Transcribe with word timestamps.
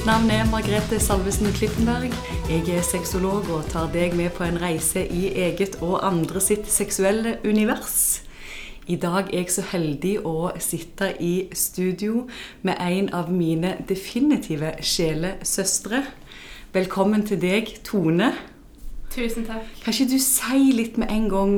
Mitt 0.00 0.06
navn 0.06 0.30
er 0.30 0.46
Margrethe 0.48 0.96
Salvesen 1.00 1.50
Klippenberg. 1.52 2.14
Jeg 2.48 2.72
er 2.72 2.80
sexolog 2.80 3.50
og 3.52 3.66
tar 3.68 3.90
deg 3.92 4.14
med 4.16 4.30
på 4.32 4.46
en 4.46 4.56
reise 4.56 5.02
i 5.04 5.26
eget 5.28 5.74
og 5.84 5.98
andre 6.00 6.40
sitt 6.40 6.70
seksuelle 6.72 7.34
univers. 7.44 8.22
I 8.88 8.96
dag 8.96 9.28
er 9.28 9.42
jeg 9.42 9.52
så 9.52 9.64
heldig 9.74 10.14
å 10.24 10.54
sitte 10.56 11.10
i 11.20 11.50
studio 11.52 12.22
med 12.64 12.80
en 12.80 13.10
av 13.12 13.28
mine 13.28 13.74
definitive 13.90 14.72
sjelesøstre. 14.80 16.00
Velkommen 16.72 17.26
til 17.28 17.42
deg, 17.44 17.68
Tone. 17.84 18.32
Tusen 19.12 19.44
takk. 19.44 19.68
Kan 19.84 19.92
ikke 19.98 20.14
du 20.14 20.18
si 20.30 20.72
litt 20.80 20.96
med 20.96 21.12
en 21.12 21.28
gang 21.28 21.54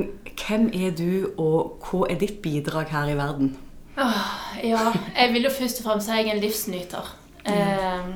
hvem 0.48 0.66
er 0.74 0.90
du, 0.98 1.30
og 1.38 1.78
hva 1.86 2.10
er 2.10 2.18
ditt 2.26 2.42
bidrag 2.42 2.90
her 2.90 3.14
i 3.14 3.16
verden? 3.22 3.54
Åh, 4.02 4.28
ja, 4.66 4.90
jeg 5.14 5.30
vil 5.38 5.46
jo 5.46 5.58
først 5.62 5.84
og 5.84 5.92
fremst 5.92 6.10
si 6.10 6.18
jeg 6.18 6.32
er 6.32 6.40
en 6.40 6.42
livsnyter. 6.42 7.18
Eh, 7.44 8.12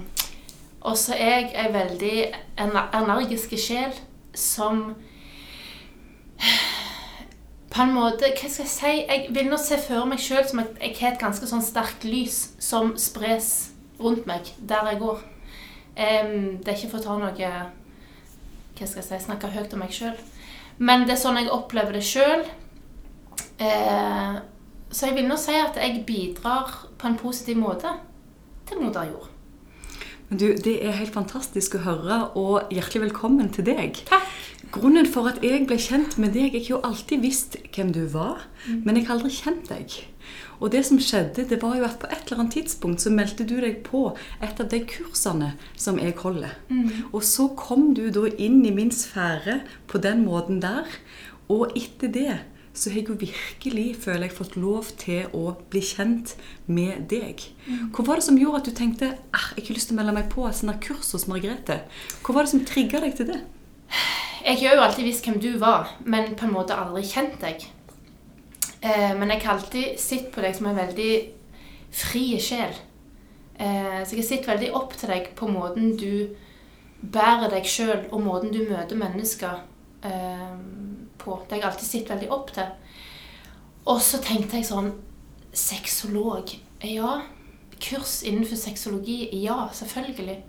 og 0.87 0.97
så 0.99 1.17
er 1.19 1.33
jeg 1.41 1.55
ei 1.59 1.73
veldig 1.75 2.17
ener- 2.63 2.91
energisk 2.95 3.57
sjel 3.59 3.95
som 4.35 4.95
På 7.71 7.83
en 7.83 7.93
måte 7.93 8.31
Hva 8.33 8.49
skal 8.49 8.65
jeg 8.65 8.73
si? 8.73 8.93
Jeg 9.09 9.27
vil 9.35 9.51
nå 9.51 9.59
se 9.61 9.79
for 9.83 10.07
meg 10.09 10.23
sjøl 10.23 10.47
som 10.49 10.63
at 10.63 10.79
jeg 10.81 10.95
har 11.01 11.13
et 11.15 11.21
ganske 11.21 11.49
sånn 11.49 11.65
sterkt 11.65 12.07
lys 12.09 12.39
som 12.63 12.95
spres 12.97 13.73
rundt 14.01 14.27
meg 14.29 14.53
der 14.59 14.87
jeg 14.93 15.01
går. 15.01 15.21
Um, 15.97 16.57
det 16.61 16.69
er 16.69 16.77
ikke 16.77 16.93
for 16.93 17.01
å 17.01 17.05
ta 17.05 17.19
noe 17.21 17.35
Hva 18.77 18.87
skal 18.87 19.03
jeg 19.03 19.07
si 19.09 19.21
Snakke 19.27 19.53
høyt 19.53 19.75
om 19.75 19.85
meg 19.85 19.93
sjøl. 19.97 20.17
Men 20.79 21.05
det 21.05 21.17
er 21.17 21.21
sånn 21.21 21.41
jeg 21.41 21.53
opplever 21.53 21.97
det 21.97 22.05
sjøl. 22.05 22.45
Uh, 23.61 24.41
så 24.91 25.09
jeg 25.09 25.17
vil 25.19 25.29
nå 25.29 25.37
si 25.41 25.57
at 25.57 25.77
jeg 25.81 26.05
bidrar 26.09 26.85
på 26.97 27.09
en 27.09 27.19
positiv 27.21 27.59
måte 27.61 27.93
til 28.69 28.81
moder 28.81 29.11
jord. 29.11 29.36
Men 30.29 30.39
du, 30.39 30.47
Det 30.59 30.81
er 30.83 30.97
helt 30.99 31.15
fantastisk 31.15 31.77
å 31.79 31.85
høre, 31.85 32.19
og 32.35 32.73
hjertelig 32.75 33.09
velkommen 33.09 33.53
til 33.55 33.69
deg. 33.69 34.01
Takk. 34.09 34.33
Grunnen 34.75 35.07
for 35.07 35.29
at 35.31 35.39
jeg 35.47 35.63
ble 35.69 35.77
kjent 35.79 36.17
med 36.19 36.33
deg 36.35 36.51
Jeg 36.57 36.65
har 36.65 36.71
jo 36.73 36.79
alltid 36.83 37.23
visst 37.23 37.55
hvem 37.71 37.93
du 37.95 38.03
var, 38.11 38.49
men 38.67 38.97
jeg 38.97 39.07
har 39.07 39.15
aldri 39.15 39.31
kjent 39.31 39.69
deg. 39.71 39.95
Og 40.59 40.73
det 40.73 40.83
som 40.89 40.99
skjedde, 40.99 41.45
det 41.47 41.61
var 41.63 41.77
jo 41.79 41.85
at 41.87 42.01
på 42.03 42.09
et 42.11 42.27
eller 42.27 42.43
annet 42.43 42.57
tidspunkt 42.57 43.05
så 43.05 43.13
meldte 43.15 43.47
du 43.47 43.55
deg 43.63 43.85
på 43.87 44.09
et 44.43 44.59
av 44.61 44.67
de 44.73 44.81
kursene 44.89 45.53
som 45.79 46.01
jeg 46.03 46.17
holder. 46.19 46.57
Og 47.13 47.23
så 47.23 47.47
kom 47.55 47.93
du 47.95 48.09
da 48.11 48.27
inn 48.35 48.65
i 48.67 48.75
min 48.75 48.91
sfære 48.91 49.61
på 49.87 50.03
den 50.03 50.25
måten 50.27 50.59
der. 50.65 50.89
Og 51.53 51.71
etter 51.79 52.11
det 52.11 52.41
så 52.77 52.91
har 52.91 53.01
jeg 53.01 53.09
jo 53.11 53.19
virkelig, 53.21 53.87
føler 54.05 54.27
jeg, 54.27 54.37
fått 54.37 54.57
lov 54.61 54.91
til 55.01 55.33
å 55.37 55.55
bli 55.73 55.83
kjent 55.85 56.35
med 56.69 57.07
deg. 57.11 57.43
Hva 57.95 58.05
var 58.07 58.21
det 58.21 58.27
som 58.29 58.39
gjorde 58.41 58.63
at 58.63 58.71
du 58.71 58.77
tenkte 58.77 59.13
ah, 59.15 59.49
jeg 59.51 59.57
har 59.57 59.63
ikke 59.65 59.77
lyst 59.79 59.91
til 59.91 59.97
å 59.97 60.01
melde 60.01 60.17
meg 60.19 60.29
på 60.33 60.47
et 60.49 60.59
sånt 60.59 60.83
kurs 60.85 61.13
hos 61.17 61.27
Margrethe? 61.31 61.81
Hva 62.21 62.37
var 62.37 62.47
det 62.47 62.53
som 62.53 62.65
trigga 62.69 63.03
deg 63.05 63.17
til 63.19 63.33
det? 63.33 63.41
Jeg 64.47 64.61
har 64.63 64.77
jo 64.77 64.85
alltid 64.85 65.09
visst 65.09 65.27
hvem 65.27 65.41
du 65.43 65.51
var, 65.59 65.97
men 66.05 66.35
på 66.39 66.47
en 66.47 66.55
måte 66.55 66.77
aldri 66.77 67.03
kjent 67.07 67.41
deg. 67.43 67.65
Eh, 68.81 69.13
men 69.19 69.33
jeg 69.33 69.43
har 69.43 69.57
alltid 69.57 70.01
sett 70.01 70.29
på 70.35 70.45
deg 70.45 70.55
som 70.55 70.69
en 70.71 70.79
veldig 70.79 71.13
fri 71.97 72.27
sjel. 72.43 72.77
Eh, 73.59 74.03
så 74.05 74.13
jeg 74.13 74.21
har 74.21 74.29
sett 74.29 74.51
veldig 74.51 74.75
opp 74.77 74.95
til 74.99 75.11
deg 75.11 75.33
på 75.39 75.49
måten 75.51 75.97
du 75.99 76.37
bærer 77.01 77.51
deg 77.53 77.67
sjøl, 77.69 78.07
og 78.13 78.23
måten 78.25 78.53
du 78.55 78.63
møter 78.69 78.99
mennesker 78.99 79.65
på. 81.19 81.39
Det 81.45 81.57
har 81.57 81.63
jeg 81.63 81.69
alltid 81.71 81.89
sett 81.89 82.13
veldig 82.13 82.31
opp 82.35 82.53
til. 82.55 82.69
Og 83.87 84.01
så 84.03 84.21
tenkte 84.23 84.59
jeg 84.59 84.69
sånn 84.69 84.93
Sexolog. 85.57 86.53
Ja. 86.85 87.23
Kurs 87.81 88.21
innenfor 88.27 88.59
sexologi. 88.61 89.29
Ja, 89.45 89.69
selvfølgelig. 89.73 90.43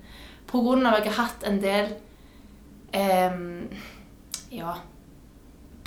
På 0.47 0.61
grunn 0.63 0.85
av 0.87 0.99
at 0.99 1.07
jeg 1.07 1.15
har 1.15 1.29
hatt 1.29 1.45
en 1.47 1.59
del 1.63 1.93
eh, 2.95 3.39
ja, 4.51 4.75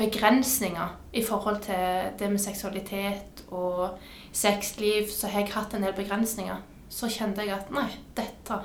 begrensninger 0.00 0.97
i 1.12 1.25
forhold 1.25 1.62
til 1.64 2.12
det 2.20 2.30
med 2.32 2.41
seksualitet 2.41 3.44
og 3.48 3.98
sexliv, 4.32 5.09
så 5.12 5.28
har 5.28 5.44
jeg 5.44 5.54
hatt 5.56 5.76
en 5.76 5.84
del 5.84 5.97
begrensninger. 5.97 6.60
Så 6.91 7.10
kjente 7.12 7.44
jeg 7.44 7.56
at 7.56 7.72
nei, 7.75 7.88
dette 8.16 8.62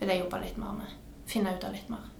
vil 0.00 0.12
jeg 0.12 0.24
jobbe 0.24 0.42
litt 0.42 0.58
mer 0.60 0.80
med. 0.80 0.96
Finne 1.28 1.54
ut 1.56 1.64
av 1.68 1.76
litt 1.76 1.92
mer. 1.92 2.11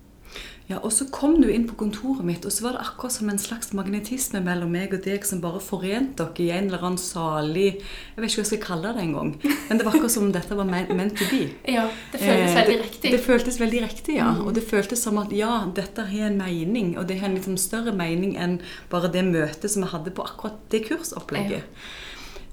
Ja, 0.71 0.79
Og 0.79 0.93
så 0.95 1.05
kom 1.11 1.41
du 1.43 1.49
inn 1.51 1.67
på 1.69 1.75
kontoret 1.81 2.25
mitt, 2.25 2.45
og 2.47 2.53
så 2.55 2.65
var 2.65 2.77
det 2.77 2.85
akkurat 2.85 3.13
som 3.13 3.29
en 3.29 3.41
slags 3.41 3.73
magnetisme 3.77 4.41
mellom 4.45 4.71
meg 4.73 4.95
og 4.95 5.03
deg 5.05 5.27
som 5.27 5.43
bare 5.43 5.61
forente 5.61 6.23
dere 6.23 6.47
i 6.47 6.53
en 6.55 6.71
eller 6.71 6.87
annen 6.87 7.01
salig 7.01 7.81
Jeg 7.81 8.23
vet 8.23 8.31
ikke 8.31 8.39
hva 8.39 8.45
jeg 8.45 8.51
skal 8.53 8.63
kalle 8.67 8.93
det 8.95 9.03
engang. 9.03 9.33
Men 9.69 9.81
det 9.81 9.87
var 9.87 9.97
akkurat 9.97 10.15
som 10.15 10.29
om 10.29 10.35
dette 10.35 10.59
var 10.59 10.69
meant 10.69 11.19
to 11.19 11.29
be. 11.33 11.43
Ja, 11.69 11.89
det 12.13 12.23
føles 12.23 12.53
Eh, 12.53 12.57
veldig 12.61 12.79
riktig. 12.83 13.11
Det 13.13 13.21
føltes 13.25 13.61
veldig 13.61 13.83
riktig, 13.83 14.17
ja. 14.19 14.31
Mm. 14.33 14.47
Og 14.47 14.55
det 14.55 14.65
føltes 14.69 15.03
som 15.03 15.19
at 15.23 15.35
ja, 15.35 15.65
dette 15.75 16.07
har 16.09 16.31
en 16.31 16.39
mening, 16.39 16.95
og 16.99 17.09
det 17.09 17.19
har 17.21 17.29
en 17.29 17.37
liksom 17.37 17.59
større 17.61 17.95
mening 17.97 18.37
enn 18.41 18.61
bare 18.91 19.11
det 19.13 19.25
møtet 19.29 19.71
som 19.71 19.85
vi 19.85 19.93
hadde 19.93 20.15
på 20.15 20.25
akkurat 20.27 20.59
det 20.73 20.85
kursopplegget. 20.89 21.69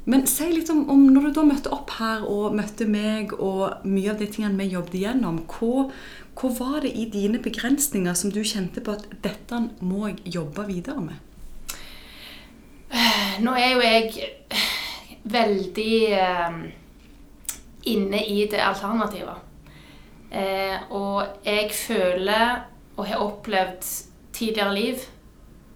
Men 0.09 0.25
si 0.29 0.47
litt 0.49 0.69
om, 0.73 0.85
om 0.89 1.03
når 1.13 1.27
du 1.27 1.35
da 1.35 1.43
møtte 1.45 1.71
opp 1.75 1.91
her 1.99 2.23
og 2.25 2.55
møtte 2.57 2.87
meg 2.89 3.33
og 3.35 3.83
mye 3.85 4.13
av 4.13 4.21
de 4.21 4.29
tingene 4.31 4.57
vi 4.57 4.71
jobbet 4.73 4.95
igjennom, 5.01 5.43
hva, 5.51 5.89
hva 6.39 6.49
var 6.55 6.83
det 6.85 6.93
i 6.95 7.05
dine 7.11 7.41
begrensninger 7.43 8.15
som 8.15 8.31
du 8.31 8.39
kjente 8.47 8.81
på 8.83 8.93
at 8.95 9.07
dette 9.23 9.57
må 9.83 10.07
jeg 10.07 10.37
jobbe 10.39 10.67
videre 10.69 11.01
med? 11.03 11.17
Nå 13.43 13.55
er 13.59 13.73
jo 13.73 13.81
jeg 13.83 14.29
veldig 15.29 15.95
eh, 16.15 16.57
inne 17.91 18.23
i 18.23 18.45
det 18.51 18.61
alternative. 18.63 19.35
Eh, 20.31 20.91
og 20.95 21.45
jeg 21.45 21.69
føler 21.75 22.65
og 22.95 23.07
har 23.07 23.23
opplevd 23.23 23.85
tidligere 24.35 24.73
liv 24.75 25.05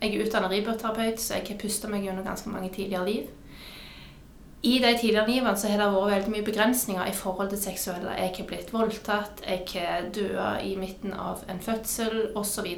Jeg 0.04 0.14
er 0.14 0.26
utdannet 0.26 0.52
riboterapeut, 0.52 1.20
så 1.20 1.38
jeg 1.38 1.48
har 1.48 1.60
pusta 1.62 1.88
meg 1.88 2.04
gjennom 2.04 2.26
ganske 2.28 2.50
mange 2.52 2.70
tidligere 2.76 3.06
liv. 3.08 3.28
I 4.64 4.78
de 4.80 4.94
tidligere 4.96 5.28
livene 5.28 5.58
så 5.60 5.68
har 5.68 5.82
det 5.82 5.90
vært 5.92 6.12
veldig 6.14 6.32
mye 6.32 6.46
begrensninger 6.48 7.10
i 7.10 7.16
forhold 7.18 7.50
til 7.52 7.60
seksuelle. 7.60 8.14
Jeg 8.16 8.32
har 8.38 8.46
blitt 8.48 8.72
voldtatt, 8.72 9.42
jeg 9.44 9.66
har 9.74 10.08
dødd 10.16 10.64
i 10.64 10.78
midten 10.80 11.12
av 11.12 11.44
en 11.52 11.60
fødsel 11.60 12.30
osv. 12.40 12.70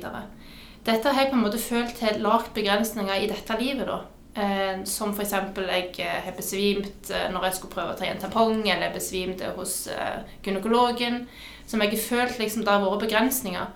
Dette 0.86 1.14
har 1.14 1.22
jeg 1.22 1.30
på 1.30 1.38
en 1.38 1.44
måte 1.46 1.62
følt 1.62 2.02
har 2.02 2.18
lagt 2.24 2.56
begrensninger 2.58 3.22
i 3.22 3.30
dette 3.30 3.60
livet. 3.62 3.86
da. 3.86 4.00
Eh, 4.36 4.82
som 4.84 5.14
f.eks. 5.14 5.32
jeg 5.32 5.94
eh, 6.04 6.18
har 6.26 6.34
besvimt 6.36 7.12
eh, 7.14 7.30
når 7.32 7.46
jeg 7.48 7.56
skulle 7.56 7.76
prøve 7.78 7.94
å 7.94 8.00
ta 8.00 8.04
igjen 8.04 8.20
tampong, 8.20 8.66
eller 8.66 8.90
jeg 8.90 8.98
besvimte 8.98 9.54
hos 9.56 9.86
eh, 9.88 10.26
gynekologen. 10.44 11.28
Som 11.70 11.86
jeg 11.86 11.94
har 11.94 12.04
følt 12.10 12.42
liksom, 12.42 12.66
det 12.66 12.74
har 12.74 12.82
vært 12.82 13.06
begrensninger. 13.06 13.74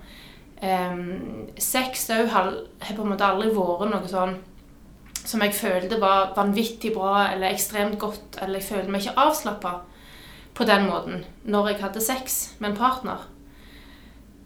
Sex 1.56 2.02
òg 2.12 2.26
har 2.34 2.50
på 2.84 3.00
en 3.00 3.08
måte 3.14 3.24
aldri 3.24 3.48
vært 3.54 3.88
noe 3.94 4.10
sånn 4.10 4.34
som 5.24 5.42
jeg 5.44 5.56
følte 5.56 6.00
var 6.00 6.32
vanvittig 6.36 6.92
bra 6.94 7.30
eller 7.30 7.52
ekstremt 7.52 7.98
godt, 8.00 8.38
eller 8.40 8.60
jeg 8.60 8.68
følte 8.70 8.92
meg 8.92 9.04
ikke 9.04 9.26
avslappa 9.26 9.74
på 10.56 10.66
den 10.68 10.86
måten 10.88 11.24
når 11.44 11.72
jeg 11.72 11.82
hadde 11.84 12.04
sex 12.04 12.40
med 12.58 12.72
en 12.72 12.78
partner. 12.80 13.26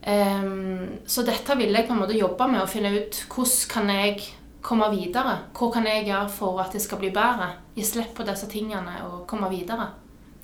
Um, 0.04 1.00
så 1.08 1.24
dette 1.24 1.56
ville 1.56 1.78
jeg 1.78 1.88
på 1.88 1.94
en 1.94 2.02
måte 2.02 2.16
jobbe 2.18 2.48
med 2.50 2.60
å 2.60 2.68
finne 2.68 2.92
ut 2.92 3.22
hvordan 3.32 3.70
kan 3.72 3.92
jeg 3.94 4.18
komme 4.64 4.88
videre. 4.92 5.38
Hva 5.56 5.70
kan 5.72 5.88
jeg 5.88 6.06
gjøre 6.08 6.32
for 6.32 6.60
at 6.64 6.76
det 6.76 6.82
skal 6.84 7.00
bli 7.00 7.12
bedre? 7.14 7.52
Gi 7.76 7.84
slipp 7.88 8.14
på 8.16 8.26
disse 8.28 8.48
tingene 8.52 9.00
og 9.08 9.24
komme 9.30 9.50
videre. 9.52 9.91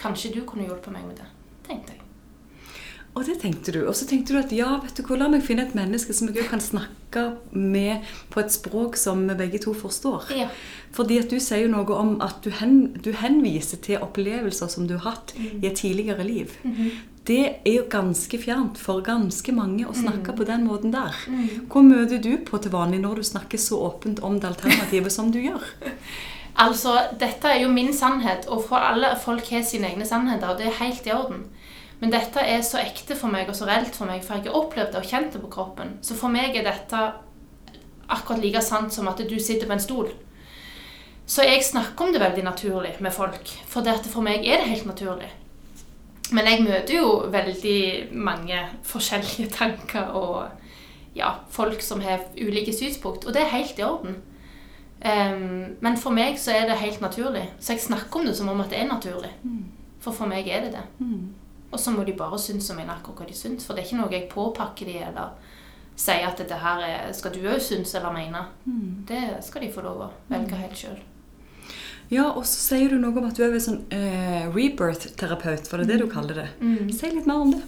Kanskje 0.00 0.34
du 0.36 0.44
kunne 0.48 0.68
hjulpet 0.68 0.94
meg 0.94 1.08
med 1.08 1.20
det, 1.20 1.28
tenkte 1.66 1.96
jeg. 1.96 1.99
Og 3.20 3.26
det 3.28 3.36
tenkte 3.42 3.74
du. 3.74 3.82
Og 3.84 3.92
så 3.96 4.06
tenkte 4.08 4.32
du 4.32 4.40
at 4.40 4.52
ja, 4.56 4.78
vet 4.80 4.96
du 4.96 5.04
hva, 5.04 5.18
la 5.20 5.26
meg 5.28 5.44
finne 5.44 5.66
et 5.66 5.74
menneske 5.76 6.14
som 6.16 6.30
jeg 6.32 6.46
kan 6.48 6.62
snakke 6.64 7.26
med 7.52 8.06
på 8.32 8.40
et 8.40 8.54
språk 8.54 8.96
som 8.96 9.26
vi 9.28 9.36
begge 9.36 9.60
to 9.60 9.74
forstår. 9.76 10.30
Ja. 10.32 10.46
Fordi 10.96 11.18
at 11.20 11.28
du 11.28 11.36
sier 11.36 11.66
jo 11.66 11.74
noe 11.74 11.98
om 12.00 12.14
at 12.24 12.40
du, 12.40 12.48
hen, 12.62 12.94
du 12.96 13.12
henviser 13.12 13.82
til 13.84 14.00
opplevelser 14.00 14.72
som 14.72 14.88
du 14.88 14.96
har 14.96 15.18
hatt 15.18 15.34
i 15.36 15.66
et 15.68 15.76
tidligere 15.82 16.24
liv. 16.24 16.56
Det 17.28 17.42
er 17.60 17.74
jo 17.74 17.84
ganske 17.92 18.40
fjernt 18.40 18.80
for 18.80 19.04
ganske 19.04 19.52
mange 19.52 19.84
å 19.84 19.94
snakke 19.94 20.32
på 20.34 20.48
den 20.48 20.64
måten 20.64 20.96
der. 20.96 21.12
Hvor 21.68 21.84
møter 21.84 22.24
du 22.24 22.32
på 22.48 22.58
til 22.58 22.72
vanlig 22.72 23.02
når 23.04 23.20
du 23.20 23.28
snakker 23.34 23.60
så 23.60 23.84
åpent 23.90 24.24
om 24.24 24.40
det 24.40 24.48
alternativet 24.54 25.12
som 25.12 25.28
du 25.34 25.42
gjør? 25.44 25.68
Altså, 26.60 26.90
dette 27.16 27.48
er 27.48 27.62
jo 27.62 27.68
min 27.72 27.92
sannhet, 27.94 28.44
og 28.50 28.66
for 28.68 28.82
alle 28.84 29.14
folk 29.22 29.46
har 29.54 29.62
sine 29.64 29.86
egne 29.88 30.04
sannheter, 30.04 30.50
og 30.50 30.58
det 30.58 30.66
er 30.68 30.74
helt 30.82 31.06
i 31.08 31.12
orden. 31.14 31.46
Men 32.00 32.12
dette 32.14 32.40
er 32.40 32.62
så 32.64 32.80
ekte 32.80 33.16
for 33.18 33.32
meg 33.32 33.50
og 33.50 33.56
så 33.56 33.68
reelt 33.68 33.96
for 33.96 34.08
meg, 34.08 34.22
for 34.24 34.38
jeg 34.38 34.48
har 34.48 34.56
opplevd 34.56 34.94
det 34.94 35.02
og 35.02 35.10
kjent 35.10 35.34
det 35.36 35.42
på 35.42 35.52
kroppen. 35.52 35.98
Så 36.04 36.16
for 36.16 36.32
meg 36.32 36.56
er 36.56 36.64
dette 36.64 37.02
akkurat 38.10 38.40
like 38.42 38.62
sant 38.64 38.94
som 38.94 39.08
at 39.10 39.20
du 39.20 39.36
sitter 39.38 39.68
på 39.68 39.76
en 39.76 39.84
stol. 39.84 40.08
Så 41.30 41.44
jeg 41.46 41.62
snakker 41.62 42.06
om 42.06 42.14
det 42.14 42.22
veldig 42.22 42.42
naturlig 42.42 42.96
med 43.04 43.14
folk, 43.14 43.52
for 43.70 43.86
dette 43.86 44.10
for 44.10 44.24
meg 44.26 44.46
er 44.48 44.62
det 44.62 44.72
helt 44.72 44.88
naturlig. 44.88 45.28
Men 46.34 46.46
jeg 46.46 46.64
møter 46.64 46.96
jo 46.96 47.12
veldig 47.30 47.82
mange 48.16 48.64
forskjellige 48.86 49.50
tanker 49.60 50.10
og 50.16 50.48
ja, 51.14 51.34
folk 51.50 51.82
som 51.82 52.02
har 52.02 52.24
ulike 52.38 52.74
synspunkt, 52.74 53.26
og 53.26 53.34
det 53.34 53.44
er 53.44 53.54
helt 53.54 53.78
i 53.78 53.86
orden. 53.86 54.18
Um, 55.00 55.76
men 55.80 55.96
for 55.96 56.12
meg 56.12 56.36
så 56.38 56.52
er 56.54 56.66
det 56.68 56.80
helt 56.80 57.00
naturlig. 57.00 57.46
Så 57.60 57.72
jeg 57.74 57.82
snakker 57.86 58.20
om 58.20 58.26
det 58.26 58.36
som 58.36 58.50
om 58.52 58.60
at 58.60 58.70
det 58.70 58.80
er 58.80 58.90
naturlig. 58.90 59.30
For 60.00 60.16
for 60.16 60.30
meg 60.30 60.48
er 60.48 60.66
det 60.66 60.74
det. 60.74 60.84
Og 61.70 61.78
så 61.78 61.92
må 61.94 62.04
de 62.04 62.16
bare 62.18 62.38
synes 62.38 62.70
om 62.72 62.80
mene 62.80 62.94
akkurat 62.96 63.22
hva 63.22 63.30
de 63.30 63.36
syns. 63.38 63.66
For 63.66 63.74
det 63.74 63.84
er 63.84 63.88
ikke 63.88 64.00
noe 64.00 64.14
jeg 64.14 64.30
påpakker 64.32 64.90
de 64.90 64.98
eller 65.10 65.56
sier 66.00 66.26
at 66.26 66.40
dette 66.40 66.56
her 66.58 66.82
er, 66.86 67.12
skal 67.14 67.34
du 67.34 67.42
òg 67.44 67.60
synes 67.62 67.94
eller 67.94 68.14
mene. 68.14 68.44
Mm. 68.64 69.06
Det 69.08 69.22
skal 69.46 69.66
de 69.66 69.72
få 69.72 69.84
lov 69.84 70.06
å 70.06 70.12
velge 70.30 70.58
helt 70.58 70.78
sjøl. 70.84 71.00
Ja, 72.10 72.24
og 72.34 72.42
så 72.48 72.72
sier 72.72 72.90
du 72.90 72.98
noe 72.98 73.14
om 73.14 73.26
at 73.28 73.36
du 73.38 73.44
er 73.46 73.52
en 73.54 73.62
sånn 73.62 73.84
eh, 73.94 74.48
rebirth-terapeut, 74.50 75.68
for 75.70 75.78
det 75.78 75.86
er 75.86 75.92
det 75.92 76.00
du 76.02 76.10
kaller 76.10 76.40
det. 76.42 76.48
Mm. 76.58 76.88
Si 76.90 77.10
litt 77.12 77.28
mer 77.30 77.44
om 77.44 77.52
det. 77.54 77.60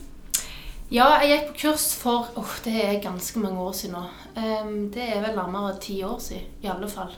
Ja, 0.93 1.07
jeg 1.23 1.31
gikk 1.31 1.53
på 1.53 1.59
kurs 1.63 1.85
for 1.97 2.33
oh, 2.37 2.57
det 2.67 2.75
er 2.83 2.99
ganske 3.05 3.41
mange 3.41 3.63
år 3.63 3.77
siden 3.79 3.95
nå. 3.97 4.03
Um, 4.37 4.73
det 4.93 5.07
er 5.07 5.23
vel 5.25 5.39
nærmere 5.39 5.79
ti 5.81 6.03
år 6.05 6.19
siden, 6.21 6.51
i 6.61 6.69
alle 6.69 6.91
fall. 6.91 7.15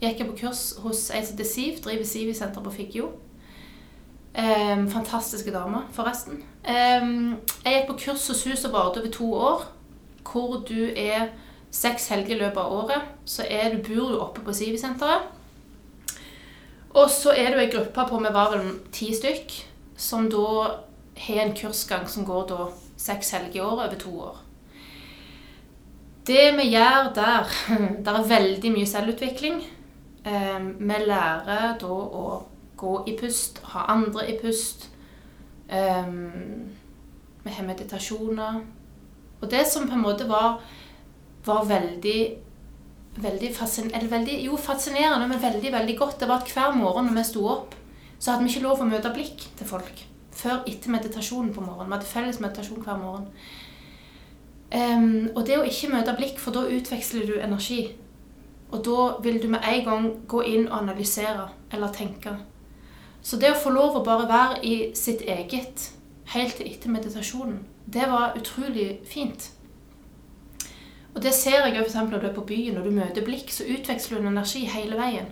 Jeg 0.00 0.14
gikk 0.14 0.30
på 0.30 0.38
kurs 0.46 0.62
hos 0.80 1.02
ei 1.10 1.20
som 1.20 1.34
heter 1.34 1.48
Siv, 1.50 1.82
driver 1.84 2.06
Sivi-senter 2.08 2.64
på 2.64 2.72
Figgjo. 2.78 3.10
Ehm, 4.34 4.88
fantastiske 4.88 5.50
damer, 5.50 5.88
forresten. 5.92 6.42
Um, 6.62 7.38
jeg 7.64 7.74
gikk 7.74 7.88
på 7.88 7.96
kurs 8.04 8.28
hos 8.30 8.44
Hus 8.46 8.60
som 8.62 8.72
varte 8.72 9.00
over 9.00 9.10
to 9.10 9.30
år, 9.34 9.64
hvor 10.22 10.60
du 10.68 10.92
er 10.94 11.32
seks 11.70 12.08
helger 12.12 12.36
i 12.36 12.38
løpet 12.38 12.60
av 12.62 12.72
året. 12.72 13.08
Så 13.26 13.46
er 13.48 13.74
du, 13.74 13.80
bor 13.82 14.12
du 14.12 14.20
oppe 14.20 14.44
på 14.46 14.54
Sivi-senteret. 14.54 15.26
Og 16.90 17.10
så 17.10 17.34
er 17.34 17.52
du 17.52 17.58
ei 17.62 17.70
gruppe 17.70 18.06
på 18.06 18.20
vi 18.22 18.32
var 18.34 18.54
vel 18.54 18.70
ti 18.94 19.10
stykk, 19.14 19.56
som 19.96 20.30
da 20.30 20.46
har 21.20 21.42
en 21.44 21.54
kursgang 21.54 22.06
som 22.08 22.26
går 22.26 22.46
da 22.50 22.70
seks 22.98 23.34
helger 23.34 23.60
i 23.60 23.64
året 23.64 23.88
over 23.88 24.00
to 24.00 24.14
år. 24.28 24.38
Det 26.26 26.46
vi 26.54 26.70
gjør 26.70 27.12
der 27.16 27.50
Det 28.04 28.14
er 28.14 28.30
veldig 28.30 28.72
mye 28.74 28.86
selvutvikling. 28.86 29.60
Um, 30.26 30.74
vi 30.78 31.02
lærer 31.06 31.78
da 31.80 31.90
å 31.90 32.24
gå 32.80 32.94
i 33.08 33.16
pust, 33.20 33.60
ha 33.72 33.86
andre 33.92 34.26
i 34.32 34.36
pust. 34.40 34.88
Um, 35.70 36.70
vi 37.44 37.56
har 37.56 37.66
meditasjoner. 37.66 38.60
Og 39.40 39.50
det 39.50 39.66
som 39.68 39.88
på 39.88 39.96
en 39.96 40.04
måte 40.04 40.28
var, 40.28 40.60
var 41.46 41.68
veldig 41.68 42.20
veldig, 43.20 43.54
fascin 43.54 43.90
veldig 44.10 44.36
jo, 44.44 44.56
fascinerende, 44.56 45.28
men 45.28 45.42
veldig 45.42 45.72
veldig 45.72 45.96
godt, 45.98 46.20
det 46.20 46.28
var 46.28 46.44
at 46.44 46.52
hver 46.54 46.76
morgen 46.76 47.10
når 47.10 47.18
vi 47.18 47.24
sto 47.26 47.46
opp, 47.48 47.74
så 48.18 48.32
hadde 48.32 48.44
vi 48.44 48.52
ikke 48.52 48.66
lov 48.68 48.82
å 48.82 48.88
møte 48.88 49.12
blikk 49.14 49.48
til 49.58 49.66
folk 49.66 50.06
før 50.40 50.62
etter 50.68 50.92
meditasjonen 50.92 51.50
på 51.52 51.60
morgenen. 51.64 51.90
Vi 51.90 51.96
hadde 51.98 52.08
felles 52.08 52.40
meditasjon 52.40 52.84
hver 52.84 53.00
morgen. 53.00 53.26
Um, 54.70 55.30
og 55.34 55.42
det 55.48 55.58
å 55.58 55.66
ikke 55.66 55.90
møte 55.92 56.14
blikk, 56.16 56.38
for 56.40 56.54
da 56.54 56.62
utveksler 56.70 57.26
du 57.28 57.34
energi. 57.40 57.80
Og 58.70 58.84
da 58.86 59.08
vil 59.24 59.40
du 59.42 59.48
med 59.50 59.66
en 59.66 59.84
gang 59.84 60.06
gå 60.30 60.44
inn 60.46 60.68
og 60.68 60.78
analysere 60.78 61.48
eller 61.74 61.92
tenke. 61.92 62.36
Så 63.22 63.36
det 63.36 63.52
å 63.52 63.60
få 63.60 63.72
lov 63.74 63.98
å 63.98 64.04
bare 64.04 64.28
være 64.28 64.60
i 64.64 64.74
sitt 64.96 65.22
eget 65.28 65.90
helt 66.34 66.56
til 66.56 66.70
etter 66.70 66.92
meditasjonen, 66.92 67.58
det 67.90 68.06
var 68.08 68.36
utrolig 68.38 69.00
fint. 69.08 69.50
Og 71.14 71.22
det 71.22 71.34
ser 71.34 71.66
jeg 71.66 71.76
jo 71.76 71.82
f.eks. 71.82 71.94
når 71.94 72.22
du 72.22 72.26
er 72.28 72.34
på 72.34 72.46
byen 72.46 72.78
og 72.78 72.86
du 72.86 72.94
møter 72.94 73.24
blikk, 73.26 73.50
så 73.52 73.66
utveksler 73.66 74.20
du 74.20 74.24
en 74.24 74.32
energi 74.32 74.64
hele 74.70 74.98
veien. 74.98 75.30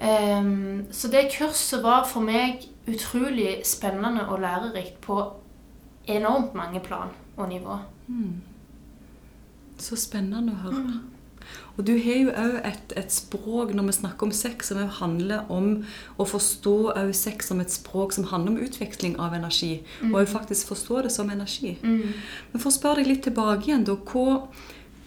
Um, 0.00 0.86
så 0.90 1.10
det 1.12 1.28
kurset 1.36 1.82
var 1.84 2.06
for 2.08 2.24
meg 2.24 2.64
utrolig 2.88 3.60
spennende 3.68 4.24
og 4.28 4.40
lærerikt 4.40 4.96
på 5.04 5.18
enormt 6.08 6.54
mange 6.54 6.80
plan 6.80 7.12
og 7.36 7.48
nivå. 7.48 7.76
Mm. 8.08 8.40
Så 9.78 9.96
spennende 10.00 10.56
å 10.56 10.62
høre. 10.64 11.00
Og 11.80 11.86
du 11.86 11.94
har 11.96 12.18
jo 12.18 12.32
òg 12.36 12.56
et, 12.68 12.92
et 13.00 13.12
språk 13.14 13.70
når 13.72 13.86
vi 13.88 13.96
snakker 14.00 14.26
om 14.26 14.32
sex, 14.36 14.68
som 14.68 14.82
handler 15.00 15.48
om 15.52 15.70
å 16.20 16.26
forstå 16.28 16.74
sex 17.16 17.48
som 17.48 17.62
et 17.62 17.72
språk 17.72 18.12
som 18.12 18.26
handler 18.28 18.52
om 18.52 18.66
utveksling 18.66 19.16
av 19.22 19.36
energi. 19.38 19.78
Og 20.10 20.20
også 20.20 20.34
faktisk 20.34 20.74
forstå 20.74 21.06
det 21.06 21.14
som 21.14 21.30
energi. 21.32 21.78
Mm. 21.82 22.12
Men 22.52 22.62
for 22.62 22.68
å 22.68 22.76
spørre 22.76 23.00
deg 23.00 23.14
litt 23.14 23.24
tilbake 23.28 23.70
igjen, 23.70 23.86
da. 23.88 23.96
Hva, 23.96 24.42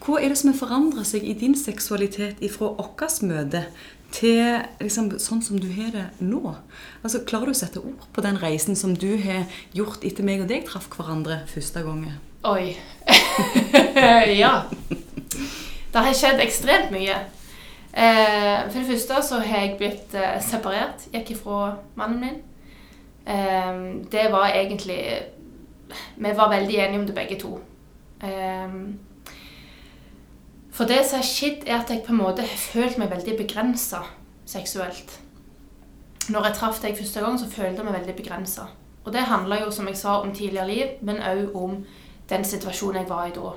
hva 0.04 0.18
er 0.18 0.32
det 0.32 0.40
som 0.40 0.50
har 0.50 0.58
forandra 0.58 1.06
seg 1.06 1.22
i 1.22 1.36
din 1.38 1.54
seksualitet 1.58 2.42
ifra 2.44 2.72
vårt 2.74 3.22
møte 3.22 3.66
til 4.14 4.60
liksom, 4.82 5.14
sånn 5.22 5.42
som 5.46 5.62
du 5.62 5.70
har 5.78 5.94
det 5.94 6.08
nå? 6.26 6.56
Altså, 7.02 7.22
Klarer 7.28 7.52
du 7.52 7.54
å 7.54 7.62
sette 7.62 7.82
ord 7.86 8.08
på 8.14 8.24
den 8.26 8.42
reisen 8.42 8.74
som 8.78 8.98
du 8.98 9.12
har 9.22 9.46
gjort 9.76 10.02
etter 10.02 10.26
meg 10.26 10.42
og 10.42 10.50
deg 10.50 10.66
traff 10.66 10.90
hverandre 10.90 11.44
første 11.54 11.86
gangen? 11.86 12.18
Oi. 12.44 12.74
ja. 14.42 14.56
Det 15.94 16.02
har 16.02 16.16
skjedd 16.18 16.40
ekstremt 16.42 16.90
mye. 16.90 17.14
Eh, 17.94 18.64
for 18.66 18.80
det 18.80 18.88
første 18.88 19.20
så 19.22 19.36
har 19.38 19.60
jeg 19.60 19.76
blitt 19.78 20.14
eh, 20.18 20.40
separert. 20.42 21.04
Gikk 21.12 21.36
ifra 21.36 21.76
mannen 21.94 22.20
min. 22.20 22.40
Eh, 23.26 23.76
det 24.10 24.24
var 24.32 24.48
egentlig 24.48 24.98
Vi 26.16 26.32
var 26.36 26.50
veldig 26.50 26.78
enige 26.78 27.00
om 27.00 27.06
det 27.06 27.14
begge 27.14 27.38
to. 27.38 27.60
Eh, 28.22 28.74
for 30.74 30.84
det 30.84 31.04
som 31.06 31.20
har 31.20 31.28
skjedd, 31.28 31.62
er 31.66 31.76
at 31.78 31.90
jeg 31.90 32.02
på 32.02 32.12
en 32.12 32.18
måte 32.18 32.42
har 32.42 32.58
følt 32.58 32.98
meg 32.98 33.10
veldig 33.10 33.36
begrensa 33.38 34.00
seksuelt. 34.46 35.20
Når 36.28 36.48
jeg 36.48 36.54
traff 36.54 36.80
deg 36.82 36.98
første 36.98 37.20
gang, 37.20 37.38
så 37.38 37.46
følte 37.50 37.84
jeg 37.84 37.84
meg 37.84 38.00
veldig 38.00 38.16
begrensa. 38.16 38.66
Og 39.04 39.12
det 39.12 39.28
handla 39.30 39.60
jo, 39.60 39.70
som 39.70 39.86
jeg 39.86 39.96
sa, 39.96 40.18
om 40.20 40.34
tidligere 40.34 40.66
liv, 40.68 40.98
men 41.02 41.22
òg 41.22 41.54
om 41.54 41.84
den 42.28 42.44
situasjonen 42.44 43.04
jeg 43.04 43.08
var 43.08 43.26
i 43.30 43.36
da. 43.36 43.54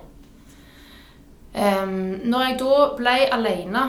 Um, 1.57 2.19
når 2.29 2.43
jeg 2.43 2.57
da 2.59 2.73
ble 2.99 3.13
alene 3.33 3.83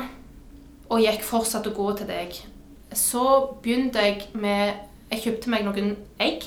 og 0.88 1.02
gikk 1.04 1.24
fortsatt 1.26 1.66
å 1.68 1.74
gå 1.76 1.88
til 1.98 2.08
deg, 2.08 2.36
så 2.96 3.24
begynte 3.60 4.00
jeg 4.00 4.30
med 4.32 4.86
Jeg 5.08 5.22
kjøpte 5.24 5.50
meg 5.52 5.64
noen 5.64 5.94
egg. 6.20 6.46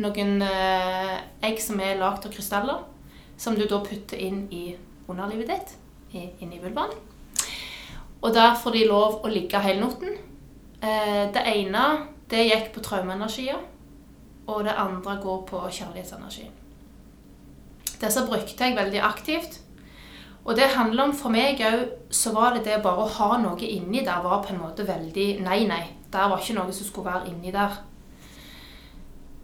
Noen 0.00 0.40
uh, 0.44 1.14
egg 1.44 1.60
som 1.60 1.80
er 1.80 2.00
lagd 2.00 2.26
av 2.28 2.32
krystaller, 2.32 2.82
som 3.40 3.56
du 3.56 3.66
da 3.68 3.78
putter 3.84 4.20
inn 4.20 4.42
i 4.52 4.74
underlivet 5.08 5.48
ditt, 5.48 5.72
inn 6.12 6.52
i 6.52 6.60
vulvaen. 6.60 6.92
Og 8.20 8.34
der 8.36 8.56
får 8.60 8.76
de 8.76 8.84
lov 8.88 9.22
å 9.24 9.32
ligge 9.32 9.60
hele 9.64 9.80
natten. 9.80 10.16
Uh, 10.80 11.28
det 11.32 11.44
ene 11.52 11.86
det 12.30 12.46
gikk 12.46 12.72
på 12.74 12.84
traumeenergier, 12.84 13.60
og 14.46 14.64
det 14.64 14.76
andre 14.76 15.16
går 15.20 15.40
på 15.48 15.64
kjærlighetsenergi. 15.68 16.46
Disse 18.00 18.24
brukte 18.28 18.64
jeg 18.64 18.76
veldig 18.76 19.02
aktivt. 19.04 19.60
Og 20.44 20.56
det 20.56 20.70
handler 20.72 21.10
om 21.10 21.14
for 21.16 21.32
meg 21.32 21.60
òg, 21.60 21.86
så 22.10 22.32
var 22.32 22.56
det 22.56 22.64
det 22.64 22.80
bare 22.82 23.04
å 23.04 23.12
ha 23.18 23.36
noe 23.42 23.60
inni 23.66 24.04
der 24.06 24.22
var 24.24 24.42
på 24.44 24.54
en 24.54 24.62
måte 24.62 24.86
veldig 24.88 25.28
Nei, 25.44 25.64
nei. 25.68 25.84
Der 26.10 26.26
var 26.30 26.40
ikke 26.40 26.56
noe 26.56 26.72
som 26.74 26.88
skulle 26.88 27.12
være 27.12 27.30
inni 27.30 27.52
der. 27.54 27.76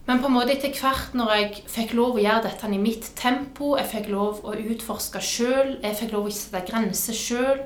Men 0.07 0.21
på 0.23 0.29
en 0.29 0.37
måte 0.37 0.53
etter 0.55 0.71
hvert 0.71 1.15
når 1.19 1.31
jeg 1.35 1.63
fikk 1.67 1.93
lov 1.97 2.15
å 2.15 2.21
gjøre 2.23 2.45
dette 2.45 2.69
i 2.71 2.79
mitt 2.79 3.09
tempo, 3.19 3.73
jeg 3.75 3.89
fikk 3.91 4.05
lov 4.13 4.39
å 4.47 4.53
utforske 4.55 5.19
sjøl, 5.19 5.73
jeg 5.83 5.97
fikk 5.99 6.13
lov 6.15 6.29
å 6.29 6.31
sette 6.31 6.63
grenser 6.69 7.17
sjøl 7.17 7.65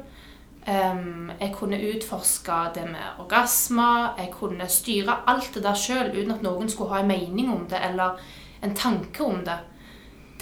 um, 0.66 1.30
Jeg 1.38 1.54
kunne 1.54 1.82
utforske 1.92 2.58
det 2.78 2.88
med 2.90 3.22
orgasmer, 3.22 4.18
jeg 4.18 4.34
kunne 4.34 4.70
styre 4.74 5.20
alt 5.30 5.54
det 5.54 5.66
der 5.68 5.78
sjøl 5.78 6.10
uten 6.16 6.34
at 6.34 6.46
noen 6.46 6.70
skulle 6.70 6.96
ha 6.96 7.04
en 7.04 7.14
mening 7.14 7.54
om 7.54 7.68
det 7.70 7.82
eller 7.92 8.18
en 8.62 8.76
tanke 8.78 9.24
om 9.26 9.46
det. 9.46 9.58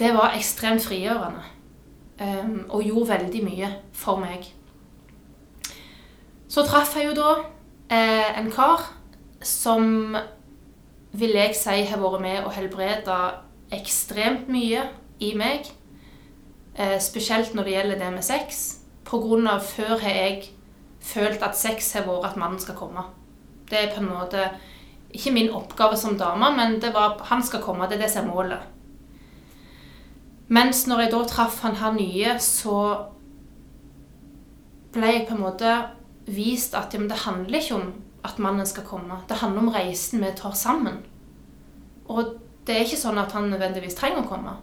Det 0.00 0.14
var 0.16 0.36
ekstremt 0.36 0.84
frigjørende. 0.84 1.44
Um, 2.20 2.66
og 2.68 2.84
gjorde 2.84 3.14
veldig 3.14 3.40
mye 3.46 3.68
for 3.96 4.20
meg. 4.20 4.44
Så 6.50 6.66
traff 6.66 6.92
jeg 6.98 7.06
jo 7.06 7.14
da 7.16 7.30
eh, 7.88 8.38
en 8.40 8.50
kar 8.52 8.82
som 9.40 10.16
vil 11.16 11.36
jeg 11.38 11.54
si 11.56 11.84
har 11.88 12.02
vært 12.02 12.20
med 12.20 12.42
og 12.42 12.52
helbreda 12.54 13.18
ekstremt 13.72 14.50
mye 14.52 14.82
i 15.22 15.30
meg. 15.38 15.70
Eh, 16.74 16.98
spesielt 17.02 17.54
når 17.54 17.66
det 17.66 17.76
gjelder 17.76 18.02
det 18.02 18.10
med 18.18 18.26
sex. 18.26 18.60
Av 19.10 19.62
før 19.64 19.96
har 20.02 20.10
jeg 20.14 20.50
følt 21.00 21.42
at 21.42 21.56
sex 21.58 21.92
har 21.96 22.04
vært 22.06 22.32
at 22.32 22.36
mannen 22.38 22.60
skal 22.62 22.76
komme. 22.78 23.06
Det 23.70 23.78
er 23.78 23.94
på 23.94 24.02
en 24.02 24.10
måte 24.10 24.44
ikke 25.10 25.32
min 25.34 25.50
oppgave 25.54 25.96
som 25.98 26.18
dame, 26.18 26.52
men 26.56 26.78
det 26.82 26.92
var 26.94 27.18
han 27.30 27.42
skal 27.42 27.62
komme. 27.62 27.88
Det 27.88 27.98
er 27.98 28.04
det 28.04 28.12
som 28.12 28.28
er 28.28 28.34
målet. 28.34 28.68
Mens 30.50 30.82
når 30.90 31.04
jeg 31.04 31.12
da 31.12 31.22
traff 31.30 31.60
han 31.62 31.78
her 31.78 31.94
nye, 31.94 32.34
så 32.42 32.76
ble 34.90 35.12
jeg 35.14 35.26
på 35.28 35.36
en 35.36 35.44
måte 35.44 35.74
vist 36.30 36.74
at 36.78 36.94
ja, 36.94 37.02
det 37.06 37.22
handler 37.24 37.60
ikke 37.60 37.76
om 37.78 37.92
at 38.26 38.38
mannen 38.42 38.66
skal 38.66 38.86
komme. 38.86 39.20
Det 39.28 39.38
handler 39.40 39.62
om 39.62 39.72
reisen 39.74 40.22
vi 40.24 40.32
tar 40.36 40.54
sammen. 40.58 40.98
Og 42.10 42.34
det 42.66 42.74
er 42.74 42.84
ikke 42.84 42.98
sånn 42.98 43.20
at 43.22 43.32
han 43.36 43.48
nødvendigvis 43.50 43.96
trenger 43.98 44.24
å 44.24 44.30
komme. 44.30 44.56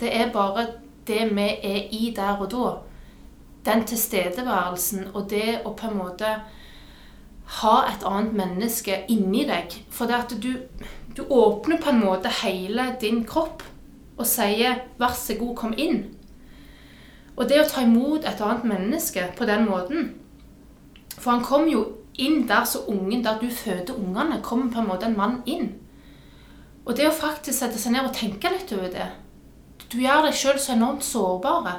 Det 0.00 0.10
er 0.10 0.34
bare 0.34 0.66
det 1.06 1.28
vi 1.30 1.46
er 1.70 1.94
i 1.94 2.10
der 2.16 2.42
og 2.42 2.50
da. 2.52 2.72
Den 3.66 3.86
tilstedeværelsen 3.86 5.12
og 5.14 5.30
det 5.30 5.60
å 5.62 5.72
på 5.78 5.86
en 5.86 6.00
måte 6.00 6.32
ha 7.62 7.76
et 7.86 8.02
annet 8.08 8.34
menneske 8.34 9.04
inni 9.12 9.46
deg. 9.46 9.74
For 9.94 10.10
det 10.10 10.18
at 10.18 10.34
du, 10.42 10.50
du 11.14 11.22
åpner 11.22 11.78
på 11.78 11.92
en 11.92 12.02
måte 12.02 12.32
hele 12.42 12.90
din 13.00 13.22
kropp 13.28 13.62
og 14.18 14.26
sier 14.26 14.74
'vær 14.98 15.14
så 15.14 15.34
god, 15.38 15.56
kom 15.56 15.74
inn'. 15.76 16.14
Og 17.36 17.48
det 17.48 17.60
å 17.60 17.68
ta 17.68 17.82
imot 17.82 18.24
et 18.24 18.40
annet 18.40 18.64
menneske 18.64 19.32
på 19.36 19.44
den 19.44 19.64
måten 19.68 20.14
For 21.18 21.30
han 21.30 21.44
kom 21.44 21.68
jo 21.68 21.84
inn 22.18 22.48
der 22.48 22.64
så 22.64 22.78
ungen, 22.88 23.24
der 23.24 23.38
du 23.38 23.48
føder 23.50 23.94
ungene, 23.94 24.42
kommer 24.42 24.72
på 24.72 24.80
en 24.80 24.88
måte 24.88 25.06
en 25.06 25.16
mann 25.16 25.42
inn. 25.46 25.74
Og 26.84 26.96
det 26.96 27.06
å 27.08 27.14
faktisk 27.14 27.58
sette 27.58 27.78
seg 27.78 27.92
ned 27.92 28.08
og 28.08 28.14
tenke 28.16 28.50
litt 28.50 28.72
over 28.72 28.90
det 28.90 29.08
Du 29.92 29.98
gjør 30.00 30.26
deg 30.26 30.34
sjøl 30.34 30.58
så 30.58 30.72
enormt 30.72 31.04
sårbare. 31.04 31.74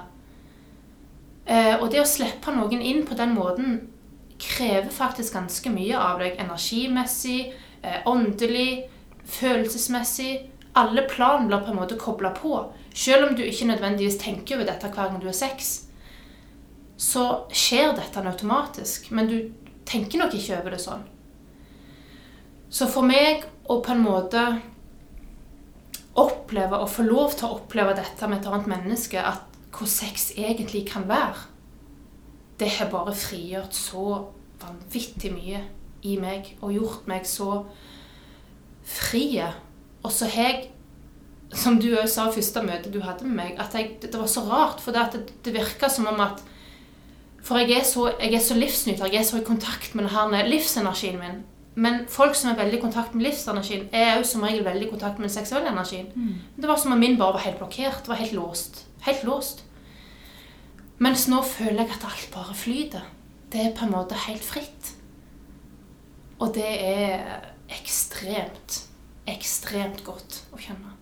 Eh, 1.46 1.76
og 1.82 1.90
det 1.92 2.02
å 2.02 2.08
slippe 2.08 2.54
noen 2.56 2.82
inn 2.82 3.02
på 3.08 3.18
den 3.20 3.34
måten 3.36 3.80
krever 4.40 4.92
faktisk 4.94 5.34
ganske 5.34 5.72
mye 5.74 5.98
av 5.98 6.20
deg 6.22 6.38
energimessig, 6.40 7.54
eh, 7.82 8.00
åndelig, 8.06 8.84
følelsesmessig. 9.26 10.50
Alle 10.80 11.04
plan 11.10 11.48
blir 11.48 11.62
på 11.62 11.72
en 11.72 11.78
måte 11.78 11.98
kobla 12.02 12.32
på. 12.34 12.58
Selv 12.94 13.28
om 13.28 13.36
du 13.36 13.44
ikke 13.46 13.70
nødvendigvis 13.70 14.18
tenker 14.22 14.58
over 14.58 14.70
dette 14.72 14.90
hver 14.90 15.12
gang 15.12 15.20
du 15.22 15.28
har 15.30 15.38
sex, 15.38 15.74
så 16.98 17.46
skjer 17.54 17.94
dette 17.98 18.24
automatisk. 18.26 19.12
Men 19.12 19.30
du 19.30 19.38
tenker 19.86 20.22
nok 20.22 20.34
ikke 20.38 20.60
over 20.60 20.74
det 20.74 20.82
sånn. 20.82 21.04
Så 22.74 22.88
for 22.90 23.06
meg 23.06 23.46
å 23.70 23.80
på 23.86 23.94
en 23.94 24.02
måte 24.02 24.44
oppleve 26.18 26.78
og 26.78 26.90
få 26.90 27.06
lov 27.06 27.36
til 27.38 27.48
å 27.48 27.58
oppleve 27.60 27.96
dette 27.98 28.30
med 28.30 28.42
et 28.42 28.50
annet 28.50 28.70
menneske, 28.70 29.22
at 29.22 29.46
hvor 29.74 29.90
sex 29.90 30.32
egentlig 30.38 30.86
kan 30.90 31.08
være, 31.10 31.50
det 32.60 32.70
har 32.78 32.92
bare 32.94 33.16
frigjort 33.18 33.74
så 33.74 34.06
vanvittig 34.62 35.32
mye 35.34 35.64
i 36.06 36.18
meg 36.22 36.54
og 36.62 36.76
gjort 36.76 37.08
meg 37.10 37.26
så 37.28 37.64
frie. 38.86 39.48
Og 40.04 40.12
så 40.12 40.28
har 40.34 40.50
jeg, 40.50 40.70
som 41.54 41.78
du 41.80 41.92
òg 41.94 42.10
sa 42.12 42.28
første 42.34 42.64
møte 42.66 42.92
du 42.92 43.00
hadde 43.04 43.28
med 43.28 43.38
meg, 43.38 43.56
at 43.62 43.76
jeg, 43.78 43.98
det 44.04 44.14
var 44.16 44.30
så 44.32 44.44
rart. 44.48 44.84
For 44.84 44.96
det, 44.96 45.06
det, 45.14 45.38
det 45.46 45.56
virka 45.56 45.90
som 45.92 46.10
om 46.12 46.20
at 46.24 46.44
For 47.44 47.60
jeg 47.60 47.76
er, 47.76 47.84
så, 47.84 48.06
jeg 48.22 48.38
er 48.38 48.40
så 48.40 48.56
livsnyter, 48.56 49.10
jeg 49.12 49.20
er 49.20 49.28
så 49.28 49.42
i 49.42 49.44
kontakt 49.44 49.96
med 49.96 50.08
denne 50.08 50.46
livsenergien 50.48 51.20
min. 51.20 51.42
Men 51.76 52.06
folk 52.08 52.38
som 52.38 52.52
er 52.52 52.60
veldig 52.60 52.78
i 52.78 52.82
kontakt 52.82 53.16
med 53.18 53.26
livsenergien, 53.26 53.88
er 53.92 54.20
òg 54.20 54.26
som 54.30 54.46
regel 54.46 54.64
veldig 54.64 54.88
i 54.88 54.90
kontakt 54.92 55.20
med 55.20 55.28
den 55.28 55.34
seksuelle 55.34 55.72
energien. 55.74 56.08
Mm. 56.16 56.36
Det 56.62 56.70
var 56.70 56.80
som 56.80 56.94
om 56.94 57.02
min 57.02 57.18
bare 57.18 57.34
var 57.34 57.46
helt 57.48 57.58
blokkert. 57.60 58.08
var 58.08 58.22
helt 58.22 58.36
låst. 58.38 58.86
Helt 59.08 59.24
låst. 59.28 59.66
Mens 61.04 61.26
nå 61.28 61.42
føler 61.42 61.84
jeg 61.84 61.98
at 61.98 62.06
alt 62.08 62.30
bare 62.34 62.56
flyter. 62.56 63.08
Det 63.52 63.62
er 63.62 63.76
på 63.76 63.86
en 63.86 63.92
måte 63.92 64.16
helt 64.28 64.46
fritt. 64.46 64.94
Og 66.40 66.54
det 66.56 66.70
er 66.70 67.24
ekstremt, 67.74 68.84
ekstremt 69.30 70.04
godt 70.08 70.44
å 70.54 70.60
kjenne. 70.62 70.98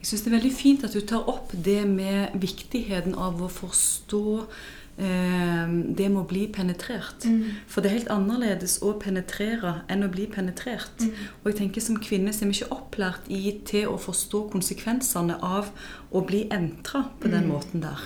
Jeg 0.00 0.08
syns 0.08 0.22
det 0.24 0.30
er 0.30 0.38
veldig 0.38 0.56
fint 0.56 0.84
at 0.86 0.94
du 0.96 1.00
tar 1.04 1.26
opp 1.28 1.50
det 1.52 1.82
med 1.88 2.36
viktigheten 2.40 3.12
av 3.20 3.42
å 3.44 3.50
forstå 3.52 4.22
eh, 4.40 5.66
det 5.68 6.06
med 6.08 6.20
å 6.22 6.28
bli 6.28 6.46
penetrert. 6.48 7.26
For 7.68 7.84
det 7.84 7.90
er 7.90 7.98
helt 7.98 8.12
annerledes 8.14 8.78
å 8.80 8.94
penetrere 9.02 9.82
enn 9.92 10.06
å 10.06 10.12
bli 10.12 10.24
penetrert. 10.32 11.04
Og 11.42 11.50
jeg 11.50 11.58
tenker 11.60 11.84
som 11.84 12.00
kvinne 12.00 12.32
så 12.32 12.46
er 12.46 12.52
vi 12.52 12.62
ikke 12.62 12.78
opplært 12.78 13.28
i 13.28 13.42
til 13.68 13.92
å 13.92 14.00
forstå 14.00 14.46
konsekvensene 14.54 15.36
av 15.44 15.68
å 16.10 16.24
bli 16.24 16.46
entra 16.48 17.04
på 17.20 17.28
den 17.28 17.52
måten 17.52 17.84
der. 17.84 18.00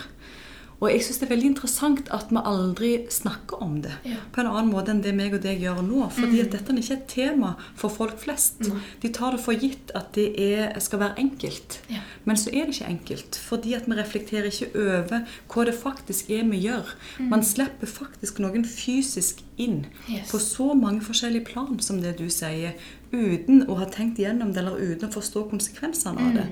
Og 0.85 0.91
jeg 0.93 1.01
syns 1.07 1.19
det 1.23 1.27
er 1.27 1.33
veldig 1.35 1.49
interessant 1.49 2.11
at 2.13 2.29
vi 2.31 2.43
aldri 2.45 2.91
snakker 3.11 3.63
om 3.65 3.79
det 3.81 3.93
Ja. 4.05 4.17
på 4.35 4.41
en 4.43 4.47
annen 4.51 4.71
måte 4.73 4.91
enn 4.93 5.01
det 5.03 5.15
meg 5.17 5.33
og 5.35 5.41
deg 5.43 5.63
gjør 5.65 5.81
nå. 5.83 6.11
Fordi 6.13 6.41
at 6.43 6.51
dette 6.53 6.73
er 6.75 6.77
ikke 6.83 6.93
et 6.99 7.07
tema 7.09 7.55
for 7.75 7.89
folk 7.89 8.19
flest. 8.21 8.61
Mm. 8.69 8.81
De 9.01 9.09
tar 9.17 9.33
det 9.33 9.41
for 9.41 9.55
gitt 9.55 9.91
at 9.95 10.13
det 10.13 10.27
er, 10.39 10.79
skal 10.81 10.99
være 11.01 11.17
enkelt. 11.25 11.79
Ja. 11.89 12.01
Men 12.27 12.37
så 12.37 12.53
er 12.53 12.67
det 12.69 12.75
ikke 12.77 12.91
enkelt. 12.93 13.35
Fordi 13.49 13.75
at 13.75 13.87
vi 13.89 13.97
reflekterer 13.97 14.51
ikke 14.53 14.71
over 14.77 15.25
hva 15.49 15.65
det 15.65 15.75
faktisk 15.81 16.31
er 16.31 16.45
vi 16.51 16.61
gjør. 16.69 16.85
Man 17.19 17.43
slipper 17.43 17.87
faktisk 17.89 18.39
noen 18.45 18.65
fysisk 18.65 19.41
inn 19.57 19.87
Yes. 20.11 20.31
på 20.31 20.39
så 20.39 20.75
mange 20.75 21.01
forskjellige 21.01 21.45
plan 21.47 21.79
som 21.81 22.01
det 22.03 22.19
du 22.19 22.29
sier, 22.29 22.75
uten 23.13 23.63
å 23.71 23.77
ha 23.79 23.87
tenkt 23.87 24.19
gjennom 24.19 24.53
det, 24.53 24.59
eller 24.65 24.77
uten 24.81 25.09
å 25.09 25.13
forstå 25.15 25.49
konsekvensene 25.51 26.19
av 26.21 26.35
det. 26.35 26.47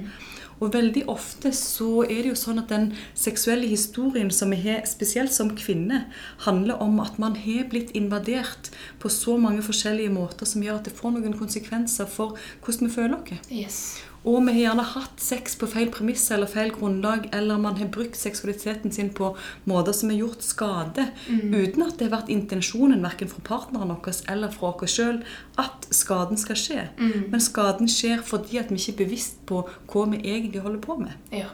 Og 0.62 0.70
veldig 0.76 1.02
ofte 1.10 1.50
så 1.56 2.04
er 2.04 2.22
det 2.22 2.30
jo 2.30 2.38
sånn 2.38 2.62
at 2.62 2.70
den 2.70 2.92
seksuelle 3.18 3.66
historien 3.66 4.30
som 4.30 4.54
vi 4.54 4.60
har, 4.62 4.84
spesielt 4.86 5.34
som 5.34 5.50
kvinne, 5.58 6.04
handler 6.46 6.78
om 6.84 7.00
at 7.02 7.18
man 7.22 7.34
har 7.42 7.66
blitt 7.72 7.90
invadert 7.98 8.70
på 9.02 9.10
så 9.10 9.36
mange 9.42 9.64
forskjellige 9.66 10.14
måter 10.14 10.46
som 10.46 10.62
gjør 10.62 10.78
at 10.78 10.88
det 10.88 10.94
får 10.94 11.16
noen 11.16 11.36
konsekvenser 11.38 12.06
for 12.06 12.38
hvordan 12.62 12.88
vi 12.88 12.94
føler 12.94 13.18
oss. 13.18 13.50
Yes. 13.50 13.82
Og 14.22 14.38
vi 14.46 14.52
har 14.54 14.60
gjerne 14.60 14.84
hatt 14.86 15.22
sex 15.22 15.56
på 15.58 15.66
feil 15.66 15.88
premiss 15.90 16.28
eller 16.30 16.46
feil 16.50 16.70
grunnlag, 16.74 17.24
eller 17.34 17.58
man 17.58 17.78
har 17.80 17.88
brukt 17.90 18.16
seksualiteten 18.18 18.92
sin 18.94 19.10
på 19.10 19.32
måter 19.66 19.96
som 19.96 20.12
har 20.12 20.20
gjort 20.20 20.44
skade, 20.46 21.08
uten 21.26 21.82
at 21.82 21.96
det 21.98 22.06
har 22.06 22.14
vært 22.20 22.30
intensjonen 22.30 23.02
verken 23.02 23.30
fra 23.32 23.42
partneren 23.48 23.90
vår 23.90 24.20
eller 24.30 24.52
fra 24.54 24.70
oss 24.76 24.94
sjøl 24.94 25.22
at 25.58 25.88
skaden 25.90 26.38
skal 26.38 26.60
skje. 26.60 26.84
Men 27.32 27.42
skaden 27.42 27.90
skjer 27.90 28.22
fordi 28.22 28.60
at 28.62 28.70
vi 28.70 28.78
ikke 28.78 28.94
er 28.94 29.02
bevisst 29.02 29.42
på 29.50 29.64
hva 29.90 30.06
vi 30.12 30.22
egentlig 30.22 30.62
holder 30.62 30.84
på 30.86 31.00
med. 31.02 31.18
Ja. 31.34 31.50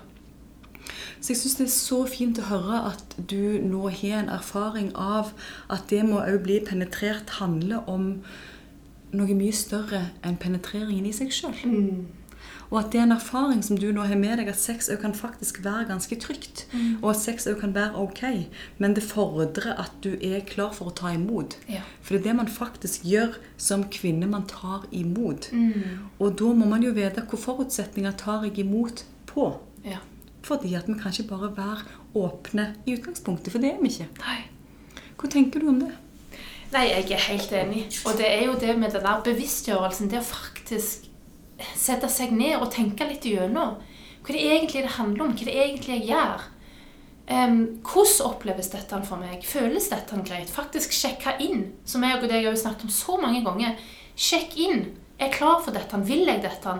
Så 1.20 1.32
jeg 1.32 1.40
syns 1.40 1.56
det 1.58 1.64
er 1.66 1.72
så 1.74 2.02
fint 2.06 2.38
å 2.38 2.46
høre 2.46 2.82
at 2.92 3.16
du 3.18 3.58
nå 3.64 3.88
har 3.88 4.20
en 4.20 4.30
erfaring 4.30 4.92
av 4.94 5.32
at 5.72 5.88
det 5.90 6.04
må 6.06 6.20
òg 6.20 6.44
bli 6.44 6.60
penetrert 6.68 7.38
handler 7.40 7.88
om 7.90 8.20
noe 9.16 9.34
mye 9.34 9.56
større 9.56 10.10
enn 10.22 10.36
penetreringen 10.36 11.08
i 11.08 11.16
seg 11.16 11.32
sjøl. 11.32 11.56
Og 12.70 12.78
at 12.80 12.90
det 12.92 13.00
er 13.00 13.06
en 13.06 13.14
erfaring 13.16 13.62
som 13.64 13.78
du 13.80 13.86
nå 13.92 14.04
har 14.04 14.18
med 14.20 14.36
deg, 14.40 14.50
at 14.52 14.60
sex 14.60 14.90
kan 15.00 15.14
faktisk 15.16 15.62
være 15.64 15.86
ganske 15.88 16.18
trygt. 16.20 16.66
Og 17.02 17.10
at 17.10 17.20
sex 17.20 17.46
kan 17.60 17.72
være 17.74 17.96
ok, 17.96 18.22
men 18.78 18.96
det 18.96 19.06
fordrer 19.08 19.72
at 19.80 19.94
du 20.04 20.10
er 20.20 20.44
klar 20.48 20.74
for 20.76 20.90
å 20.90 20.96
ta 20.96 21.14
imot. 21.16 21.56
Ja. 21.68 21.80
For 22.02 22.14
det 22.14 22.20
er 22.20 22.26
det 22.28 22.36
man 22.42 22.52
faktisk 22.52 23.06
gjør 23.08 23.38
som 23.56 23.86
kvinne. 23.92 24.28
Man 24.28 24.44
tar 24.50 24.84
imot. 24.92 25.48
Og 26.18 26.36
da 26.38 26.52
må 26.52 26.68
man 26.68 26.84
jo 26.84 26.92
vite 26.92 27.22
hvilke 27.22 27.40
forutsetninger 27.40 28.12
tar 28.20 28.44
jeg 28.44 28.58
imot 28.66 29.04
på. 29.26 29.54
ja. 29.84 30.04
Fordi 30.48 30.70
at 30.78 30.86
vi 30.88 30.94
kan 30.96 31.12
ikke 31.12 31.28
bare 31.28 31.48
være 31.56 31.82
åpne 32.16 32.74
i 32.86 32.94
utgangspunktet, 32.94 33.52
for 33.52 33.60
det 33.60 33.72
er 33.74 33.80
vi 33.82 33.90
ikke. 33.90 34.06
Nei. 34.22 34.38
Hva 35.18 35.28
tenker 35.28 35.60
du 35.60 35.68
om 35.68 35.80
det? 35.82 35.90
Nei, 36.72 36.84
jeg 36.88 37.10
er 37.16 37.24
helt 37.26 37.52
enig. 37.52 37.82
Og 38.06 38.16
det 38.16 38.28
er 38.28 38.44
jo 38.46 38.54
det 38.60 38.76
med 38.78 38.94
den 38.94 39.22
bevisstgjørelsen, 39.26 40.08
det 40.12 40.20
å 40.22 40.26
faktisk 40.28 41.07
sette 41.78 42.10
seg 42.12 42.32
ned 42.34 42.58
og 42.60 42.70
tenke 42.74 43.06
litt 43.08 43.26
gjennom 43.26 43.78
Hva 44.22 44.34
det 44.34 44.44
egentlig 44.44 44.84
det 44.84 44.94
handler 44.98 45.24
om, 45.24 45.34
hva 45.34 45.46
det 45.46 45.56
egentlig 45.56 45.98
jeg 45.98 46.08
gjør. 46.10 46.46
Um, 47.28 47.58
hvordan 47.84 48.26
oppleves 48.28 48.70
dette 48.72 48.98
for 49.04 49.20
meg? 49.20 49.44
Føles 49.44 49.88
dette 49.92 50.16
greit? 50.24 50.50
Faktisk 50.52 50.94
sjekke 50.96 51.34
inn, 51.44 51.66
som 51.84 52.04
jeg 52.04 52.16
og 52.18 52.28
deg 52.28 52.46
har 52.46 52.56
snakket 52.56 52.86
om 52.88 52.92
så 52.92 53.18
mange 53.20 53.42
ganger. 53.44 53.76
Sjekk 54.16 54.56
inn. 54.56 54.86
Er 55.18 55.28
jeg 55.28 55.38
klar 55.38 55.60
for 55.64 55.76
dette? 55.76 56.00
Vil 56.08 56.24
jeg 56.28 56.40
dette? 56.44 56.76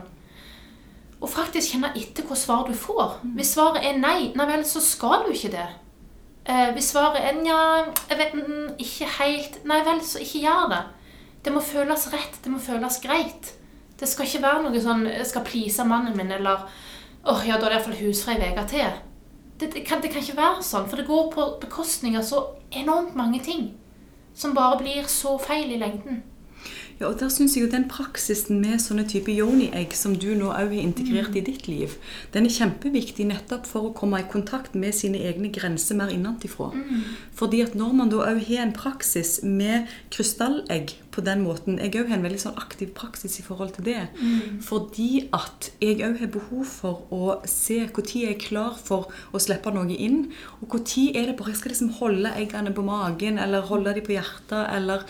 Og 1.19 1.31
faktisk 1.31 1.75
kjenne 1.75 1.91
etter 1.99 2.25
hva 2.25 2.37
svar 2.39 2.65
du 2.69 2.75
får. 2.77 3.19
Hvis 3.37 3.53
svaret 3.57 3.85
er 3.85 3.99
nei, 3.99 4.31
nei 4.39 4.49
vel, 4.49 4.65
så 4.69 4.81
skal 4.85 5.27
du 5.27 5.33
ikke 5.35 5.53
det. 5.57 5.67
Eh, 6.49 6.71
hvis 6.77 6.93
svaret 6.95 7.21
er 7.21 7.37
nja, 7.37 7.61
jeg 8.09 8.21
vet 8.21 8.37
mm, 8.39 8.69
ikke 8.81 9.09
helt 9.19 9.59
Nei 9.69 9.83
vel, 9.85 9.99
så 10.01 10.23
ikke 10.23 10.45
gjør 10.47 10.71
det. 10.73 10.83
Det 11.45 11.53
må 11.53 11.61
føles 11.65 12.07
rett. 12.15 12.39
Det 12.45 12.53
må 12.53 12.61
føles 12.63 13.01
greit. 13.05 13.53
Det 13.99 14.09
skal 14.09 14.29
ikke 14.29 14.45
være 14.45 14.63
noe 14.65 14.81
sånn 14.83 15.07
Jeg 15.11 15.27
skal 15.27 15.45
please 15.47 15.85
mannen 15.87 16.17
min, 16.17 16.31
eller 16.35 16.69
åh, 17.25 17.43
ja, 17.47 17.59
da 17.59 17.67
er 17.67 17.75
det 17.75 17.79
iallfall 17.81 18.01
husfrei 18.01 18.39
uke 18.39 18.65
til. 18.71 18.97
Det, 19.59 19.73
det, 19.75 19.83
kan, 19.87 20.01
det 20.03 20.13
kan 20.13 20.23
ikke 20.23 20.39
være 20.39 20.63
sånn, 20.63 20.87
for 20.87 21.01
det 21.01 21.09
går 21.09 21.31
på 21.35 21.47
bekostning 21.65 22.17
av 22.17 22.27
så 22.27 22.45
enormt 22.71 23.17
mange 23.19 23.41
ting. 23.43 23.73
Som 24.39 24.55
bare 24.55 24.79
blir 24.79 25.09
så 25.11 25.35
feil 25.43 25.73
i 25.75 25.81
lengden. 25.81 26.23
Ja, 26.99 27.07
og 27.07 27.21
der 27.21 27.29
synes 27.31 27.55
jeg 27.57 27.63
jo 27.65 27.71
Den 27.71 27.87
praksisen 27.89 28.59
med 28.61 28.81
sånne 28.83 29.05
type 29.07 29.31
yoni-egg 29.31 29.95
som 29.95 30.17
du 30.19 30.33
nå 30.35 30.49
også 30.51 30.67
har 30.67 30.83
integrert 30.83 31.37
i 31.39 31.45
ditt 31.47 31.69
liv, 31.69 31.95
den 32.35 32.47
er 32.49 32.55
kjempeviktig 32.55 33.27
nettopp 33.29 33.67
for 33.71 33.89
å 33.89 33.95
komme 33.95 34.19
i 34.19 34.27
kontakt 34.31 34.75
med 34.75 34.97
sine 34.97 35.21
egne 35.31 35.53
grenser 35.55 35.95
mer 35.99 36.11
innenfra. 36.11 36.73
Fordi 37.39 37.63
at 37.63 37.77
når 37.79 37.93
man 37.95 38.11
da 38.11 38.25
også 38.25 38.49
har 38.49 38.65
en 38.67 38.75
praksis 38.75 39.39
med 39.45 39.87
krystallegg 40.11 40.97
på 41.15 41.23
den 41.27 41.43
måten 41.43 41.79
Jeg 41.79 41.95
òg 41.99 42.11
har 42.11 42.19
en 42.19 42.27
veldig 42.27 42.41
sånn 42.43 42.59
aktiv 42.61 42.93
praksis 42.95 43.39
i 43.41 43.43
forhold 43.43 43.75
til 43.77 43.85
det. 43.85 44.09
Fordi 44.63 45.29
at 45.35 45.71
jeg 45.81 46.03
òg 46.03 46.19
har 46.21 46.35
behov 46.35 46.65
for 46.67 47.07
å 47.15 47.39
se 47.47 47.81
når 47.87 48.15
jeg 48.15 48.35
er 48.35 48.41
klar 48.43 48.77
for 48.79 49.11
å 49.33 49.39
slippe 49.43 49.71
noe 49.75 49.95
inn, 49.95 50.33
og 50.63 50.79
når 50.79 51.09
er 51.15 51.31
det 51.31 51.37
bare 51.39 51.55
jeg 51.55 51.61
skal 51.63 51.75
liksom 51.75 51.95
holde 51.99 52.35
eggene 52.39 52.75
på 52.75 52.83
magen, 52.87 53.39
eller 53.39 53.67
holde 53.67 53.95
dem 53.95 54.07
på 54.07 54.15
hjertet, 54.15 54.63
eller 54.75 55.07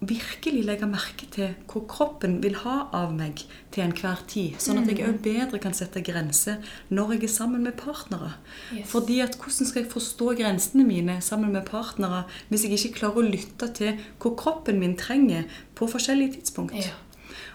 virkelig 0.00 0.64
legge 0.66 0.86
merke 0.88 1.26
til 1.32 1.54
hva 1.70 1.80
kroppen 1.88 2.36
vil 2.42 2.58
ha 2.60 2.76
av 2.94 3.14
meg 3.16 3.40
til 3.72 3.86
enhver 3.86 4.20
tid. 4.28 4.58
Sånn 4.60 4.82
at 4.82 4.90
jeg 4.90 5.06
òg 5.08 5.22
bedre 5.24 5.60
kan 5.62 5.76
sette 5.76 6.02
grenser 6.04 6.60
når 6.92 7.14
jeg 7.16 7.22
er 7.28 7.32
sammen 7.32 7.64
med 7.64 7.78
partnere. 7.80 8.34
Yes. 8.74 8.90
Fordi 8.92 9.22
at 9.24 9.38
hvordan 9.40 9.70
skal 9.70 9.82
jeg 9.82 9.92
forstå 9.92 10.34
grensene 10.42 10.84
mine 10.88 11.18
sammen 11.24 11.54
med 11.56 11.64
partnere 11.70 12.26
hvis 12.50 12.66
jeg 12.66 12.76
ikke 12.76 13.00
klarer 13.00 13.22
å 13.22 13.30
lytte 13.30 13.70
til 13.78 14.04
hva 14.20 14.34
kroppen 14.36 14.82
min 14.82 14.98
trenger 15.00 15.48
på 15.78 15.88
forskjellige 15.88 16.36
tidspunkt? 16.38 16.76
Ja. 16.76 16.92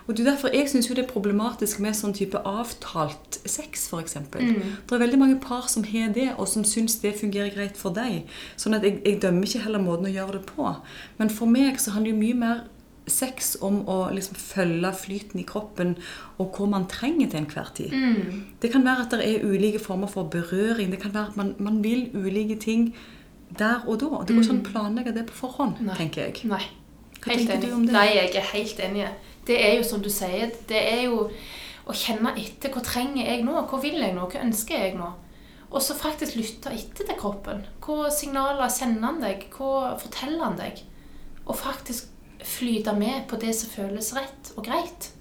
Og 0.07 0.17
det 0.17 0.25
er 0.25 0.31
derfor 0.31 0.53
jeg 0.55 0.69
syns 0.69 0.87
det 0.91 1.03
er 1.03 1.09
problematisk 1.09 1.79
med 1.83 1.95
sånn 1.97 2.13
type 2.17 2.41
avtalt 2.47 3.39
sex, 3.45 3.87
f.eks. 3.91 4.17
Mm. 4.33 4.75
Det 4.89 4.97
er 4.97 5.03
veldig 5.03 5.19
mange 5.21 5.39
par 5.43 5.69
som 5.71 5.85
har 5.87 6.11
det, 6.15 6.31
og 6.37 6.47
som 6.49 6.65
syns 6.67 6.99
det 7.03 7.15
fungerer 7.19 7.53
greit 7.53 7.77
for 7.79 7.93
deg. 7.95 8.27
Sånn 8.59 8.75
at 8.77 8.83
jeg, 8.87 8.99
jeg 9.05 9.21
dømmer 9.23 9.47
ikke 9.47 9.63
heller 9.65 9.83
måten 9.83 10.09
å 10.09 10.13
gjøre 10.13 10.39
det 10.39 10.45
på. 10.49 10.67
Men 11.21 11.33
for 11.33 11.49
meg 11.51 11.79
så 11.81 11.95
handler 11.95 12.15
det 12.15 12.23
mye 12.23 12.39
mer 12.41 12.63
sex 13.11 13.55
om 13.65 13.81
å 13.89 13.97
liksom 14.13 14.37
følge 14.37 14.91
flyten 14.93 15.41
i 15.41 15.45
kroppen 15.47 15.95
og 16.39 16.53
hva 16.57 16.67
man 16.69 16.85
trenger 16.89 17.31
til 17.31 17.41
enhver 17.41 17.71
tid. 17.75 17.95
Det 18.61 18.69
kan 18.73 18.85
være 18.85 19.07
at 19.07 19.15
det 19.15 19.25
er 19.25 19.47
ulike 19.47 19.81
former 19.81 20.11
for 20.11 20.29
berøring. 20.31 20.91
Det 20.93 21.01
kan 21.01 21.13
være 21.15 21.33
at 21.33 21.39
man, 21.39 21.55
man 21.59 21.81
vil 21.83 22.09
ulike 22.13 22.59
ting 22.61 22.91
der 23.57 23.81
og 23.87 23.99
da. 24.03 24.21
Det 24.27 24.35
går 24.37 24.45
ikke 24.45 24.53
an 24.53 24.61
å 24.61 24.69
planlegge 24.69 25.15
det 25.17 25.25
på 25.31 25.39
forhånd, 25.41 25.81
Nei. 25.83 25.97
tenker 25.97 26.27
jeg. 26.27 26.45
Nei. 26.51 26.61
Hva 27.21 27.33
Helt 27.33 27.41
tenker 27.41 27.57
enig. 27.57 27.67
du 27.67 27.75
om 27.75 27.83
det? 27.85 27.93
Nei, 27.97 28.07
jeg 28.15 28.31
er 28.37 28.47
helt 28.53 28.79
enig. 28.85 29.09
Det 29.47 29.57
er 29.57 29.75
jo 29.79 29.83
som 29.87 30.01
du 30.03 30.09
sier, 30.13 30.51
det 30.69 30.77
er 30.77 31.03
jo 31.07 31.25
å 31.89 31.95
kjenne 31.97 32.35
etter. 32.37 32.71
Hva 32.73 32.83
trenger 32.85 33.25
jeg 33.25 33.43
nå? 33.45 33.55
Hva 33.69 33.79
vil 33.81 33.97
jeg 33.99 34.15
nå? 34.15 34.27
Hva 34.29 34.43
ønsker 34.45 34.85
jeg 34.85 34.95
nå? 34.99 35.09
Og 35.71 35.81
så 35.81 35.95
faktisk 35.95 36.35
lytte 36.35 36.73
etter 36.75 37.07
til 37.07 37.17
kroppen. 37.19 37.63
Hva 37.83 38.09
signaler 38.11 38.69
sender 38.69 39.07
han 39.07 39.21
deg? 39.23 39.47
Hva 39.55 39.95
forteller 40.01 40.43
han 40.43 40.59
deg? 40.59 40.83
Og 41.45 41.55
faktisk 41.57 42.09
flyte 42.43 42.93
med 42.97 43.27
på 43.29 43.37
det 43.41 43.53
som 43.55 43.69
føles 43.71 44.11
rett 44.17 44.51
og 44.57 44.65
greit. 44.67 45.11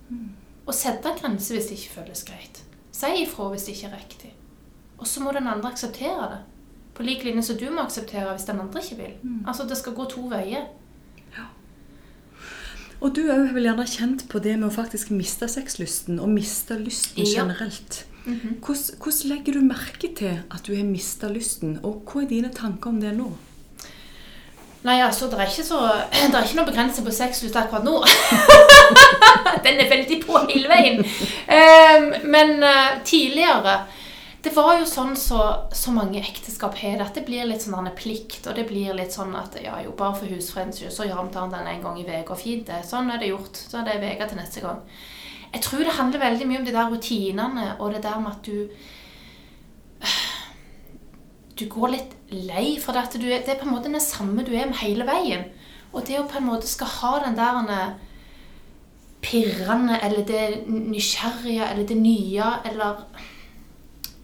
Og 0.66 0.74
sette 0.74 1.08
en 1.08 1.18
grense 1.18 1.54
hvis 1.54 1.70
det 1.70 1.78
ikke 1.78 1.96
føles 2.00 2.24
greit. 2.28 2.62
Si 2.92 3.10
ifra 3.22 3.48
hvis 3.52 3.64
det 3.68 3.76
ikke 3.76 3.90
er 3.90 3.96
riktig. 3.96 4.32
Og 4.98 5.06
så 5.06 5.22
må 5.24 5.32
den 5.32 5.48
andre 5.48 5.70
akseptere 5.70 6.26
det. 6.34 6.40
På 6.94 7.06
lik 7.06 7.22
linje 7.24 7.42
som 7.46 7.56
du 7.56 7.70
må 7.70 7.86
akseptere 7.86 8.34
hvis 8.34 8.44
den 8.50 8.60
andre 8.60 8.82
ikke 8.82 8.96
vil. 8.98 9.14
Altså, 9.46 9.64
det 9.64 9.78
skal 9.78 9.94
gå 9.96 10.04
to 10.10 10.26
veier. 10.28 10.66
Og 13.00 13.14
du 13.16 13.22
òg 13.32 13.46
har 13.48 13.54
vel 13.56 13.64
gjerne 13.64 13.86
kjent 13.88 14.26
på 14.28 14.40
det 14.44 14.58
med 14.58 14.68
å 14.68 14.74
faktisk 14.74 15.10
miste 15.16 15.48
sexlysten, 15.48 16.20
og 16.20 16.28
miste 16.28 16.76
lysten 16.78 17.24
Ja. 17.24 17.42
generelt. 17.42 18.04
hvordan, 18.26 18.98
hvordan 19.00 19.28
legger 19.30 19.52
du 19.52 19.60
merke 19.60 20.14
til 20.14 20.42
at 20.50 20.66
du 20.66 20.74
har 20.76 20.84
mista 20.84 21.28
lysten, 21.28 21.78
og 21.82 22.04
hva 22.04 22.22
er 22.22 22.28
dine 22.28 22.50
tanker 22.52 22.90
om 22.90 23.00
det 23.00 23.14
nå? 23.16 23.30
Nei, 24.82 25.00
altså, 25.00 25.26
det 25.26 25.38
er 25.38 25.46
ikke, 25.48 25.64
så, 25.64 25.78
det 26.30 26.34
er 26.34 26.44
ikke 26.44 26.56
noe 26.56 26.68
begrensning 26.68 27.06
på 27.06 27.12
sexlyst 27.12 27.56
akkurat 27.56 27.84
nå. 27.84 28.04
Den 29.64 29.80
er 29.80 29.90
veldig 29.90 30.20
på 30.24 30.38
hele 30.48 30.68
veien. 30.68 31.00
Um, 31.00 32.06
men 32.30 32.62
uh, 32.62 33.00
tidligere 33.04 33.80
Det 34.40 34.54
var 34.56 34.78
jo 34.78 34.86
sånn 34.88 35.12
så, 35.20 35.38
så 35.76 35.92
mange 35.92 36.22
ekteskap 36.22 36.78
har 36.80 36.96
det, 36.96 37.06
at 37.06 37.18
det 37.18 37.26
blir 37.26 37.44
litt 37.44 37.60
sånn 37.64 37.76
en 37.82 37.92
plikt. 37.96 38.46
Og 38.48 38.56
det 38.56 38.64
blir 38.70 38.96
litt 38.96 39.12
sånn 39.12 39.34
at 39.36 39.58
ja, 39.60 39.76
jo, 39.84 39.92
bare 39.96 40.16
for 40.16 40.32
husfredens 40.32 40.80
skyld, 40.80 40.94
så 40.96 41.08
gjør 41.08 41.26
vi 41.28 41.34
den 41.36 41.72
en 41.74 41.84
gang 41.84 41.98
i 42.00 42.06
uka. 42.08 42.38
Fint, 42.40 42.66
det. 42.70 42.80
Sånn 42.88 43.10
er 43.12 43.20
det 43.20 43.32
gjort. 43.34 43.60
Så 43.60 43.80
er 43.82 43.88
det 43.88 43.98
ei 44.00 44.16
til 44.22 44.40
neste 44.40 44.64
gang. 44.64 44.80
Jeg 45.50 45.64
tror 45.66 45.84
det 45.84 45.98
handler 45.98 46.22
veldig 46.22 46.46
mye 46.46 46.60
om 46.60 46.66
de 46.66 46.74
der 46.76 46.90
rutinene 46.92 47.66
og 47.80 47.92
det 47.92 48.04
der 48.06 48.20
med 48.22 48.32
at 48.32 48.46
du 48.46 48.68
du 51.60 51.66
går 51.68 51.90
litt 51.92 52.12
lei, 52.32 52.78
for 52.80 52.96
det, 52.96 53.18
du 53.20 53.26
det 53.26 53.44
er 53.44 53.58
på 53.60 53.66
en 53.68 53.74
måte 53.74 53.90
det 53.92 54.00
samme 54.00 54.44
du 54.46 54.54
er 54.54 54.70
med 54.70 54.80
hele 54.80 55.04
veien. 55.04 55.42
Og 55.92 56.06
det 56.08 56.16
å 56.20 56.28
på 56.30 56.38
en 56.38 56.46
måte 56.46 56.70
skal 56.70 56.88
ha 57.00 57.10
den 57.26 57.36
der 57.36 57.98
pirrende, 59.20 59.98
eller 60.00 60.24
det 60.24 60.64
nysgjerrige, 60.70 61.66
eller 61.66 61.84
det 61.84 61.98
nye, 62.00 62.46
eller 62.70 63.02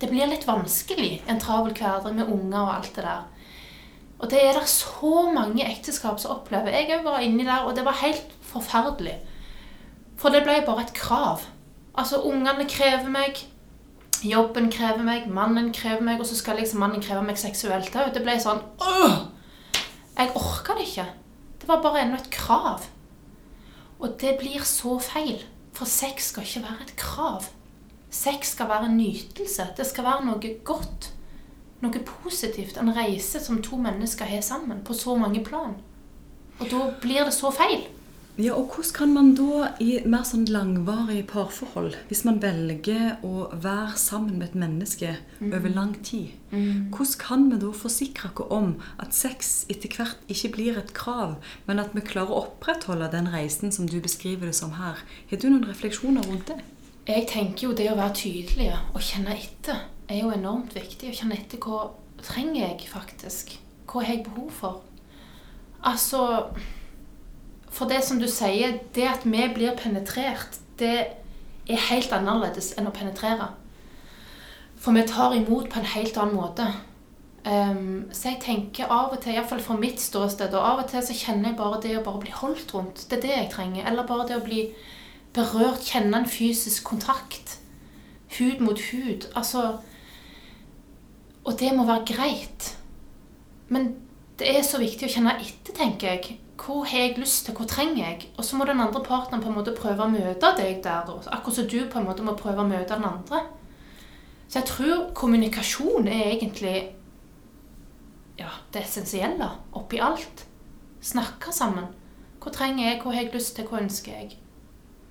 Det 0.00 0.10
blir 0.10 0.28
litt 0.28 0.44
vanskelig 0.48 1.22
en 1.26 1.40
travel 1.40 1.72
hverdag 1.76 2.14
med 2.14 2.28
unger 2.28 2.60
og 2.60 2.74
alt 2.74 2.92
det 2.96 3.04
der. 3.06 3.24
Og 4.18 4.30
det 4.32 4.40
er 4.42 4.56
det 4.56 4.68
så 4.68 5.26
mange 5.32 5.64
ekteskap 5.64 6.20
som 6.20 6.38
opplever. 6.38 6.72
Jeg 6.72 7.04
var 7.04 7.24
inni 7.24 7.44
der, 7.44 7.64
og 7.68 7.76
det 7.76 7.84
var 7.84 8.00
helt 8.00 8.32
forferdelig. 8.44 9.18
For 10.16 10.32
det 10.32 10.44
ble 10.44 10.62
bare 10.64 10.86
et 10.86 10.94
krav. 10.96 11.44
Altså, 11.96 12.22
ungene 12.24 12.64
krever 12.68 13.08
meg, 13.12 13.44
Jobben 14.24 14.70
krever 14.72 15.04
meg, 15.04 15.26
mannen 15.28 15.72
krever 15.76 16.00
meg, 16.04 16.20
og 16.20 16.28
så 16.28 16.38
skal 16.38 16.56
liksom 16.56 16.80
mannen 16.80 17.02
kreve 17.04 17.20
meg 17.26 17.36
seksuelt 17.36 17.92
òg. 18.00 18.14
Det 18.14 18.22
ble 18.24 18.38
sånn 18.40 18.62
Åh! 18.80 19.18
Jeg 20.16 20.32
orka 20.40 20.76
det 20.78 20.86
ikke. 20.86 21.04
Det 21.60 21.68
var 21.68 21.82
bare 21.84 22.06
enda 22.06 22.16
et 22.16 22.30
krav. 22.32 22.86
Og 24.00 24.16
det 24.20 24.38
blir 24.40 24.64
så 24.64 24.96
feil. 25.04 25.42
For 25.76 25.88
sex 25.88 26.30
skal 26.32 26.48
ikke 26.48 26.64
være 26.64 26.86
et 26.86 26.94
krav. 26.96 27.50
Sex 28.16 28.54
skal 28.54 28.70
være 28.70 28.88
en 28.90 28.96
nytelse. 28.96 29.68
Det 29.76 29.86
skal 29.88 30.06
være 30.06 30.24
noe 30.30 30.54
godt. 30.64 31.10
Noe 31.84 32.00
positivt. 32.08 32.78
En 32.80 32.94
reise 32.96 33.42
som 33.44 33.60
to 33.62 33.76
mennesker 33.80 34.28
har 34.30 34.44
sammen 34.44 34.80
på 34.86 34.96
så 34.96 35.18
mange 35.20 35.44
plan. 35.44 35.76
Og 36.56 36.70
da 36.72 36.86
blir 37.02 37.26
det 37.28 37.36
så 37.36 37.52
feil. 37.52 37.84
Ja, 38.36 38.52
og 38.52 38.74
hvordan 38.74 38.92
kan 38.92 39.12
man 39.14 39.30
da 39.32 39.68
i 39.80 39.94
mer 40.04 40.24
sånn 40.28 40.44
langvarige 40.52 41.24
parforhold, 41.30 41.94
hvis 42.10 42.20
man 42.28 42.42
velger 42.42 43.14
å 43.24 43.46
være 43.48 43.96
sammen 43.96 44.36
med 44.36 44.50
et 44.50 44.58
menneske 44.60 45.14
over 45.40 45.72
lang 45.72 45.94
tid, 46.04 46.34
hvordan 46.52 47.16
kan 47.22 47.46
vi 47.48 47.60
da 47.64 47.72
forsikre 47.72 48.28
oss 48.34 48.52
om 48.52 48.74
at 49.00 49.16
sex 49.16 49.64
etter 49.72 49.88
hvert 49.88 50.20
ikke 50.28 50.52
blir 50.52 50.76
et 50.76 50.92
krav, 50.92 51.38
men 51.64 51.80
at 51.80 51.96
vi 51.96 52.04
klarer 52.04 52.34
å 52.34 52.42
opprettholde 52.44 53.08
den 53.16 53.32
reisen 53.32 53.72
som 53.72 53.88
du 53.88 54.02
beskriver 54.04 54.52
det 54.52 54.58
som 54.60 54.76
her? 54.76 55.00
Har 55.32 55.40
du 55.40 55.48
noen 55.48 55.64
refleksjoner 55.72 56.28
rundt 56.28 56.52
det? 56.52 56.60
Jeg 57.06 57.28
tenker 57.30 57.68
jo 57.68 57.74
det 57.78 57.86
å 57.92 57.98
være 57.98 58.18
tydelig 58.18 58.72
og 58.74 59.02
kjenne 59.04 59.36
etter 59.38 59.84
er 60.10 60.24
jo 60.24 60.32
enormt 60.34 60.72
viktig. 60.74 61.12
Å 61.12 61.18
kjenne 61.20 61.36
etter 61.38 61.60
hva 61.62 61.92
trenger 62.18 62.64
jeg 62.64 62.88
faktisk? 62.90 63.52
Hva 63.86 64.02
har 64.02 64.16
jeg 64.16 64.24
behov 64.26 64.50
for? 64.50 64.80
Altså 65.86 66.22
For 67.70 67.86
det 67.90 68.00
som 68.02 68.18
du 68.18 68.26
sier, 68.30 68.80
det 68.96 69.04
at 69.06 69.26
vi 69.26 69.44
blir 69.54 69.76
penetrert, 69.78 70.58
det 70.80 70.96
er 71.68 71.88
helt 71.90 72.12
annerledes 72.14 72.72
enn 72.78 72.88
å 72.88 72.94
penetrere. 72.94 73.50
For 74.80 74.96
vi 74.96 75.06
tar 75.06 75.34
imot 75.36 75.68
på 75.70 75.80
en 75.80 75.90
helt 75.92 76.18
annen 76.18 76.38
måte. 76.38 76.66
Um, 77.46 78.08
så 78.10 78.32
jeg 78.32 78.40
tenker 78.42 78.90
av 78.90 79.12
og 79.12 79.20
til, 79.22 79.36
iallfall 79.36 79.60
fra 79.62 79.76
mitt 79.78 80.00
ståsted, 80.02 80.54
og 80.56 80.70
av 80.72 80.82
og 80.82 80.88
til 80.90 81.04
så 81.04 81.14
kjenner 81.14 81.52
jeg 81.52 81.58
bare 81.60 81.82
det 81.84 81.94
å 82.00 82.04
bare 82.06 82.22
bli 82.24 82.32
holdt 82.34 82.72
rundt. 82.74 83.04
Det 83.10 83.20
er 83.20 83.26
det 83.26 83.34
jeg 83.34 83.50
trenger. 83.52 83.86
Eller 83.86 84.08
bare 84.08 84.26
det 84.30 84.40
å 84.40 84.46
bli 84.46 84.64
berørt, 85.36 85.84
kjenne 85.84 86.22
en 86.22 86.30
fysisk 86.30 86.84
kontakt. 86.88 87.58
Hud 88.38 88.60
mot 88.64 88.80
hud. 88.90 89.28
Altså 89.34 89.78
Og 91.44 91.60
det 91.60 91.70
må 91.76 91.84
være 91.86 92.04
greit. 92.06 92.78
Men 93.68 93.94
det 94.38 94.50
er 94.56 94.64
så 94.66 94.80
viktig 94.82 95.06
å 95.06 95.12
kjenne 95.12 95.36
etter, 95.40 95.74
tenker 95.76 96.08
jeg. 96.10 96.40
Hvor 96.58 96.84
har 96.88 96.98
jeg 96.98 97.18
lyst 97.20 97.46
til? 97.46 97.54
Hvor 97.54 97.68
trenger 97.70 98.02
jeg? 98.02 98.28
Og 98.36 98.44
så 98.44 98.56
må 98.56 98.64
den 98.64 98.80
andre 98.80 99.02
partneren 99.04 99.42
på 99.44 99.48
en 99.52 99.58
måte 99.58 99.76
prøve 99.76 100.02
å 100.02 100.10
møte 100.10 100.50
deg 100.58 100.80
der. 100.84 101.06
Akkurat 101.06 101.54
som 101.54 101.68
du 101.70 101.78
på 101.86 102.00
en 102.00 102.08
måte 102.08 102.26
må 102.26 102.34
prøve 102.38 102.64
å 102.64 102.68
møte 102.68 102.96
den 102.96 103.06
andre. 103.06 103.44
Så 104.48 104.60
jeg 104.60 104.68
tror 104.70 105.04
kommunikasjon 105.14 106.08
er 106.08 106.32
egentlig 106.32 106.74
ja, 108.38 108.50
det 108.72 108.82
essensielle 108.82 109.50
oppi 109.76 110.00
alt. 110.02 110.46
Snakke 111.00 111.52
sammen. 111.54 111.86
Hvor 112.42 112.54
trenger 112.54 112.88
jeg? 112.88 113.00
Hvor 113.02 113.14
har 113.14 113.22
jeg 113.22 113.34
lyst 113.34 113.56
til? 113.56 113.66
Hva 113.68 113.82
ønsker 113.82 114.12
jeg? 114.12 114.36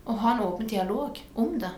Og 0.05 0.21
ha 0.21 0.35
en 0.35 0.45
åpen 0.45 0.69
dialog 0.69 1.19
om 1.35 1.57
det. 1.59 1.73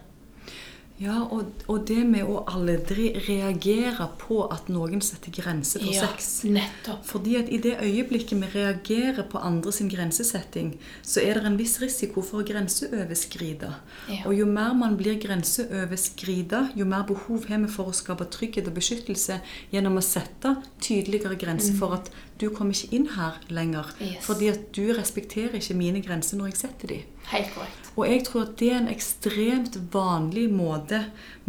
Ja, 0.98 1.20
og, 1.30 1.52
og 1.70 1.84
det 1.86 2.00
med 2.10 2.26
å 2.26 2.40
aldri 2.50 3.12
reagere 3.28 4.08
på 4.18 4.40
at 4.50 4.66
noen 4.74 5.04
setter 5.06 5.30
grenser 5.30 5.84
for 5.84 5.94
sex. 5.94 6.30
nettopp. 6.50 7.04
Fordi 7.06 7.36
at 7.38 7.52
i 7.54 7.60
det 7.62 7.76
øyeblikket 7.86 8.40
vi 8.42 8.50
reagerer 8.56 9.28
på 9.30 9.38
andre 9.38 9.74
sin 9.76 9.92
grensesetting, 9.94 10.72
så 11.06 11.22
er 11.22 11.38
det 11.38 11.52
en 11.52 11.60
viss 11.60 11.76
risiko 11.84 12.24
for 12.26 12.42
å 12.42 12.48
grenseoverskride. 12.50 13.70
Ja. 14.10 14.24
Og 14.26 14.34
jo 14.40 14.48
mer 14.50 14.74
man 14.80 14.98
blir 14.98 15.20
grenseoverskrida, 15.22 16.72
jo 16.80 16.90
mer 16.90 17.06
behov 17.06 17.46
har 17.46 17.62
vi 17.62 17.70
for 17.70 17.94
å 17.94 17.94
skape 17.94 18.26
trygghet 18.34 18.72
og 18.72 18.80
beskyttelse 18.80 19.38
gjennom 19.76 20.02
å 20.02 20.06
sette 20.06 20.56
tydeligere 20.82 21.38
grenser 21.38 21.78
for 21.78 22.00
at 22.00 22.10
du 22.40 22.50
kommer 22.54 22.76
ikke 22.76 22.96
inn 22.96 23.10
her 23.16 23.40
lenger. 23.50 23.92
Mm. 24.00 24.08
Yes. 24.08 24.26
Fordi 24.26 24.48
at 24.54 24.70
du 24.76 24.86
respekterer 24.94 25.58
ikke 25.60 25.78
mine 25.78 26.02
grenser 26.06 26.40
når 26.40 26.52
jeg 26.52 26.62
setter 26.64 26.94
de. 26.94 27.02
Helt 27.32 27.50
korrekt. 27.56 27.88
Og 27.98 28.06
jeg 28.06 28.24
tror 28.28 28.44
at 28.46 28.54
det 28.60 28.68
er 28.72 28.78
en 28.78 28.92
ekstremt 28.92 29.78
vanlig 29.94 30.46
måte 30.54 31.00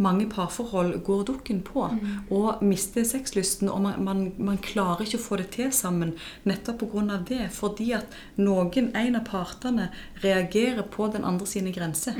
mange 0.01 0.25
parforhold 0.31 0.95
går 1.05 1.23
dukken 1.29 1.61
på. 1.63 1.85
Og 2.33 2.63
mister 2.65 3.05
sexlysten, 3.05 3.69
og 3.69 3.81
man, 3.85 4.03
man, 4.03 4.23
man 4.37 4.57
klarer 4.57 5.05
ikke 5.05 5.19
å 5.21 5.25
få 5.27 5.39
det 5.39 5.51
til 5.55 5.71
sammen 5.75 6.15
nettopp 6.49 6.83
pga. 6.89 7.19
det. 7.29 7.45
Fordi 7.53 7.91
at 7.99 8.17
noen, 8.41 8.91
en 8.95 9.19
av 9.19 9.25
partene, 9.29 9.91
reagerer 10.23 10.83
på 10.89 11.07
den 11.13 11.23
andre 11.23 11.47
sine 11.47 11.71
grenser. 11.75 12.17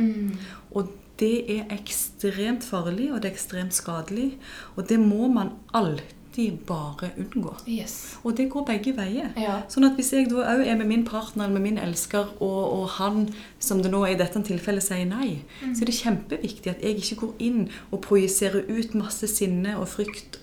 Og 0.72 0.94
det 1.20 1.50
er 1.52 1.74
ekstremt 1.76 2.64
farlig, 2.64 3.10
og 3.12 3.22
det 3.22 3.32
er 3.32 3.36
ekstremt 3.36 3.76
skadelig. 3.76 4.38
Og 4.78 4.88
det 4.88 5.00
må 5.02 5.28
man 5.28 5.58
alltid 5.74 6.19
bare 6.68 7.12
unngå. 7.20 7.54
Yes. 7.68 7.96
Og 8.24 8.36
det 8.38 8.50
går 8.54 8.66
begge 8.68 8.94
veier. 8.98 9.32
Ja. 9.40 9.60
Sånn 9.72 9.88
at 9.88 9.98
hvis 10.00 10.12
jeg 10.16 10.30
da 10.32 10.44
òg 10.56 10.64
er 10.66 10.78
med 10.80 10.90
min 10.92 11.06
partner 11.08 11.46
eller 11.46 11.58
med 11.60 11.66
min 11.68 11.82
elsker, 11.82 12.34
og, 12.40 12.60
og 12.76 12.86
han, 12.98 13.26
som 13.60 13.84
det 13.84 13.92
nå 13.94 14.04
er 14.06 14.16
i 14.16 14.20
dette 14.20 14.42
tilfellet, 14.48 14.86
sier 14.86 15.08
nei, 15.10 15.42
så 15.62 15.84
er 15.84 15.92
det 15.92 15.98
kjempeviktig 16.02 16.74
at 16.74 16.86
jeg 16.86 17.02
ikke 17.02 17.20
går 17.24 17.48
inn 17.50 17.66
og 17.90 18.04
projiserer 18.06 18.70
ut 18.70 18.96
masse 19.00 19.30
sinne 19.32 19.76
og 19.80 19.90
frykt 19.92 20.40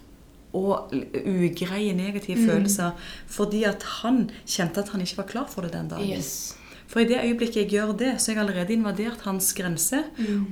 og 0.56 0.92
ugreie 1.26 1.92
negative 1.92 2.46
følelser 2.46 2.94
fordi 3.28 3.66
at 3.68 3.82
han 4.00 4.22
kjente 4.48 4.80
at 4.80 4.92
han 4.94 5.02
ikke 5.04 5.18
var 5.18 5.28
klar 5.28 5.50
for 5.52 5.66
det 5.66 5.74
den 5.74 5.90
dagen. 5.90 6.14
Yes. 6.16 6.56
For 6.86 7.02
i 7.02 7.08
det 7.08 7.18
øyeblikket 7.18 7.64
jeg 7.64 7.72
gjør 7.74 7.96
det, 7.98 8.12
så 8.22 8.30
har 8.30 8.36
jeg 8.36 8.44
allerede 8.44 8.76
invadert 8.76 9.24
hans 9.26 9.50
grense, 9.58 10.04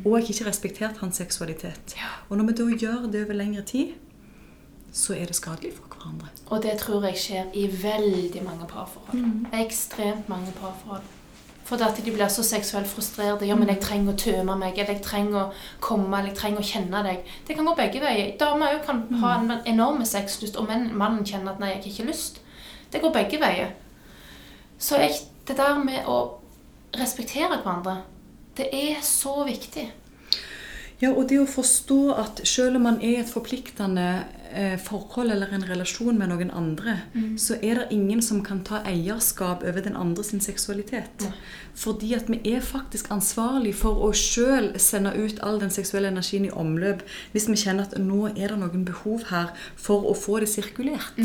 og 0.04 0.16
jeg 0.16 0.24
har 0.24 0.32
ikke 0.32 0.48
respektert 0.48 0.96
hans 0.98 1.20
seksualitet. 1.22 1.94
Ja. 1.94 2.10
Og 2.28 2.38
når 2.38 2.48
vi 2.48 2.56
da 2.58 2.66
gjør 2.82 3.06
det 3.12 3.22
over 3.24 3.38
lengre 3.38 3.62
tid, 3.62 3.94
så 4.94 5.16
er 5.18 5.26
det 5.26 5.34
skadelig 5.36 5.72
for 5.74 5.90
hverandre. 5.90 6.30
Og 6.46 6.62
det 6.62 6.78
tror 6.78 7.04
jeg 7.08 7.18
skjer 7.18 7.44
i 7.58 7.66
veldig 7.82 8.42
mange 8.46 8.66
parforhold. 8.70 9.24
Ekstremt 9.58 10.28
mange 10.28 10.52
parforhold. 10.60 11.02
For 11.64 11.80
at 11.82 11.96
de 11.96 12.12
blir 12.12 12.28
så 12.28 12.44
seksuelt 12.44 12.86
frustrerte. 12.86 13.46
Ja, 13.48 13.56
men 13.56 13.68
jeg 13.72 13.80
trenger 13.80 14.12
å 14.12 14.16
tømme 14.20 14.56
meg, 14.60 14.78
eller 14.78 14.92
jeg 14.94 15.02
trenger 15.02 15.38
å 15.40 15.52
komme, 15.80 16.18
eller 16.18 16.30
jeg 16.30 16.38
trenger 16.38 16.60
å 16.60 16.68
kjenne 16.68 17.02
deg. 17.06 17.32
Det 17.48 17.56
kan 17.56 17.66
gå 17.66 17.74
begge 17.78 18.02
veier. 18.04 18.34
Damer 18.40 18.78
kan 18.84 19.02
ha 19.22 19.32
en 19.38 19.52
enorm 19.72 20.04
sexlyst, 20.06 20.60
og 20.60 20.68
mannen 20.68 21.24
kjenner 21.24 21.52
at 21.54 21.60
'nei, 21.60 21.72
jeg 21.72 21.82
har 21.82 21.90
ikke 21.90 22.10
lyst'. 22.12 22.40
Det 22.92 23.02
går 23.02 23.12
begge 23.12 23.40
veier. 23.40 23.72
Så 24.78 25.00
jeg, 25.00 25.10
det 25.48 25.56
der 25.56 25.78
med 25.78 26.06
å 26.06 26.38
respektere 27.00 27.58
hverandre, 27.62 28.02
det 28.56 28.68
er 28.72 29.00
så 29.02 29.44
viktig. 29.44 29.90
Ja, 31.02 31.10
og 31.10 31.28
det 31.28 31.40
å 31.40 31.46
forstå 31.46 32.14
at 32.14 32.40
selv 32.48 32.76
om 32.76 32.82
man 32.86 33.00
er 33.02 33.20
et 33.20 33.32
forpliktende 33.32 34.24
forhold 34.84 35.32
eller 35.34 35.50
en 35.54 35.66
relasjon 35.66 36.18
med 36.18 36.30
noen 36.30 36.50
andre, 36.54 36.98
så 37.40 37.56
er 37.60 37.80
det 37.80 37.90
ingen 37.96 38.22
som 38.22 38.42
kan 38.46 38.62
ta 38.66 38.82
eierskap 38.86 39.64
over 39.66 39.84
den 39.84 39.96
andre 39.98 40.24
sin 40.24 40.42
seksualitet. 40.44 41.24
Ja. 41.24 41.32
Fordi 41.74 42.12
at 42.14 42.28
vi 42.30 42.38
er 42.54 42.62
faktisk 42.62 43.10
ansvarlig 43.10 43.72
for 43.74 43.98
å 44.06 44.12
sjøl 44.14 44.70
sende 44.78 45.10
ut 45.16 45.40
all 45.42 45.58
den 45.58 45.72
seksuelle 45.74 46.12
energien 46.12 46.46
i 46.46 46.52
omløp 46.54 47.02
hvis 47.32 47.48
vi 47.50 47.56
kjenner 47.58 47.88
at 47.88 47.96
nå 47.98 48.28
er 48.30 48.52
det 48.52 48.58
noen 48.60 48.84
behov 48.86 49.26
her 49.32 49.50
for 49.74 50.06
å 50.06 50.14
få 50.14 50.38
det 50.44 50.52
sirkulert. 50.52 51.18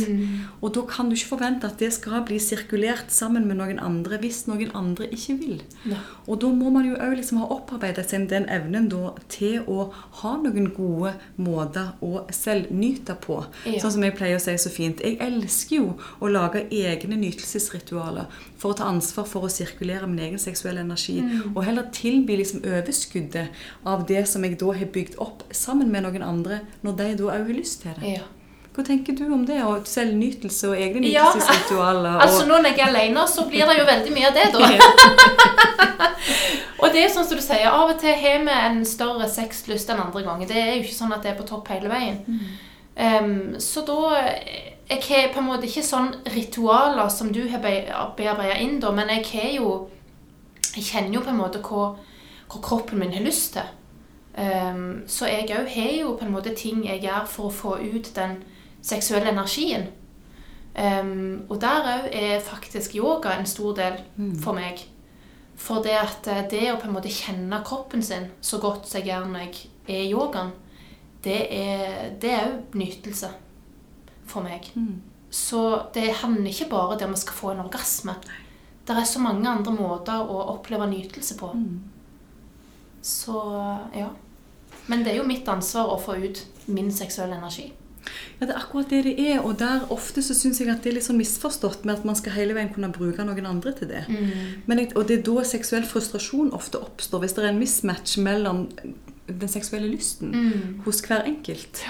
Og 0.63 0.73
da 0.73 0.85
kan 0.89 1.09
du 1.09 1.17
ikke 1.17 1.35
forvente 1.35 1.69
at 1.69 1.77
det 1.81 1.91
skal 1.93 2.25
bli 2.25 2.39
sirkulert 2.41 3.13
sammen 3.13 3.45
med 3.45 3.59
noen 3.61 3.81
andre 3.83 4.17
hvis 4.23 4.47
noen 4.49 4.73
andre 4.77 5.11
ikke 5.13 5.37
vil. 5.37 5.61
Ja. 5.85 6.01
Og 6.25 6.41
da 6.41 6.49
må 6.53 6.73
man 6.73 6.87
jo 6.89 6.97
òg 6.97 7.19
liksom 7.19 7.43
ha 7.43 7.51
opparbeidet 7.53 8.09
seg 8.09 8.25
den 8.31 8.49
evnen 8.49 8.89
da 8.89 9.13
til 9.29 9.61
å 9.69 9.89
ha 10.23 10.33
noen 10.41 10.71
gode 10.73 11.13
måter 11.37 11.93
å 12.05 12.25
selvnyte 12.33 13.18
på. 13.21 13.45
Ja. 13.65 13.79
Sånn 13.83 13.91
som 13.95 14.03
jeg 14.03 14.15
pleier 14.17 14.35
å 14.37 14.41
si 14.43 14.55
så 14.57 14.69
fint. 14.73 14.99
Jeg 15.05 15.17
elsker 15.21 15.75
jo 15.75 15.93
å 16.21 16.31
lage 16.31 16.65
egne 16.71 17.17
nytelsesritualer 17.19 18.25
for 18.57 18.71
å 18.73 18.77
ta 18.79 18.83
ansvar 18.91 19.25
for 19.27 19.41
å 19.47 19.49
sirkulere 19.53 20.07
min 20.07 20.19
egen 20.29 20.39
seksuelle 20.39 20.81
energi. 20.81 21.19
Og 21.55 21.63
heller 21.65 21.89
tilby 21.95 22.37
liksom 22.41 22.61
overskuddet 22.65 23.49
av 23.85 24.05
det 24.09 24.25
som 24.27 24.43
jeg 24.43 24.57
da 24.59 24.73
har 24.73 24.85
bygd 24.95 25.15
opp 25.19 25.43
sammen 25.51 25.91
med 25.91 26.03
noen 26.03 26.23
andre, 26.23 26.61
når 26.83 26.97
de 27.03 27.15
da 27.15 27.23
òg 27.23 27.47
har 27.47 27.55
lyst 27.55 27.81
til 27.83 27.91
det. 27.99 28.15
Ja. 28.19 28.27
Hva 28.75 28.83
tenker 28.85 29.15
du 29.17 29.25
om 29.33 29.41
det? 29.45 29.57
Og 29.65 29.87
selvnytelse 29.89 30.69
og 30.69 30.75
egne 30.77 31.09
Ja. 31.09 31.25
nytelsesritualer? 31.33 32.15
og- 32.15 32.21
Altså 32.21 32.45
Når 32.47 32.63
jeg 32.63 32.79
er 32.79 32.87
alene, 32.87 33.27
så 33.27 33.43
blir 33.49 33.65
det 33.65 33.77
jo 33.79 33.85
veldig 33.85 34.11
mye 34.13 34.27
av 34.27 34.33
det, 34.33 34.53
da. 34.53 34.59
Og 36.79 36.93
det 36.93 37.01
er 37.03 37.09
sånn 37.11 37.25
som 37.27 37.35
du 37.37 37.43
sier, 37.43 37.67
av 37.67 37.89
og 37.91 37.99
til 37.99 38.13
har 38.15 38.39
vi 38.45 38.53
en 38.55 38.85
større 38.87 39.27
sexlyst 39.29 39.89
enn 39.91 39.99
andre 39.99 40.23
ganger. 40.23 40.47
Det 40.47 40.55
er 40.57 40.69
jo 40.77 40.83
ikke 40.85 40.95
sånn 40.95 41.11
at 41.15 41.25
det 41.25 41.33
er 41.33 41.39
på 41.41 41.47
topp 41.49 41.67
hele 41.73 41.89
veien. 41.91 42.21
Em, 42.99 43.55
så 43.59 43.85
da 43.87 44.17
Jeg 44.89 45.03
har 45.07 45.33
på 45.33 45.39
en 45.39 45.45
måte 45.45 45.67
ikke 45.69 45.85
sånn 45.85 46.15
ritualer 46.33 47.11
som 47.13 47.29
du 47.31 47.43
har 47.47 47.61
bearbeida 47.61 48.57
inn, 48.57 48.79
da, 48.81 48.89
men 48.91 49.11
jeg 49.13 49.25
har 49.31 49.51
jo 49.59 49.73
Jeg 50.75 50.83
kjenner 50.83 51.13
jo 51.13 51.21
på 51.21 51.29
en 51.29 51.39
måte 51.39 51.61
hva, 51.61 51.93
hva 52.49 52.61
kroppen 52.61 52.99
min 52.99 53.13
har 53.13 53.23
lyst 53.25 53.53
til. 53.53 53.69
Um, 54.39 55.03
så 55.07 55.25
jeg 55.27 55.49
òg 55.51 55.67
har 55.73 55.93
jo 55.97 56.13
på 56.15 56.25
en 56.25 56.31
måte 56.31 56.53
ting 56.55 56.83
jeg 56.85 57.01
gjør 57.03 57.25
for 57.27 57.49
å 57.49 57.55
få 57.55 57.71
ut 57.81 58.11
den 58.15 58.37
seksuelle 58.81 59.33
energien. 59.33 59.89
Um, 60.77 61.47
og 61.49 61.57
der 61.61 61.89
òg 61.95 62.07
er 62.13 62.39
faktisk 62.45 62.95
yoga 62.95 63.33
en 63.35 63.49
stor 63.49 63.73
del 63.75 63.97
for 64.43 64.53
meg. 64.53 64.85
For 65.59 65.83
det 65.83 65.97
at 65.99 66.27
eh, 66.31 66.45
det 66.47 66.69
å 66.71 66.77
på 66.79 66.87
en 66.87 66.95
måte 66.95 67.11
kjenne 67.11 67.59
kroppen 67.67 68.03
sin 68.05 68.29
så 68.41 68.61
godt 68.63 68.87
som 68.87 69.01
jeg 69.01 69.09
gjør 69.09 69.25
når 69.27 69.41
jeg 69.43 69.57
er 69.89 70.03
i 70.05 70.11
yogaen, 70.13 70.53
det 71.23 71.39
er 71.51 72.11
det 72.21 72.31
er 72.31 72.47
òg 72.47 72.75
nytelse 72.79 73.29
for 74.29 74.45
meg. 74.45 74.69
Mm. 74.75 75.01
Så 75.29 75.61
det 75.93 76.07
handler 76.21 76.49
ikke 76.49 76.69
bare 76.71 76.87
om 76.87 76.95
at 76.95 77.09
vi 77.09 77.21
skal 77.21 77.37
få 77.37 77.51
en 77.53 77.65
orgasme. 77.65 78.15
Det 78.87 78.97
er 78.97 79.05
så 79.05 79.21
mange 79.21 79.49
andre 79.49 79.73
måter 79.75 80.21
å 80.25 80.39
oppleve 80.55 80.87
nytelse 80.89 81.37
på. 81.37 81.51
Mm. 81.53 81.81
Så 83.01 83.35
ja. 83.95 84.09
Men 84.89 85.03
det 85.05 85.13
er 85.13 85.19
jo 85.19 85.27
mitt 85.29 85.47
ansvar 85.47 85.91
å 85.93 85.99
få 86.01 86.17
ut 86.17 86.41
min 86.65 86.89
seksuelle 86.91 87.37
energi. 87.37 87.69
Ja, 88.39 88.47
det 88.47 88.55
er 88.55 88.61
akkurat 88.61 88.89
det 88.89 89.03
det 89.05 89.13
er. 89.21 89.41
Og 89.45 89.59
der 89.59 89.85
ofte 89.93 90.23
så 90.25 90.33
syns 90.33 90.61
jeg 90.61 90.71
at 90.71 90.81
det 90.83 90.91
er 90.91 90.97
litt 90.97 91.05
sånn 91.05 91.19
misforstått 91.19 91.85
med 91.85 91.99
at 91.99 92.07
man 92.07 92.17
skal 92.17 92.33
hele 92.37 92.55
veien 92.57 92.71
kunne 92.73 92.91
bruke 92.95 93.25
noen 93.27 93.49
andre 93.49 93.75
til 93.77 93.91
det. 93.91 94.05
Men 94.65 94.81
og 94.95 95.05
det 95.09 95.19
er 95.19 95.25
da 95.27 95.45
seksuell 95.45 95.85
frustrasjon 95.85 96.53
ofte 96.57 96.81
oppstår, 96.81 97.21
hvis 97.23 97.37
det 97.37 97.43
er 97.43 97.51
en 97.51 97.61
mismatch 97.61 98.17
mellom 98.23 98.65
den 99.29 99.51
seksuelle 99.51 99.89
lysten 99.91 100.33
hos 100.85 101.03
hver 101.05 101.27
enkelt. 101.29 101.83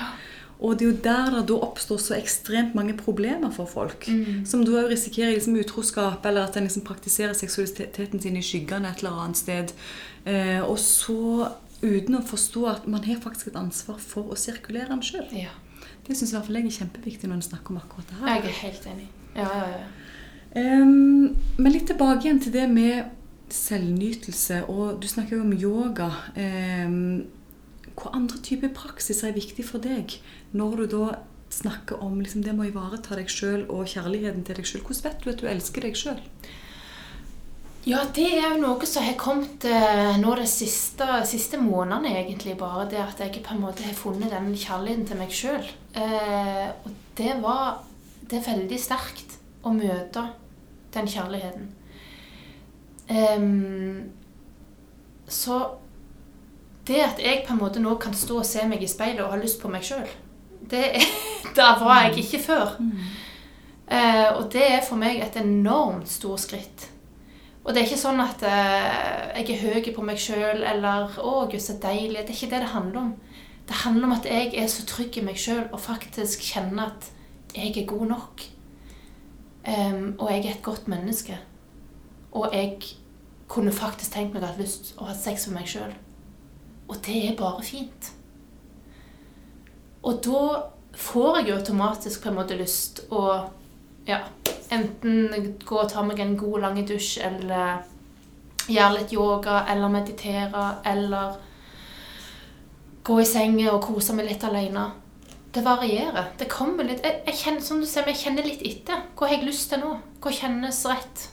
Og 0.59 0.75
det 0.75 0.83
er 0.83 0.89
jo 0.89 0.97
der 1.03 1.29
det 1.37 1.45
da 1.47 1.57
oppstår 1.63 2.01
så 2.03 2.15
ekstremt 2.17 2.73
mange 2.75 2.93
problemer 2.97 3.51
for 3.55 3.69
folk. 3.69 4.09
Som 4.45 4.65
da 4.67 4.83
risikerer 4.89 5.37
liksom 5.37 5.55
utroskap, 5.55 6.25
eller 6.25 6.49
at 6.49 6.57
en 6.57 6.67
liksom 6.67 6.83
praktiserer 6.83 7.33
seksualiteten 7.33 8.19
sin 8.19 8.35
i 8.35 8.43
skyggene 8.43 8.91
et 8.91 8.99
eller 8.99 9.21
annet 9.23 9.39
sted. 9.39 9.71
Eh, 10.25 10.59
og 10.59 10.75
så 10.83 11.47
uten 11.81 12.19
å 12.19 12.25
forstå 12.27 12.65
at 12.67 12.87
man 12.91 13.05
har 13.07 13.21
faktisk 13.23 13.53
et 13.53 13.59
ansvar 13.59 14.01
for 14.03 14.33
å 14.33 14.39
sirkulere 14.39 14.91
den 14.91 15.03
sjøl. 15.05 15.29
Ja. 15.31 15.55
Det 16.07 16.17
syns 16.17 16.33
jeg 16.33 16.41
er 16.41 16.69
kjempeviktig 16.75 17.29
når 17.29 17.39
en 17.39 17.47
snakker 17.51 17.71
om 17.71 17.79
akkurat 17.79 18.09
det 18.09 18.19
her. 18.19 18.35
Jeg 18.35 18.49
er 18.49 18.59
helt 18.63 18.91
enig. 18.91 19.07
Ja, 19.37 19.47
ja, 19.47 19.67
ja. 19.77 19.87
Um, 20.49 21.35
men 21.61 21.71
litt 21.71 21.85
tilbake 21.87 22.25
igjen 22.25 22.39
til 22.41 22.55
det 22.55 22.65
med 22.71 23.11
selvnytelse, 23.55 24.63
og 24.71 25.01
du 25.01 25.07
snakker 25.09 25.37
jo 25.37 25.45
om 25.45 25.53
yoga. 25.53 26.09
Hvilke 26.35 28.13
andre 28.15 28.39
typer 28.45 28.71
praksis 28.75 29.23
er 29.27 29.35
viktig 29.35 29.65
for 29.67 29.83
deg 29.83 30.19
når 30.55 30.83
du 30.83 30.85
da 30.93 31.07
snakker 31.49 32.03
om 32.03 32.19
liksom, 32.21 32.43
det 32.45 32.53
med 32.55 32.67
å 32.67 32.69
ivareta 32.69 33.17
deg 33.17 33.29
sjøl 33.31 33.65
og 33.73 33.89
kjærligheten 33.89 34.45
til 34.47 34.59
deg 34.59 34.69
sjøl? 34.69 34.83
Hvordan 34.85 35.05
vet 35.09 35.23
du 35.23 35.31
at 35.31 35.41
du 35.41 35.47
elsker 35.49 35.85
deg 35.85 35.97
sjøl? 35.97 36.21
Ja, 37.87 38.03
det 38.13 38.27
er 38.35 38.51
jo 38.53 38.59
noe 38.61 38.87
som 38.89 39.05
har 39.07 39.15
kommet 39.17 39.63
eh, 39.65 40.17
nå 40.19 40.33
de 40.35 40.45
siste, 40.49 41.07
siste 41.25 41.57
månedene, 41.61 42.11
egentlig. 42.19 42.57
Bare 42.59 42.85
det 42.91 42.99
at 43.01 43.21
jeg 43.23 43.41
på 43.45 43.55
en 43.55 43.63
måte 43.63 43.85
har 43.87 43.95
funnet 43.97 44.33
den 44.33 44.51
kjærligheten 44.51 45.07
til 45.07 45.21
meg 45.21 45.33
sjøl. 45.33 45.69
Eh, 45.97 46.67
og 46.83 46.91
det 47.17 47.37
var 47.43 47.85
Det 48.29 48.37
er 48.37 48.45
veldig 48.45 48.77
sterkt 48.77 49.39
å 49.65 49.71
møte 49.73 50.21
den 50.93 51.07
kjærligheten. 51.09 51.71
Em, 53.09 54.11
så 55.27 55.59
det 56.87 57.01
at 57.01 57.21
jeg 57.21 57.43
på 57.47 57.53
en 57.53 57.61
måte 57.61 57.81
nå 57.81 57.95
kan 58.01 58.13
stå 58.13 58.41
og 58.41 58.47
se 58.47 58.65
meg 58.69 58.83
i 58.83 58.89
speilet 58.89 59.23
og 59.25 59.33
ha 59.33 59.39
lyst 59.41 59.61
på 59.61 59.69
meg 59.71 59.85
sjøl, 59.85 60.07
det 60.69 60.85
Der 61.57 61.79
var 61.81 62.03
jeg 62.03 62.23
ikke 62.23 62.39
før. 62.43 62.77
Uh, 63.89 64.37
og 64.37 64.51
det 64.53 64.65
er 64.69 64.83
for 64.85 65.01
meg 65.01 65.17
et 65.23 65.37
enormt 65.41 66.09
stort 66.09 66.43
skritt. 66.43 66.85
Og 67.63 67.73
det 67.73 67.81
er 67.81 67.87
ikke 67.87 68.01
sånn 68.01 68.21
at 68.21 68.43
uh, 68.45 69.39
jeg 69.39 69.55
er 69.55 69.63
høy 69.63 69.89
på 69.95 70.05
meg 70.05 70.21
sjøl 70.21 70.61
eller 70.61 71.09
'Å, 71.17 71.47
gud, 71.49 71.61
så 71.61 71.73
deilig'. 71.81 72.21
Det 72.27 72.35
er 72.35 72.37
ikke 72.37 72.51
det 72.53 72.61
det 72.61 72.73
handler 72.75 73.01
om. 73.01 73.13
Det 73.69 73.81
handler 73.83 74.05
om 74.05 74.13
at 74.13 74.25
jeg 74.29 74.53
er 74.57 74.67
så 74.67 74.85
trygg 74.85 75.17
i 75.17 75.25
meg 75.25 75.37
sjøl 75.37 75.65
og 75.71 75.81
faktisk 75.81 76.45
kjenner 76.53 76.93
at 76.93 77.09
jeg 77.55 77.77
er 77.77 77.89
god 77.89 78.05
nok. 78.13 78.45
Um, 79.65 80.15
og 80.19 80.31
jeg 80.31 80.45
er 80.45 80.53
et 80.53 80.65
godt 80.65 80.87
menneske. 80.87 81.37
Og 82.31 82.53
jeg 82.53 82.77
kunne 83.49 83.73
faktisk 83.73 84.13
tenkt 84.13 84.35
meg 84.35 84.45
å 84.45 84.51
ha 84.51 84.59
lyst 84.59 84.93
å 84.97 85.09
ha 85.09 85.15
sex 85.17 85.47
med 85.49 85.61
meg 85.61 85.71
sjøl. 85.71 85.93
Og 86.89 86.97
det 87.05 87.17
er 87.29 87.37
bare 87.37 87.65
fint. 87.65 88.11
Og 90.05 90.21
da 90.25 90.43
får 90.95 91.39
jeg 91.39 91.49
jo 91.49 91.57
automatisk 91.57 92.23
på 92.23 92.31
en 92.31 92.37
måte 92.39 92.57
lyst 92.59 93.03
å 93.13 93.23
ja, 94.07 94.21
enten 94.73 95.57
gå 95.65 95.81
og 95.81 95.89
ta 95.91 96.03
meg 96.05 96.21
en 96.23 96.37
god, 96.37 96.61
lang 96.63 96.79
dusj, 96.87 97.19
eller 97.25 97.83
gjøre 98.69 98.95
litt 98.99 99.13
yoga, 99.13 99.63
eller 99.69 99.93
meditere, 99.93 100.65
eller 100.85 101.37
gå 103.05 103.19
i 103.21 103.27
senga 103.27 103.73
og 103.73 103.83
kose 103.85 104.15
meg 104.17 104.29
litt 104.29 104.45
alene. 104.45 104.89
Det 105.49 105.63
varierer. 105.65 106.29
Det 106.37 106.45
kommer 106.49 106.85
litt 106.85 107.01
Jeg, 107.01 107.23
jeg 107.25 107.37
kjenner, 107.39 107.63
som 107.65 107.79
du 107.81 107.87
ser, 107.89 108.05
jeg 108.05 108.21
kjenner 108.21 108.45
litt 108.45 108.61
etter. 108.65 109.01
Hva 109.17 109.27
har 109.27 109.39
jeg 109.39 109.47
lyst 109.47 109.71
til 109.71 109.81
nå? 109.81 109.95
Hva 110.21 110.33
kjennes 110.33 110.83
rett? 110.85 111.23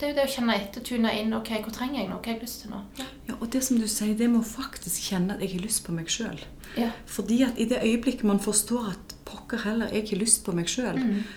Det 0.00 0.06
er 0.06 0.14
jo 0.14 0.16
det 0.16 0.24
å 0.24 0.32
kjenne 0.32 0.54
etter, 0.56 0.80
tune 0.80 1.10
inn. 1.12 1.34
Ok, 1.36 1.50
Hvor 1.60 1.74
trenger 1.76 2.00
jeg 2.00 2.08
nå? 2.08 2.16
Hva 2.16 2.30
har 2.30 2.38
jeg 2.38 2.46
lyst 2.46 2.62
til 2.62 2.72
nå? 2.72 2.78
Ja. 2.96 3.34
Og 3.36 3.50
det 3.52 3.60
som 3.66 3.76
du 3.76 3.84
sier, 3.84 4.14
det 4.16 4.30
med 4.32 4.40
å 4.40 4.48
faktisk 4.48 5.10
kjenne 5.10 5.36
at 5.36 5.44
jeg 5.44 5.52
har 5.52 5.64
lyst 5.66 5.82
på 5.84 5.92
meg 5.92 6.08
sjøl. 6.08 6.40
Ja. 6.78 6.88
Fordi 7.04 7.42
at 7.44 7.60
i 7.60 7.66
det 7.68 7.82
øyeblikket 7.84 8.24
man 8.24 8.40
forstår 8.40 8.88
at 8.94 9.14
pokker 9.28 9.60
heller, 9.66 9.92
jeg 9.92 10.08
har 10.08 10.22
lyst 10.22 10.40
på 10.46 10.54
meg 10.56 10.70
sjøl, 10.72 10.96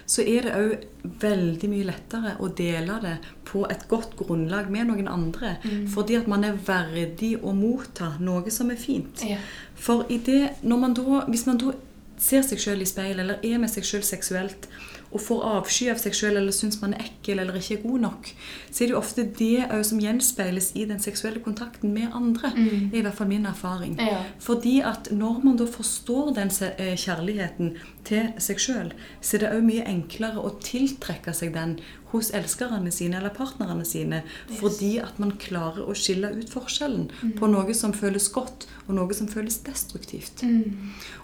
så 0.10 0.24
er 0.24 0.48
det 0.48 0.56
òg 0.56 1.12
veldig 1.22 1.70
mye 1.74 1.90
lettere 1.90 2.36
å 2.40 2.50
dele 2.56 2.98
det 3.04 3.18
på 3.50 3.66
et 3.70 3.84
godt 3.92 4.16
grunnlag 4.18 4.72
med 4.72 4.88
noen 4.90 5.12
andre. 5.12 5.58
Fordi 5.92 6.18
at 6.22 6.32
man 6.32 6.48
er 6.48 6.56
verdig 6.56 7.36
å 7.44 7.52
motta 7.58 8.14
noe 8.24 8.54
som 8.54 8.72
er 8.72 8.80
fint. 8.80 9.26
Ja. 9.28 9.42
For 9.76 10.08
i 10.08 10.22
det, 10.24 10.56
når 10.64 10.84
man 10.88 10.96
da, 10.98 11.26
hvis 11.28 11.46
man 11.50 11.60
da 11.62 11.76
ser 12.24 12.48
seg 12.48 12.64
sjøl 12.64 12.82
i 12.86 12.88
speil, 12.88 13.20
eller 13.20 13.44
er 13.44 13.60
med 13.60 13.72
seg 13.74 13.86
sjøl 13.88 14.08
seksuelt, 14.08 14.70
og 15.14 15.22
får 15.22 15.44
avsky 15.46 15.90
av 15.94 16.02
seg 16.02 16.16
sjøl 16.18 16.40
eller 16.40 16.56
syns 16.56 16.80
man 16.82 16.96
er 16.98 17.06
ekkel 17.06 17.42
eller 17.42 17.58
ikke 17.60 17.78
er 17.78 17.84
god 17.86 18.04
nok, 18.08 18.30
så 18.70 18.84
er 18.84 18.90
det 18.90 18.96
jo 18.96 19.00
ofte 19.00 19.26
det 19.40 19.84
som 19.88 20.02
gjenspeiles 20.02 20.72
i 20.80 20.86
den 20.90 21.02
seksuelle 21.04 21.44
kontakten 21.44 21.94
med 21.94 22.14
andre. 22.14 22.52
Mm. 22.56 22.90
er 22.92 23.00
i 23.00 23.04
hvert 23.06 23.18
fall 23.18 23.30
min 23.30 23.46
erfaring. 23.46 23.98
Ja. 24.02 24.24
Fordi 24.42 24.80
at 24.86 25.12
når 25.12 25.42
man 25.46 25.58
da 25.62 25.68
forstår 25.70 26.34
den 26.38 26.52
eh, 26.78 26.96
kjærligheten 26.98 27.76
til 28.08 28.32
seg 28.42 28.62
sjøl, 28.62 28.94
så 29.22 29.38
er 29.38 29.44
det 29.44 29.52
òg 29.54 29.68
mye 29.68 29.88
enklere 29.90 30.42
å 30.42 30.56
tiltrekke 30.64 31.34
seg 31.36 31.54
den 31.56 31.78
hos 32.14 32.32
elskerne 32.38 32.92
sine 32.94 33.18
eller 33.20 33.34
partnerne 33.34 33.86
sine. 33.88 34.22
Fordi 34.60 34.96
at 35.04 35.20
man 35.22 35.36
klarer 35.42 35.84
å 35.90 35.96
skille 35.98 36.30
ut 36.38 36.54
forskjellen 36.54 37.10
på 37.40 37.50
noe 37.52 37.74
som 37.78 37.94
føles 37.98 38.30
godt, 38.34 38.68
og 38.88 38.96
noe 38.98 39.16
som 39.16 39.30
føles 39.32 39.62
destruktivt. 39.64 40.44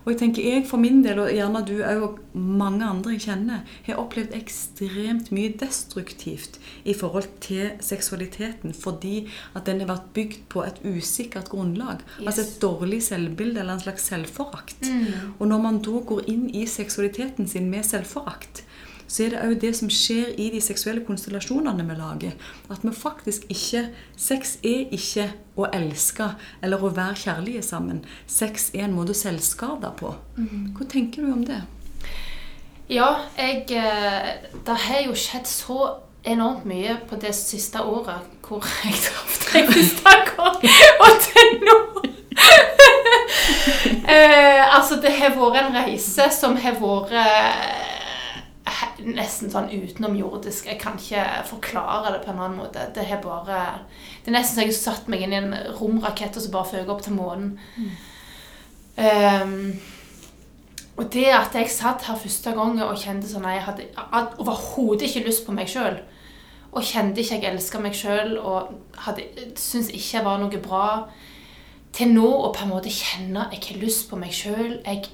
Og 0.03 0.13
jeg 0.13 0.19
tenker 0.21 0.45
jeg 0.45 0.65
for 0.69 0.81
min 0.81 1.01
del, 1.03 1.19
og 1.19 1.31
gjerne 1.33 1.61
du 1.67 1.75
òg, 1.83 2.03
og 2.05 2.37
mange 2.39 2.87
andre 2.87 3.15
jeg 3.15 3.25
kjenner, 3.27 3.65
har 3.85 3.99
opplevd 3.99 4.35
ekstremt 4.37 5.31
mye 5.35 5.53
destruktivt 5.59 6.59
i 6.87 6.95
forhold 6.95 7.27
til 7.43 7.73
seksualiteten. 7.83 8.73
Fordi 8.73 9.27
at 9.53 9.67
den 9.67 9.83
har 9.83 9.91
vært 9.91 10.09
bygd 10.15 10.47
på 10.49 10.63
et 10.65 10.79
usikkert 10.87 11.51
grunnlag. 11.51 12.05
Altså 12.23 12.45
et 12.45 12.57
dårlig 12.63 13.03
selvbilde 13.09 13.59
eller 13.59 13.75
en 13.75 13.83
slags 13.83 14.07
selvforakt. 14.09 14.87
Og 15.37 15.45
når 15.51 15.63
man 15.67 15.83
da 15.83 16.01
går 16.13 16.31
inn 16.31 16.47
i 16.55 16.65
seksualiteten 16.69 17.47
sin 17.47 17.69
med 17.69 17.85
selvforakt, 17.87 18.63
så 19.09 19.25
er 19.25 19.33
det 19.33 19.41
òg 19.41 19.55
det 19.63 19.71
som 19.79 19.89
skjer 19.89 20.35
i 20.37 20.49
de 20.53 20.61
seksuelle 20.61 21.01
konstellasjonene 21.07 21.85
vi 21.87 21.97
lager. 21.97 22.35
At 22.69 22.85
vi 22.85 22.93
faktisk 22.93 23.47
ikke 23.49 23.87
Sex 24.19 24.57
er 24.63 24.91
ikke 24.93 25.29
å 25.57 25.65
elske 25.73 26.27
eller 26.61 26.83
å 26.83 26.91
være 26.93 27.17
kjærlige 27.23 27.63
sammen. 27.65 28.03
Sex 28.27 28.69
er 28.75 28.85
en 28.85 28.95
måte 28.95 29.15
å 29.15 29.17
selvskade 29.17 29.91
på. 29.99 30.13
Hva 30.77 30.89
tenker 30.91 31.25
du 31.25 31.33
om 31.33 31.43
det? 31.47 31.63
Ja, 32.89 33.09
jeg 33.37 33.65
eh, 33.77 34.29
Det 34.65 34.77
har 34.85 35.03
jo 35.05 35.17
skjedd 35.17 35.47
så 35.47 35.79
enormt 36.23 36.65
mye 36.67 36.97
på 37.09 37.17
det 37.21 37.33
siste 37.37 37.81
året 37.81 38.25
hvor 38.45 38.65
jeg 38.83 38.97
traff 39.05 39.37
deg 39.53 39.69
første 39.69 40.15
gang, 40.31 40.57
og 41.05 41.21
til 41.25 41.53
nå. 41.63 41.77
eh, 44.13 44.63
altså, 44.75 44.97
det 45.01 45.13
har 45.19 45.37
vært 45.37 45.61
en 45.61 45.77
reise 45.77 46.29
som 46.33 46.57
har 46.59 46.77
vært 46.81 47.13
eh, 47.13 47.88
nesten 49.03 49.49
sånn 49.51 49.69
utenomjordisk. 49.71 50.65
Jeg 50.67 50.79
kan 50.79 50.97
ikke 50.99 51.23
forklare 51.49 52.13
det 52.13 52.21
på 52.25 52.31
en 52.33 52.39
annen 52.39 52.57
måte. 52.59 52.87
Det 52.95 53.05
er 53.11 53.21
bare 53.23 53.79
Det 54.25 54.31
er 54.31 54.37
nesten 54.39 54.55
så 54.55 54.61
jeg 54.65 54.71
har 54.73 54.79
satt 54.79 55.07
meg 55.07 55.21
inn 55.25 55.33
i 55.33 55.39
en 55.41 55.53
romrakett 55.79 56.35
og 56.37 56.43
så 56.43 56.51
bare 56.51 56.71
føk 56.73 56.89
opp 56.89 57.01
til 57.05 57.13
månen. 57.13 57.57
Ehm, 58.97 59.79
og 60.97 61.07
det 61.13 61.25
at 61.31 61.53
jeg 61.55 61.69
satt 61.71 62.03
her 62.09 62.15
første 62.19 62.51
gang 62.51 62.81
og 62.83 62.97
kjente 62.99 63.27
sånn 63.31 63.45
Jeg 63.47 63.61
hadde 63.63 63.85
had- 63.95 64.35
overhodet 64.39 65.01
ikke 65.07 65.25
lyst 65.27 65.45
på 65.45 65.53
meg 65.55 65.67
sjøl. 65.67 65.99
Og 66.73 66.83
kjente 66.83 67.21
ikke 67.23 67.39
jeg 67.41 67.53
elska 67.53 67.79
meg 67.81 67.93
sjøl 67.93 68.37
og 68.37 68.73
hadde- 68.97 69.55
syntes 69.55 69.89
ikke 69.89 70.13
jeg 70.17 70.25
var 70.25 70.37
noe 70.37 70.57
bra. 70.61 71.07
Til 71.93 72.07
nå 72.13 72.27
å 72.27 72.53
på 72.53 72.63
en 72.63 72.69
måte 72.69 72.91
kjenne 72.91 73.49
jeg 73.51 73.63
har 73.73 73.81
lyst 73.81 74.09
på 74.09 74.17
meg 74.19 74.29
sjøl. 74.31 74.81
Jeg 74.85 75.07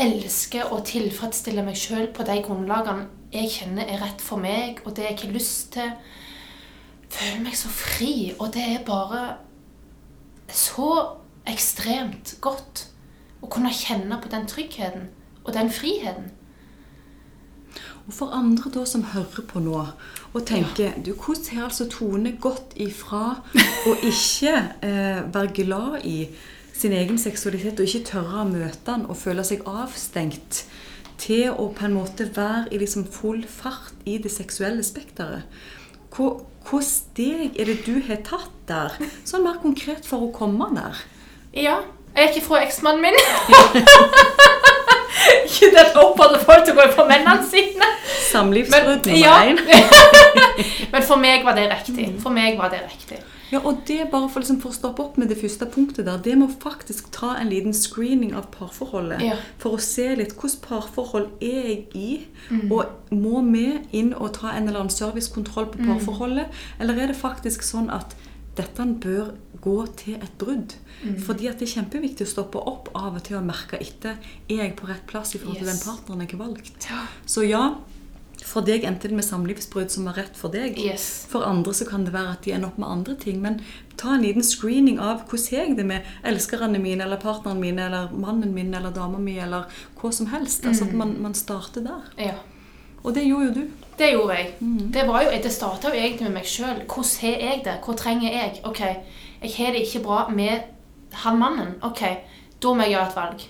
elsker 0.00 0.72
å 0.72 0.80
tilfredsstille 0.86 1.64
meg 1.66 1.78
sjøl 1.78 2.08
på 2.14 2.26
de 2.26 2.40
grunnlagene 2.44 3.08
jeg 3.30 3.50
kjenner 3.54 3.86
er 3.86 4.00
rett 4.02 4.22
for 4.24 4.42
meg, 4.42 4.80
og 4.84 4.96
det 4.96 5.06
jeg 5.06 5.18
har 5.20 5.34
lyst 5.34 5.72
til. 5.76 5.92
Føler 7.10 7.44
meg 7.44 7.54
så 7.58 7.70
fri, 7.70 8.32
og 8.38 8.50
det 8.56 8.64
er 8.64 8.84
bare 8.86 9.22
så 10.50 10.90
ekstremt 11.48 12.36
godt 12.42 12.88
å 13.40 13.48
kunne 13.50 13.70
kjenne 13.74 14.18
på 14.22 14.30
den 14.32 14.46
tryggheten 14.50 15.08
og 15.44 15.54
den 15.54 15.70
friheten. 15.72 16.32
Og 18.06 18.14
for 18.16 18.34
andre 18.34 18.70
da 18.74 18.82
som 18.88 19.04
hører 19.12 19.46
på 19.46 19.62
nå 19.62 19.76
og 19.78 20.40
tenker 20.46 20.96
du, 21.04 21.12
Hvordan 21.14 21.56
har 21.56 21.68
altså 21.68 21.86
Tone 21.90 22.32
gått 22.42 22.74
ifra 22.74 23.36
å 23.86 23.92
ikke 24.02 24.54
eh, 24.82 25.20
være 25.30 25.54
glad 25.54 26.06
i 26.06 26.16
sin 26.80 26.94
egen 26.96 27.18
seksualitet 27.20 27.80
og 27.80 27.88
ikke 27.88 28.08
tørre 28.08 28.42
å 28.42 28.48
møte 28.48 28.80
den 28.86 29.04
og 29.10 29.18
føle 29.20 29.44
seg 29.44 29.66
avstengt, 29.68 30.64
til 31.20 31.50
å 31.52 31.66
på 31.76 31.84
en 31.84 31.98
måte 31.98 32.30
være 32.32 32.70
i 32.72 32.80
liksom 32.80 33.04
full 33.12 33.42
fart 33.44 33.92
i 34.08 34.16
det 34.22 34.32
seksuelle 34.32 34.84
spekteret? 34.86 35.44
Hva, 36.10 36.30
hva 36.66 36.80
steg 36.82 37.58
er 37.60 37.68
det 37.68 37.82
du 37.84 38.00
har 38.08 38.22
tatt 38.24 38.54
der, 38.70 38.96
sånn 39.28 39.44
mer 39.44 39.60
konkret 39.60 40.08
for 40.08 40.24
å 40.24 40.32
komme 40.34 40.70
der? 40.78 41.02
Ja. 41.52 41.80
Jeg 42.10 42.24
er 42.24 42.32
ikke 42.32 42.46
fra 42.48 42.62
eksmannen 42.64 43.04
min. 43.04 43.18
ikke 45.46 45.68
den 45.76 45.92
oppfordrer 46.00 46.40
folk 46.42 46.64
til 46.66 46.74
å 46.74 46.78
gå 46.80 46.86
fra 46.96 47.04
mennene 47.06 47.44
sine. 47.46 47.90
Samlivsbrudd 48.30 49.06
nummer 49.06 49.20
ja. 49.20 49.36
Men 50.92 51.06
for 51.06 51.20
meg 51.22 51.44
var 51.46 51.54
det 51.58 51.68
riktig. 51.70 52.08
For 52.22 52.34
meg 52.34 52.58
var 52.58 52.72
det 52.74 52.82
riktig. 52.88 53.20
Ja, 53.52 53.58
og 53.66 53.80
det 53.86 54.10
bare 54.12 54.28
for, 54.30 54.40
liksom, 54.40 54.60
for 54.62 54.70
å 54.70 54.74
stoppe 54.76 55.02
opp 55.02 55.16
med 55.18 55.28
det 55.28 55.38
første 55.40 55.66
punktet 55.66 56.04
der, 56.06 56.18
det 56.22 56.36
må 56.38 56.46
faktisk 56.62 57.10
ta 57.10 57.34
en 57.40 57.48
liten 57.50 57.72
screening 57.74 58.34
av 58.34 58.46
parforholdet. 58.54 59.20
Ja. 59.26 59.36
For 59.58 59.76
å 59.76 59.80
se 59.82 60.14
litt 60.16 60.34
hvordan 60.36 60.60
parforhold 60.68 61.28
er 61.42 61.68
jeg 61.68 61.86
i, 61.94 62.26
Mm. 62.50 62.70
og 62.72 62.86
må 63.10 63.42
vi 63.52 63.80
inn 63.92 64.14
og 64.14 64.32
ta 64.34 64.50
en 64.52 64.68
eller 64.68 64.80
annen 64.80 64.90
servicekontroll 64.90 65.66
på 65.72 65.78
Mm. 65.78 65.86
parforholdet, 65.98 66.46
eller 66.80 66.94
er 66.94 67.06
det 67.08 67.16
faktisk 67.16 67.62
sånn 67.62 67.90
at 67.92 68.14
dette 68.56 68.82
bør 69.00 69.32
gå 69.60 69.86
til 69.96 70.14
et 70.14 70.38
brudd? 70.38 70.74
Mm. 71.04 71.18
Fordi 71.20 71.48
at 71.48 71.58
det 71.58 71.68
er 71.68 71.80
kjempeviktig 71.82 72.22
å 72.26 72.26
stoppe 72.34 72.56
opp 72.66 72.88
av 72.94 73.14
og 73.16 73.22
til 73.24 73.36
og 73.36 73.44
merke 73.46 73.78
etter 73.80 74.16
er 74.48 74.56
jeg 74.56 74.76
på 74.76 74.86
rett 74.88 75.06
plass 75.06 75.34
i 75.34 75.38
forhold 75.38 75.58
til 75.58 75.66
Yes. 75.66 75.84
den 75.84 75.94
partneren 75.94 76.20
jeg 76.20 76.38
har 76.38 76.46
valgt. 76.46 76.86
Så 77.26 77.48
ja, 77.48 77.74
for 78.50 78.66
deg 78.66 78.84
endte 78.88 79.08
det 79.10 79.14
med 79.14 79.26
samlivsbrudd 79.26 79.92
som 79.94 80.08
var 80.08 80.16
rett 80.18 80.36
for 80.38 80.50
deg. 80.50 80.78
Yes. 80.80 81.06
For 81.30 81.46
andre 81.46 81.74
så 81.76 81.86
kan 81.86 82.04
det 82.06 82.14
være 82.14 82.34
at 82.34 82.46
de 82.46 82.54
ender 82.56 82.72
opp 82.72 82.80
med 82.82 82.90
andre 82.90 83.14
ting. 83.20 83.38
Men 83.42 83.60
ta 84.00 84.16
en 84.16 84.24
liten 84.26 84.44
screening 84.46 84.98
av 84.98 85.26
hvordan 85.30 85.50
har 85.52 85.68
jeg 85.68 85.76
det 85.78 85.86
med 85.86 86.08
elskerne 86.26 86.80
mine, 86.82 87.04
eller 87.06 87.20
partneren 87.22 87.60
min, 87.62 87.78
eller 87.78 88.10
mannen 88.10 88.54
min, 88.56 88.72
eller 88.74 88.94
dama 88.94 89.20
mi, 89.22 89.36
eller 89.38 89.68
hva 90.00 90.10
som 90.14 90.30
helst. 90.34 90.66
Altså 90.66 90.88
at 90.88 90.96
man, 90.96 91.14
man 91.22 91.36
starter 91.38 91.84
der. 91.86 92.10
Ja. 92.18 92.34
Og 93.04 93.14
det 93.16 93.24
gjorde 93.28 93.46
jo 93.50 93.54
du. 93.60 93.86
Det 94.00 94.10
gjorde 94.12 94.34
jeg. 94.36 94.50
Det, 94.92 95.06
var 95.08 95.22
jo, 95.24 95.30
det 95.44 95.52
starta 95.52 95.92
jo 95.92 96.00
egentlig 96.00 96.26
med 96.28 96.40
meg 96.40 96.48
sjøl. 96.48 96.82
Hvordan 96.88 97.14
har 97.20 97.46
jeg 97.46 97.62
det? 97.68 97.76
Hva 97.84 97.96
trenger 98.00 98.34
jeg? 98.34 98.58
Ok, 98.68 98.82
jeg 99.44 99.54
har 99.56 99.72
det 99.76 99.84
ikke 99.86 100.02
bra 100.04 100.24
med 100.32 100.66
han 101.22 101.40
mannen. 101.40 101.72
Ok, 101.86 102.02
da 102.62 102.74
må 102.74 102.86
jeg 102.86 102.96
gjøre 102.96 103.06
et 103.08 103.16
valg. 103.20 103.46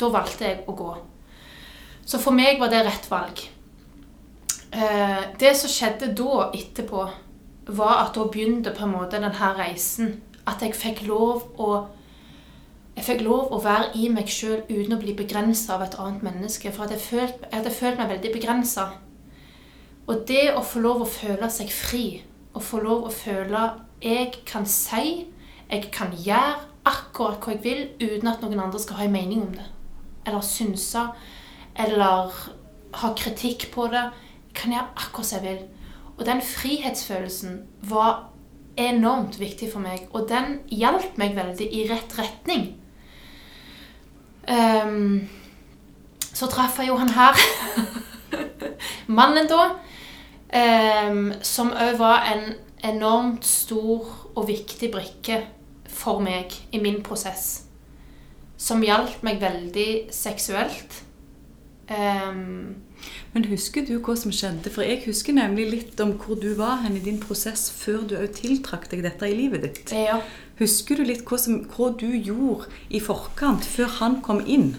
Da 0.00 0.12
valgte 0.12 0.48
jeg 0.48 0.62
å 0.66 0.76
gå. 0.76 0.92
Så 2.04 2.18
for 2.22 2.34
meg 2.34 2.60
var 2.60 2.72
det 2.72 2.84
rett 2.86 3.10
valg. 3.10 3.44
Eh, 4.72 5.24
det 5.38 5.52
som 5.56 5.70
skjedde 5.70 6.12
da 6.16 6.48
etterpå, 6.56 7.08
var 7.66 7.98
at 8.02 8.14
da 8.16 8.24
begynte 8.26 8.72
på 8.74 8.86
en 8.86 8.94
måte 8.96 9.20
denne 9.20 9.50
reisen. 9.58 10.16
At 10.48 10.62
jeg 10.64 10.74
fikk 10.74 11.04
lov 11.06 11.52
å 11.60 11.72
jeg 12.92 13.06
fikk 13.06 13.22
lov 13.24 13.54
å 13.56 13.58
være 13.64 13.94
i 13.96 14.08
meg 14.12 14.28
sjøl 14.28 14.66
uten 14.68 14.92
å 14.92 14.98
bli 15.00 15.14
begrensa 15.16 15.78
av 15.78 15.84
et 15.86 15.94
annet 15.96 16.24
menneske. 16.26 16.72
For 16.74 16.90
jeg, 16.92 17.00
følt, 17.00 17.38
jeg 17.46 17.54
hadde 17.54 17.72
følt 17.72 18.00
meg 18.00 18.10
veldig 18.10 18.32
begrensa. 18.34 18.84
Og 20.06 20.26
det 20.28 20.50
å 20.52 20.60
få 20.66 20.82
lov 20.84 21.04
å 21.04 21.08
føle 21.08 21.48
seg 21.50 21.72
fri, 21.72 22.04
å 22.52 22.60
få 22.60 22.82
lov 22.84 23.06
å 23.08 23.14
føle 23.14 23.62
jeg 24.02 24.42
kan 24.48 24.66
si, 24.68 25.24
jeg 25.70 25.88
kan 25.94 26.12
gjøre 26.12 26.58
akkurat 26.84 27.40
hva 27.40 27.54
jeg 27.54 27.62
vil, 27.64 27.82
uten 28.02 28.28
at 28.28 28.42
noen 28.44 28.60
andre 28.60 28.80
skal 28.82 28.98
ha 29.00 29.06
en 29.06 29.14
mening 29.14 29.46
om 29.46 29.54
det. 29.56 29.68
Eller 30.26 30.44
synse, 30.44 31.06
eller 31.78 32.34
ha 33.00 33.12
kritikk 33.16 33.70
på 33.72 33.86
det. 33.92 34.04
Kan 34.54 34.74
gjøre 34.74 34.90
akkurat 34.96 35.28
som 35.28 35.40
jeg 35.40 35.56
vil. 35.56 35.64
Og 36.18 36.26
den 36.28 36.42
frihetsfølelsen 36.44 37.62
var 37.88 38.28
enormt 38.76 39.38
viktig 39.40 39.68
for 39.72 39.84
meg, 39.84 40.06
og 40.12 40.28
den 40.30 40.60
hjalp 40.72 41.18
meg 41.20 41.36
veldig 41.36 41.68
i 41.76 41.84
rett 41.90 42.14
retning. 42.18 42.68
Um, 44.48 45.28
så 46.32 46.48
traff 46.50 46.78
jeg 46.80 46.88
jo 46.88 46.96
han 47.00 47.12
her. 47.12 47.38
Mannen 49.18 49.48
da. 49.50 49.72
Um, 50.52 51.32
som 51.44 51.72
òg 51.72 51.96
var 52.00 52.26
en 52.32 52.54
enormt 52.84 53.46
stor 53.46 54.08
og 54.34 54.48
viktig 54.48 54.90
brikke 54.92 55.42
for 55.88 56.20
meg 56.24 56.52
i 56.72 56.80
min 56.82 57.02
prosess. 57.04 57.64
Som 58.56 58.82
hjalp 58.84 59.22
meg 59.26 59.40
veldig 59.42 60.12
seksuelt. 60.14 61.02
Ehm, 61.92 62.82
Men 63.32 63.46
husker 63.50 63.86
du 63.88 63.96
hva 63.98 64.14
som 64.18 64.32
skjedde? 64.34 64.70
For 64.72 64.84
jeg 64.86 65.02
husker 65.06 65.36
nemlig 65.36 65.66
litt 65.70 66.00
om 66.04 66.14
hvor 66.20 66.38
du 66.40 66.52
var 66.58 66.82
hen 66.84 66.96
i 66.98 67.04
din 67.04 67.20
prosess 67.22 67.68
før 67.72 68.04
du 68.08 68.16
òg 68.20 68.34
tiltrakk 68.36 68.88
deg 68.92 69.04
dette 69.06 69.28
i 69.28 69.36
livet 69.38 69.66
ditt. 69.66 69.92
ja. 69.96 70.20
Husker 70.60 71.00
du 71.00 71.06
litt 71.08 71.24
hva, 71.26 71.38
som, 71.40 71.62
hva 71.72 71.88
du 71.98 72.12
gjorde 72.12 72.68
i 72.92 73.00
forkant, 73.02 73.64
før 73.66 73.88
han 73.98 74.20
kom 74.22 74.42
inn? 74.46 74.74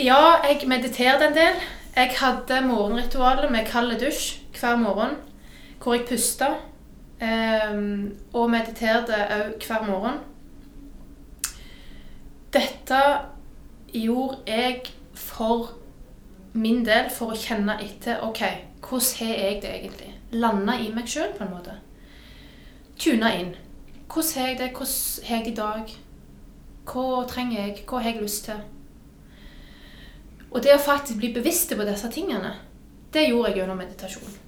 ja, 0.00 0.40
jeg 0.46 0.68
mediterte 0.70 1.28
en 1.28 1.36
del. 1.36 1.58
Jeg 1.94 2.14
hadde 2.18 2.60
morgenritualet 2.66 3.52
med 3.52 3.68
kald 3.70 3.94
dusj 4.00 4.38
hver 4.58 4.78
morgen. 4.80 5.18
Hvor 5.82 5.94
jeg 5.94 6.06
pusta. 6.08 6.54
ehm, 7.20 8.14
og 8.32 8.50
mediterte 8.50 9.14
òg 9.14 9.66
hver 9.66 9.84
morgen. 9.86 10.18
Dette 12.52 13.00
gjorde 13.92 14.38
jeg 14.46 14.82
for 15.14 15.72
min 16.54 16.84
del 16.86 17.10
for 17.10 17.34
å 17.34 17.38
kjenne 17.38 17.76
etter 17.82 18.22
ok, 18.22 18.42
hvordan 18.84 19.18
har 19.20 19.34
jeg 19.42 19.60
det 19.62 19.72
egentlig. 19.74 20.12
Lande 20.38 20.78
i 20.80 20.90
meg 20.94 21.10
sjøl, 21.10 21.32
på 21.34 21.44
en 21.46 21.52
måte. 21.54 21.74
Tune 22.98 23.30
inn. 23.40 23.54
Hvordan 24.06 24.38
har 24.38 24.48
jeg 24.48 24.60
det? 24.60 24.70
Hvordan 24.76 25.26
har 25.28 25.36
jeg 25.36 25.44
det 25.44 25.52
i 25.52 25.58
dag? 25.58 25.96
Hva 26.84 27.24
trenger 27.30 27.60
jeg? 27.60 27.84
Hva 27.88 28.00
har 28.02 28.12
jeg 28.12 28.22
lyst 28.22 28.46
til? 28.46 28.62
Og 30.54 30.62
det 30.62 30.76
å 30.76 30.82
faktisk 30.82 31.18
bli 31.18 31.32
bevisst 31.34 31.74
på 31.74 31.86
disse 31.86 32.10
tingene, 32.14 32.52
det 33.14 33.26
gjorde 33.28 33.50
jeg 33.50 33.62
gjennom 33.62 33.80
meditasjon. 33.82 34.40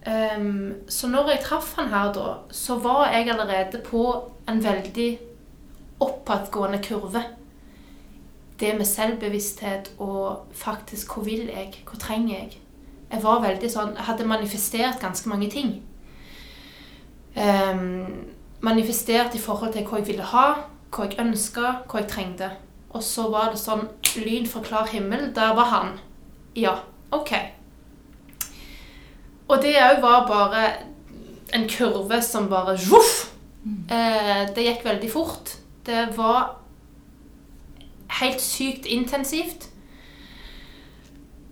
Um, 0.00 0.74
så 0.88 1.08
når 1.08 1.34
jeg 1.34 1.42
traff 1.44 1.74
han 1.76 1.90
her 1.92 2.12
da, 2.16 2.28
så 2.52 2.76
var 2.80 3.12
jeg 3.12 3.30
allerede 3.32 3.80
på 3.84 4.04
en 4.48 4.60
veldig 4.64 5.10
oppadgående 6.00 6.80
kurve. 6.84 7.24
Det 8.60 8.74
med 8.76 8.84
selvbevissthet 8.84 9.92
og 9.98 10.50
faktisk 10.52 11.14
hvor 11.14 11.24
vil 11.24 11.46
jeg, 11.48 11.82
hvor 11.88 11.98
trenger 11.98 12.34
jeg. 12.34 12.58
Jeg 13.10 13.22
var 13.22 13.40
veldig 13.42 13.70
sånn, 13.70 13.94
jeg 13.96 14.06
hadde 14.06 14.26
manifestert 14.28 15.00
ganske 15.02 15.28
mange 15.28 15.48
ting. 15.50 15.78
Um, 17.34 18.28
manifestert 18.60 19.34
i 19.34 19.40
forhold 19.40 19.72
til 19.74 19.86
hva 19.88 19.98
jeg 19.98 20.10
ville 20.10 20.28
ha, 20.34 20.46
hva 20.92 21.06
jeg 21.08 21.18
ønska, 21.22 21.72
hva 21.88 22.02
jeg 22.02 22.10
trengte. 22.12 22.50
Og 22.90 23.02
så 23.06 23.28
var 23.30 23.50
det 23.50 23.62
sånn 23.62 23.86
lyn 24.20 24.46
fra 24.50 24.62
klar 24.66 24.88
himmel. 24.90 25.30
Der 25.34 25.54
var 25.56 25.70
han. 25.72 25.90
Ja, 26.58 26.76
OK. 27.14 27.32
Og 29.50 29.58
det 29.62 29.74
òg 29.82 30.00
var 30.02 30.26
bare 30.28 30.64
en 31.54 31.66
kurve 31.70 32.20
som 32.22 32.48
bare 32.50 32.76
voff! 32.90 33.30
Eh, 33.90 34.46
det 34.54 34.64
gikk 34.64 34.84
veldig 34.86 35.10
fort. 35.12 35.56
Det 35.86 36.06
var 36.16 36.59
helt 38.18 38.40
sykt 38.42 38.86
intensivt. 38.86 39.68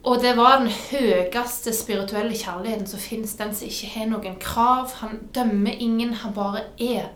Og 0.02 0.22
det 0.22 0.36
var 0.36 0.60
den 0.60 0.70
høyeste 0.70 1.74
spirituelle 1.74 2.36
kjærligheten 2.36 2.86
som 2.86 3.00
fins. 3.02 3.34
Den 3.34 3.54
som 3.54 3.68
ikke 3.68 3.92
har 3.92 4.06
noen 4.08 4.38
krav. 4.40 4.92
Han 5.02 5.18
dømmer 5.34 5.74
ingen, 5.78 6.14
han 6.22 6.34
bare 6.34 6.64
er. 6.80 7.10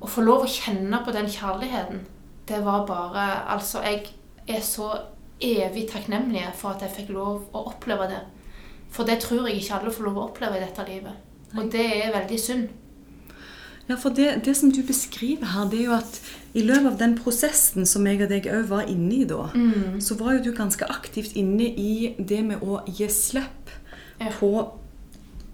Å 0.00 0.10
få 0.10 0.24
lov 0.26 0.44
å 0.44 0.50
kjenne 0.50 1.00
på 1.04 1.14
den 1.14 1.28
kjærligheten, 1.32 2.02
det 2.46 2.58
var 2.64 2.84
bare 2.86 3.22
Altså, 3.54 3.80
jeg 3.82 4.04
er 4.46 4.60
så 4.60 4.90
evig 5.40 5.88
takknemlig 5.90 6.44
for 6.54 6.74
at 6.74 6.82
jeg 6.84 6.94
fikk 6.98 7.14
lov 7.16 7.46
å 7.52 7.64
oppleve 7.72 8.08
det. 8.10 8.20
For 8.92 9.08
det 9.08 9.18
tror 9.24 9.48
jeg 9.48 9.62
ikke 9.62 9.80
alle 9.80 9.92
får 9.92 10.04
lov 10.08 10.18
å 10.18 10.26
oppleve 10.28 10.58
i 10.58 10.62
dette 10.62 10.84
livet. 10.88 11.16
Og 11.56 11.72
det 11.72 11.86
er 12.04 12.14
veldig 12.14 12.40
synd. 12.40 12.68
Ja, 13.86 13.94
for 13.94 14.10
det, 14.10 14.40
det, 14.44 14.56
som 14.58 14.72
du 14.74 14.80
beskriver 14.82 15.46
her, 15.52 15.68
det 15.70 15.80
er 15.80 15.84
jo 15.84 15.94
at 15.94 16.18
i 16.58 16.64
løpet 16.66 16.88
av 16.90 16.98
den 16.98 17.14
prosessen 17.18 17.86
som 17.86 18.06
jeg 18.08 18.24
og 18.24 18.32
deg 18.32 18.48
òg 18.50 18.66
var 18.72 18.88
inne 18.90 19.20
i 19.20 19.26
da, 19.28 19.46
mm. 19.54 20.00
så 20.02 20.16
var 20.18 20.36
jo 20.36 20.48
du 20.48 20.56
ganske 20.56 20.88
aktivt 20.90 21.36
inne 21.38 21.68
i 21.70 22.14
det 22.18 22.42
med 22.48 22.64
å 22.66 22.80
gi 22.90 23.06
slipp 23.12 23.70
ja. 24.18 24.32
på 24.40 24.50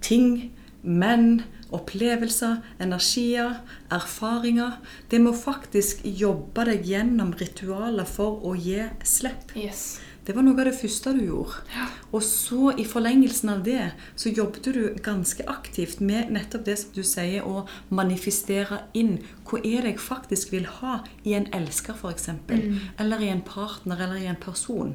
ting, 0.03 0.53
menn, 0.83 1.43
opplevelser, 1.73 2.61
energier, 2.83 3.59
erfaringer. 3.93 4.79
Det 5.11 5.21
med 5.21 5.33
å 5.35 5.39
faktisk 5.39 6.05
jobbe 6.05 6.67
deg 6.69 6.89
gjennom 6.89 7.33
ritualer 7.41 8.09
for 8.09 8.41
å 8.49 8.55
gi 8.57 8.81
slipp. 9.09 9.53
Yes. 9.57 10.01
Det 10.23 10.37
var 10.37 10.45
noe 10.47 10.55
av 10.55 10.69
det 10.69 10.77
første 10.79 11.13
du 11.17 11.25
gjorde. 11.25 11.63
Ja. 11.75 11.89
Og 12.15 12.23
så, 12.23 12.71
i 12.79 12.85
forlengelsen 12.87 13.51
av 13.51 13.63
det, 13.67 13.89
så 14.15 14.31
jobbet 14.31 14.69
du 14.71 14.83
ganske 15.03 15.43
aktivt 15.51 16.03
med 16.05 16.31
nettopp 16.31 16.67
det 16.69 16.77
som 16.79 16.93
du 16.95 17.03
sier, 17.07 17.43
å 17.43 17.65
manifestere 17.91 18.85
inn. 18.99 19.17
Hva 19.49 19.59
er 19.59 19.83
det 19.83 19.95
jeg 19.95 20.05
faktisk 20.05 20.53
vil 20.55 20.69
ha 20.79 21.01
i 21.27 21.35
en 21.39 21.49
elsker, 21.57 21.99
f.eks.? 21.99 22.29
Mm. 22.47 22.79
Eller 23.03 23.25
i 23.25 23.33
en 23.33 23.43
partner, 23.47 23.99
eller 23.99 24.23
i 24.23 24.31
en 24.31 24.39
person? 24.39 24.95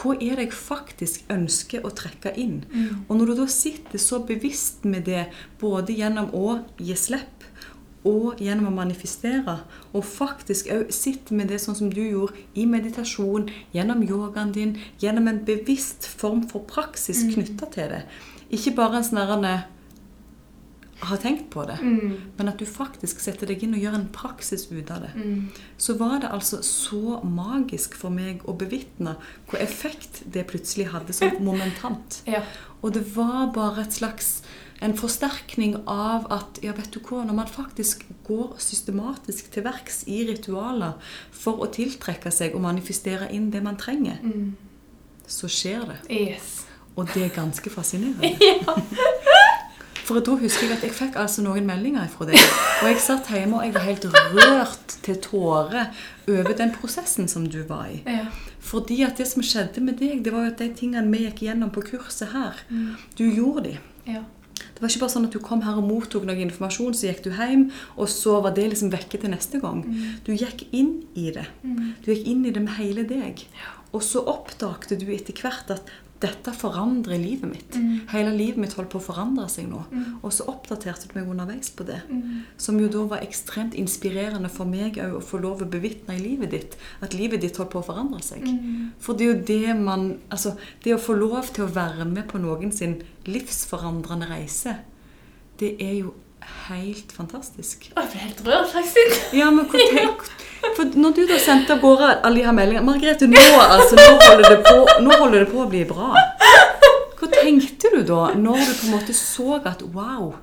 Hva 0.00 0.16
er 0.18 0.40
det 0.40 0.48
jeg 0.48 0.58
faktisk 0.58 1.30
ønsker 1.30 1.86
å 1.86 1.94
trekke 1.94 2.34
inn? 2.34 2.64
Mm. 2.72 3.04
Og 3.06 3.16
når 3.20 3.30
du 3.30 3.44
da 3.44 3.48
sitter 3.52 4.02
så 4.02 4.24
bevisst 4.26 4.88
med 4.88 5.06
det, 5.06 5.28
både 5.62 5.94
gjennom 5.94 6.34
å 6.34 6.58
gi 6.82 6.98
slipp 6.98 7.46
og 8.04 8.40
gjennom 8.42 8.68
å 8.70 8.76
manifestere. 8.76 9.58
Og 9.92 10.04
faktisk 10.06 10.70
òg 10.74 10.92
sitte 10.94 11.36
med 11.36 11.50
det 11.52 11.60
sånn 11.62 11.78
som 11.78 11.92
du 11.92 12.02
gjorde 12.02 12.36
i 12.54 12.66
meditasjon, 12.68 13.48
gjennom 13.74 14.04
yogaen 14.06 14.52
din, 14.54 14.76
gjennom 15.02 15.30
en 15.30 15.44
bevisst 15.46 16.08
form 16.08 16.44
for 16.50 16.66
praksis 16.68 17.24
mm. 17.24 17.36
knytta 17.36 17.70
til 17.74 17.94
det. 17.96 18.02
Ikke 18.54 18.76
bare 18.76 19.00
en 19.00 19.08
sånn 19.08 19.24
har 21.04 21.16
tenkt 21.20 21.50
på 21.50 21.64
det, 21.68 21.76
mm. 21.82 22.12
men 22.36 22.48
at 22.48 22.60
du 22.60 22.66
faktisk 22.68 23.20
setter 23.20 23.50
deg 23.50 23.64
inn 23.64 23.74
og 23.76 23.82
gjør 23.82 23.96
en 23.98 24.06
praksis 24.14 24.66
ut 24.70 24.90
av 24.94 25.04
det. 25.04 25.10
Mm. 25.16 25.48
Så 25.76 25.96
var 26.00 26.20
det 26.22 26.30
altså 26.32 26.62
så 26.64 27.18
magisk 27.26 27.96
for 27.98 28.14
meg 28.14 28.44
å 28.48 28.54
bevitne 28.58 29.16
hvor 29.50 29.60
effekt 29.62 30.22
det 30.24 30.46
plutselig 30.50 30.90
hadde 30.94 31.16
sånn 31.16 31.42
momentant. 31.48 32.22
ja. 32.30 32.44
Og 32.84 32.92
det 32.92 33.06
var 33.14 33.48
bare 33.54 33.86
et 33.86 33.96
slags 33.96 34.42
en 34.84 34.96
forsterkning 34.98 35.78
av 35.88 36.26
at 36.34 36.60
ja, 36.64 36.74
vet 36.76 36.92
du 36.92 37.00
hva, 37.00 37.22
når 37.24 37.38
man 37.38 37.48
faktisk 37.50 38.04
går 38.26 38.58
systematisk 38.62 39.48
til 39.54 39.64
verks 39.64 40.02
i 40.10 40.20
ritualer 40.28 40.98
for 41.32 41.64
å 41.64 41.70
tiltrekke 41.72 42.32
seg 42.34 42.56
og 42.56 42.64
manifestere 42.66 43.30
inn 43.32 43.50
det 43.54 43.64
man 43.64 43.80
trenger, 43.80 44.20
mm. 44.20 44.52
så 45.26 45.48
skjer 45.48 45.88
det. 45.88 45.98
Yes. 46.12 46.60
Og 46.94 47.08
det 47.14 47.24
er 47.26 47.34
ganske 47.34 47.72
fascinerende. 47.72 48.36
ja. 48.60 48.76
For 50.04 50.20
da 50.20 50.34
husker 50.36 50.68
jeg 50.68 50.76
at 50.76 50.82
jeg 50.84 50.92
fikk 50.92 51.14
altså 51.16 51.40
noen 51.46 51.64
meldinger 51.64 52.10
fra 52.12 52.26
deg. 52.28 52.36
Og 52.82 52.90
jeg 52.90 53.00
satt 53.00 53.30
hjemme 53.32 53.56
og 53.56 53.64
jeg 53.64 53.72
var 53.72 53.86
helt 53.86 54.04
rørt 54.12 54.96
til 55.06 55.16
tårer 55.24 56.04
over 56.28 56.56
den 56.58 56.74
prosessen 56.76 57.30
som 57.30 57.48
du 57.48 57.62
var 57.70 57.88
i. 57.88 58.02
Ja. 58.04 58.26
Fordi 58.64 59.00
at 59.06 59.16
det 59.20 59.30
som 59.30 59.44
skjedde 59.44 59.80
med 59.84 59.96
deg, 60.00 60.20
det 60.24 60.32
var 60.34 60.44
jo 60.44 60.52
at 60.52 60.60
de 60.60 60.68
tingene 60.76 61.08
vi 61.08 61.24
gikk 61.24 61.46
gjennom 61.48 61.72
på 61.72 61.86
kurset 61.88 62.34
her, 62.36 62.60
mm. 62.68 62.90
du 63.16 63.24
gjorde 63.24 63.70
de. 63.70 63.76
Ja. 64.12 64.26
Det 64.54 64.82
var 64.82 64.90
ikke 64.90 65.02
bare 65.04 65.14
sånn 65.14 65.28
at 65.28 65.34
du 65.34 65.40
kom 65.42 65.62
her 65.66 65.78
og 65.80 65.86
mottok 65.88 66.26
noe 66.28 66.40
informasjon, 66.44 66.94
så 66.96 67.08
gikk 67.08 67.24
du 67.26 67.30
hjem, 67.34 67.68
og 67.98 68.10
så 68.10 68.38
var 68.44 68.54
det 68.56 68.68
liksom 68.72 68.92
vekke 68.94 69.20
til 69.22 69.32
neste 69.34 69.60
gang. 69.62 69.82
Mm. 69.86 70.18
Du 70.26 70.32
gikk 70.34 70.66
inn 70.70 70.96
i 71.18 71.30
det. 71.34 71.46
Mm. 71.62 71.94
Du 72.04 72.12
gikk 72.12 72.28
inn 72.30 72.44
i 72.46 72.54
det 72.54 72.62
med 72.64 72.76
hele 72.78 73.06
deg. 73.08 73.46
Og 73.94 74.02
så 74.02 74.24
oppdagte 74.26 74.98
du 74.98 75.06
etter 75.14 75.36
hvert 75.38 75.70
at 75.70 75.90
dette 76.24 76.52
forandrer 76.56 77.20
livet 77.20 77.50
mitt. 77.50 77.76
Mm. 77.76 78.06
Hele 78.10 78.32
livet 78.34 78.60
mitt 78.62 78.74
holdt 78.78 78.90
på 78.94 79.00
å 79.00 79.04
forandre 79.04 79.46
seg 79.52 79.68
nå. 79.70 79.82
Mm. 79.90 80.06
Og 80.24 80.32
så 80.34 80.46
oppdaterte 80.50 81.10
du 81.10 81.18
meg 81.18 81.28
underveis 81.30 81.70
på 81.76 81.86
det. 81.88 82.00
Mm. 82.08 82.44
Som 82.60 82.80
jo 82.80 82.88
da 82.92 83.04
var 83.12 83.24
ekstremt 83.26 83.76
inspirerende 83.78 84.50
for 84.52 84.68
meg 84.70 84.98
å 85.04 85.20
få 85.24 85.42
lov 85.42 85.64
å 85.64 85.70
bevitne 85.70 86.16
i 86.16 86.22
livet 86.22 86.54
ditt. 86.54 86.78
At 87.04 87.16
livet 87.16 87.44
ditt 87.44 87.60
holdt 87.60 87.74
på 87.74 87.82
å 87.82 87.86
forandre 87.86 88.22
seg. 88.24 88.46
Mm. 88.48 88.94
For 89.04 89.18
det 89.18 89.28
er 89.28 89.34
jo 89.34 89.46
det 89.52 89.78
man 89.80 90.10
Altså, 90.34 90.54
det 90.84 90.94
å 90.94 91.00
få 91.00 91.14
lov 91.16 91.50
til 91.54 91.66
å 91.66 91.72
være 91.72 92.06
med 92.08 92.26
på 92.30 92.40
noen 92.42 92.72
sin 92.74 92.96
livsforandrende 93.28 94.26
reise, 94.30 94.78
det 95.60 95.74
er 95.82 95.94
jo 96.00 96.14
helt 96.68 97.12
fantastisk. 97.12 97.90
Jeg 97.90 98.10
ble 98.10 98.20
helt 98.22 98.40
rørt, 98.46 98.72
faktisk. 98.72 99.34
Ja, 99.36 99.50
men 99.54 99.68
hvor 99.70 99.82
tenk, 99.94 100.24
for 100.76 100.98
når 100.98 101.16
du 101.18 101.22
da 101.28 101.38
sendte 101.42 101.76
av 101.76 101.82
gårde 101.84 102.10
alle 102.24 102.40
de 102.40 102.46
her 102.46 102.56
meldingene 102.56 102.86
Margrethe, 102.86 103.28
nå, 103.30 103.44
altså, 103.62 103.98
nå, 104.00 104.10
holder 104.22 104.60
på, 104.64 104.76
nå, 105.04 105.18
holder 105.20 105.44
det 105.44 105.50
på, 105.52 105.62
å 105.64 105.70
bli 105.70 105.84
bra. 105.88 106.12
Hva 107.18 107.30
tenkte 107.32 107.92
du 107.94 108.02
da, 108.08 108.20
når 108.36 108.60
du 108.64 108.72
på 108.72 108.88
en 108.88 108.96
måte 108.96 109.16
så 109.16 109.60
at 109.64 109.84
wow, 109.94 110.34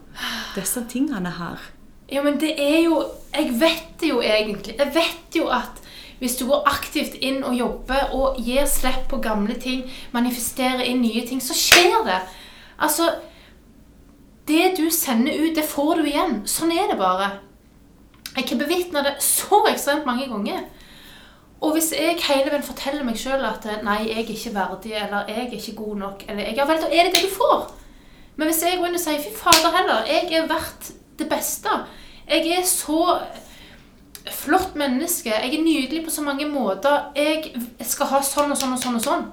disse 0.56 0.84
tingene 0.92 1.36
her 1.38 1.70
Ja, 2.12 2.24
men 2.26 2.36
det 2.42 2.52
er 2.60 2.82
jo 2.84 2.98
Jeg 3.32 3.54
vet 3.62 3.94
det 4.02 4.10
jo 4.10 4.20
egentlig. 4.20 4.74
Jeg 4.78 4.92
vet 4.96 5.38
jo 5.38 5.46
at 5.54 5.80
hvis 6.22 6.36
du 6.38 6.44
går 6.46 6.68
aktivt 6.70 7.16
inn 7.24 7.40
og 7.48 7.56
jobber 7.58 8.12
og 8.14 8.36
gir 8.46 8.68
slipp 8.70 9.08
på 9.10 9.18
gamle 9.24 9.56
ting, 9.58 9.88
manifesterer 10.14 10.84
inn 10.86 11.00
nye 11.02 11.24
ting, 11.26 11.40
så 11.42 11.56
skjer 11.58 12.04
det. 12.06 12.20
Altså 12.78 13.08
Det 14.48 14.74
du 14.78 14.90
sender 14.92 15.34
ut, 15.34 15.56
det 15.56 15.68
får 15.68 16.02
du 16.02 16.08
igjen. 16.10 16.42
Sånn 16.50 16.74
er 16.74 16.90
det 16.92 16.98
bare. 17.00 17.32
Jeg 18.36 18.48
har 18.48 18.62
bevitna 18.62 19.04
det 19.06 19.18
så 19.24 19.62
ekstremt 19.70 20.08
mange 20.08 20.28
ganger. 20.32 20.64
Og 21.62 21.76
hvis 21.76 21.92
jeg 21.94 22.18
hele 22.26 22.50
veien 22.50 22.66
forteller 22.66 23.06
meg 23.06 23.20
sjøl 23.22 23.44
at 23.46 23.68
nei, 23.86 24.00
jeg 24.08 24.24
er 24.24 24.32
ikke 24.34 24.54
verdig, 24.56 24.96
eller 24.98 25.30
jeg 25.30 25.44
er 25.44 25.54
ikke 25.60 25.78
god 25.78 26.00
nok, 26.06 26.26
eller 26.28 26.56
Ja 26.58 26.66
vel, 26.66 26.82
da 26.82 26.90
er 26.90 27.06
det 27.06 27.14
det 27.16 27.28
du 27.28 27.36
får. 27.36 27.68
Men 28.36 28.50
hvis 28.50 28.64
jeg 28.66 28.80
går 28.80 28.90
inn 28.90 28.98
og 28.98 29.04
sier 29.04 29.22
fy 29.22 29.34
fader 29.38 29.76
heller, 29.76 30.08
jeg 30.10 30.32
er 30.34 30.50
verdt 30.50 30.90
det 31.20 31.28
beste. 31.30 31.76
Jeg 32.26 32.48
er 32.56 32.66
så 32.66 33.04
flott 34.32 34.76
menneske. 34.80 35.30
Jeg 35.30 35.54
er 35.54 35.64
nydelig 35.64 36.06
på 36.06 36.14
så 36.14 36.24
mange 36.26 36.48
måter. 36.50 37.12
Jeg 37.16 37.54
skal 37.86 38.10
ha 38.16 38.22
sånn 38.26 38.56
og 38.56 38.58
sånn 38.58 38.74
og 38.74 38.82
sånn 38.82 38.98
og 38.98 39.06
sånn. 39.06 39.26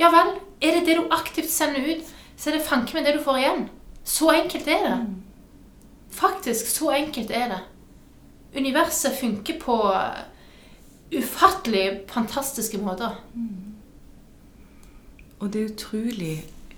Ja 0.00 0.10
vel. 0.10 0.34
Er 0.64 0.78
det 0.78 0.86
det 0.88 0.96
du 0.98 1.12
aktivt 1.14 1.52
sender 1.52 1.84
ut, 1.86 2.14
så 2.36 2.50
er 2.50 2.56
det 2.56 2.66
fanken 2.66 2.98
meg 2.98 3.06
det 3.06 3.18
du 3.18 3.22
får 3.22 3.42
igjen. 3.44 3.66
Så 4.06 4.30
enkelt 4.30 4.68
er 4.70 4.84
det. 4.86 4.98
Faktisk, 6.16 6.70
så 6.70 6.94
enkelt 6.94 7.32
er 7.34 7.50
det 7.52 7.62
universet 8.56 9.12
funker 9.20 9.60
på 9.60 9.76
ufattelig 11.16 12.00
fantastiske 12.08 12.78
måter. 12.78 13.16
Og 15.38 15.52
det 15.52 15.60
er 15.60 15.72
utrolig 15.72 16.36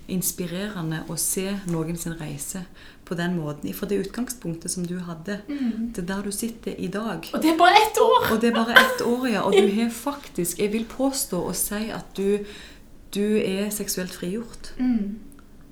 inspirerende 0.09 1.03
å 1.09 1.15
se 1.21 1.45
noen 1.69 1.97
sin 1.97 2.15
reise 2.19 2.63
på 3.05 3.15
den 3.17 3.37
måten. 3.37 3.71
Fra 3.77 3.87
det 3.89 4.01
utgangspunktet 4.03 4.73
som 4.73 4.85
du 4.89 4.97
hadde, 5.05 5.39
mm. 5.47 5.93
til 5.95 6.07
der 6.09 6.25
du 6.25 6.31
sitter 6.33 6.75
i 6.77 6.89
dag. 6.91 7.29
Og 7.33 7.41
det 7.41 7.53
er 7.53 7.61
bare 7.61 7.77
ett 7.77 8.01
år! 8.01 8.27
Og 8.33 8.41
det 8.41 8.49
er 8.49 8.57
bare 8.57 8.75
ett 8.81 9.05
år, 9.05 9.27
ja. 9.29 9.45
Og 9.45 9.53
du 9.53 9.69
har 9.79 9.93
faktisk, 9.93 10.59
jeg 10.59 10.73
vil 10.73 10.85
påstå 10.89 11.41
og 11.51 11.55
si 11.57 11.87
at 11.93 12.11
du 12.17 12.43
du 13.09 13.39
er 13.41 13.71
seksuelt 13.73 14.13
frigjort. 14.13 14.73
Mm. 14.77 15.15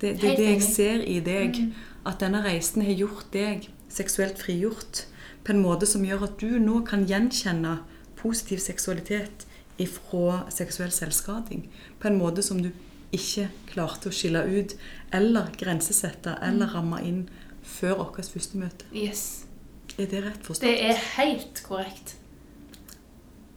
Det, 0.00 0.14
det 0.20 0.32
er 0.32 0.36
det 0.38 0.48
jeg 0.48 0.62
ser 0.62 1.04
i 1.04 1.18
deg. 1.24 1.58
Mm. 1.58 1.72
At 2.06 2.20
denne 2.22 2.42
reisen 2.44 2.84
har 2.86 2.94
gjort 2.94 3.30
deg 3.34 3.68
seksuelt 3.92 4.38
frigjort 4.40 5.06
på 5.44 5.54
en 5.54 5.62
måte 5.62 5.88
som 5.88 6.04
gjør 6.04 6.26
at 6.28 6.40
du 6.40 6.58
nå 6.60 6.82
kan 6.86 7.06
gjenkjenne 7.08 7.78
positiv 8.18 8.60
seksualitet 8.62 9.46
ifra 9.78 10.42
seksuell 10.52 10.92
selvskading. 10.92 11.68
På 12.00 12.10
en 12.10 12.18
måte 12.18 12.42
som 12.42 12.60
du 12.62 12.70
ikke 13.14 13.48
klarte 13.70 14.10
å 14.10 14.14
skille 14.14 14.42
ut 14.44 14.74
eller 15.14 15.52
grensesette 15.56 16.36
eller 16.44 16.74
ramme 16.74 17.00
inn 17.06 17.22
før 17.64 18.02
vårt 18.02 18.20
første 18.32 18.60
møte. 18.60 18.88
Yes. 18.92 19.44
Er 19.98 20.06
det 20.10 20.24
rett 20.26 20.44
forstått? 20.44 20.68
Det 20.68 20.90
er 20.90 21.00
helt 21.16 21.62
korrekt. 21.64 22.16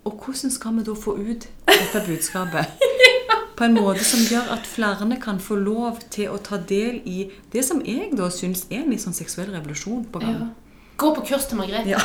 Og 0.08 0.16
hvordan 0.18 0.52
skal 0.52 0.78
vi 0.80 0.86
da 0.88 0.96
få 0.98 1.18
ut 1.20 1.50
dette 1.68 2.06
budskapet? 2.08 2.82
På 3.62 3.66
en 3.68 3.76
måte 3.78 4.01
som 4.01 4.20
gjør 4.26 4.47
at 4.55 4.66
flere 4.66 5.20
kan 5.22 5.38
få 5.39 5.55
lov 5.62 5.99
til 6.09 6.32
å 6.34 6.39
ta 6.41 6.57
del 6.57 6.95
i 7.05 7.28
det 7.53 7.62
som 7.62 7.84
jeg 7.86 8.07
da 8.18 8.26
syns 8.34 8.64
er 8.72 8.80
en 8.82 8.89
litt 8.89 9.03
sånn 9.03 9.14
seksuell 9.14 9.51
revolusjon 9.53 10.07
på 10.09 10.18
gang. 10.24 10.39
Ja. 10.39 10.47
Gå 10.97 11.12
på 11.14 11.22
kurs 11.30 11.45
til 11.45 11.59
Margrethe. 11.59 11.93
Ja. 11.93 11.99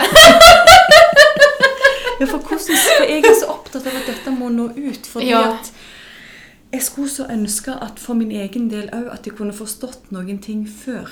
ja, 2.20 2.26
for 2.28 2.44
hvordan 2.44 2.76
For 2.76 3.09
jeg 3.09 3.24
er 3.24 3.38
så 3.40 3.48
opptatt 3.54 3.88
av 3.88 3.96
at 4.02 4.11
dette 4.11 4.34
må 4.36 4.50
nå 4.52 4.68
ut. 4.76 5.09
Fordi 5.09 5.30
Ja. 5.32 5.40
at 5.54 5.72
jeg 6.76 6.82
skulle 6.82 7.09
så 7.09 7.24
ønske 7.32 7.72
at 7.88 7.98
for 8.04 8.14
min 8.20 8.36
egen 8.36 8.68
del 8.68 8.92
òg 8.92 9.09
at 9.14 9.24
jeg 9.24 9.36
kunne 9.40 9.57
forstått 9.57 10.12
noen 10.12 10.38
ting 10.44 10.68
før. 10.68 11.09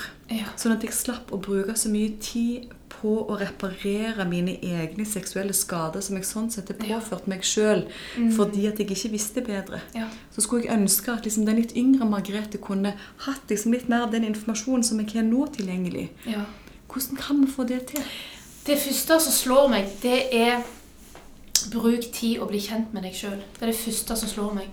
Sånn 0.55 0.77
at 0.77 0.83
jeg 0.85 0.93
slapp 0.93 1.33
å 1.33 1.41
bruke 1.41 1.73
så 1.73 1.89
mye 1.89 2.13
tid 2.21 2.69
på 3.05 3.15
å 3.29 3.37
reparere 3.37 4.25
mine 4.25 4.57
egne 4.65 5.05
seksuelle 5.05 5.53
skader 5.53 6.01
som 6.01 6.17
jeg 6.17 6.25
sånn 6.25 6.49
sett 6.53 6.71
har 6.73 6.79
påført 6.81 7.29
meg 7.29 7.45
sjøl 7.45 7.85
fordi 8.33 8.65
at 8.71 8.81
jeg 8.81 8.89
ikke 8.95 9.13
visste 9.13 9.43
bedre. 9.45 9.83
Ja. 9.93 10.07
Så 10.33 10.41
skulle 10.41 10.65
jeg 10.65 10.73
ønske 10.73 11.13
at 11.13 11.27
liksom 11.29 11.45
den 11.45 11.61
litt 11.61 11.75
yngre 11.77 12.07
Margrethe 12.09 12.57
kunne 12.61 12.95
hatt 13.27 13.53
liksom 13.53 13.75
litt 13.77 13.89
mer 13.91 14.07
av 14.07 14.15
den 14.15 14.25
informasjonen 14.31 14.85
som 14.87 15.01
jeg 15.03 15.13
har 15.13 15.27
nå 15.29 15.45
tilgjengelig. 15.53 16.09
ja. 16.29 16.47
Hvordan 16.95 17.17
kan 17.17 17.41
vi 17.41 17.51
få 17.51 17.63
det 17.67 17.81
til? 17.89 18.03
Det 18.65 18.77
første 18.79 19.19
som 19.19 19.33
slår 19.33 19.65
meg, 19.67 19.87
det 20.01 20.19
er 20.31 20.61
bruk 21.73 22.05
tid 22.13 22.39
og 22.39 22.47
bli 22.53 22.61
kjent 22.63 22.93
med 22.95 23.03
deg 23.03 23.17
sjøl. 23.17 23.41
Det 23.57 23.65
er 23.65 23.71
det 23.73 23.79
første 23.79 24.15
som 24.15 24.31
slår 24.31 24.53
meg. 24.55 24.69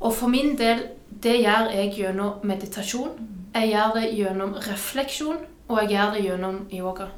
Og 0.00 0.12
for 0.16 0.28
min 0.28 0.52
del, 0.58 0.82
det 1.22 1.38
gjør 1.40 1.70
jeg 1.74 1.94
gjennom 1.96 2.44
meditasjon. 2.44 3.16
Jeg 3.54 3.72
gjør 3.72 3.96
det 3.96 4.04
gjennom 4.18 4.52
refleksjon, 4.66 5.40
og 5.70 5.78
jeg 5.80 5.94
gjør 5.94 6.14
det 6.14 6.24
gjennom 6.26 6.62
yoga. 6.74 7.10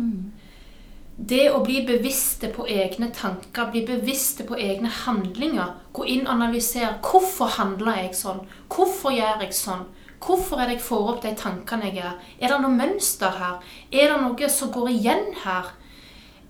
Det 1.17 1.45
å 1.53 1.61
bli 1.65 1.83
bevisste 1.87 2.49
på 2.55 2.65
egne 2.73 3.11
tanker, 3.15 3.69
bli 3.73 3.83
bevisste 3.87 4.47
på 4.49 4.57
egne 4.57 4.91
handlinger, 5.03 5.75
gå 5.93 6.07
inn 6.09 6.25
og 6.27 6.33
analysere 6.37 6.97
hvorfor 7.05 7.53
handler 7.59 8.01
jeg 8.01 8.17
sånn, 8.17 8.41
hvorfor 8.73 9.13
gjør 9.13 9.45
jeg 9.45 9.57
sånn, 9.57 9.85
hvorfor 10.23 10.63
er 10.63 10.71
det 10.71 10.79
jeg 10.79 10.87
får 10.87 11.11
opp 11.13 11.21
de 11.25 11.35
tankene 11.39 11.91
jeg 11.91 12.01
gjør, 12.01 12.17
er 12.41 12.55
det 12.55 12.61
noe 12.65 12.79
mønster 12.79 13.39
her, 13.39 13.61
er 13.91 14.13
det 14.13 14.19
noe 14.23 14.51
som 14.53 14.73
går 14.75 14.91
igjen 14.95 15.29
her? 15.45 15.75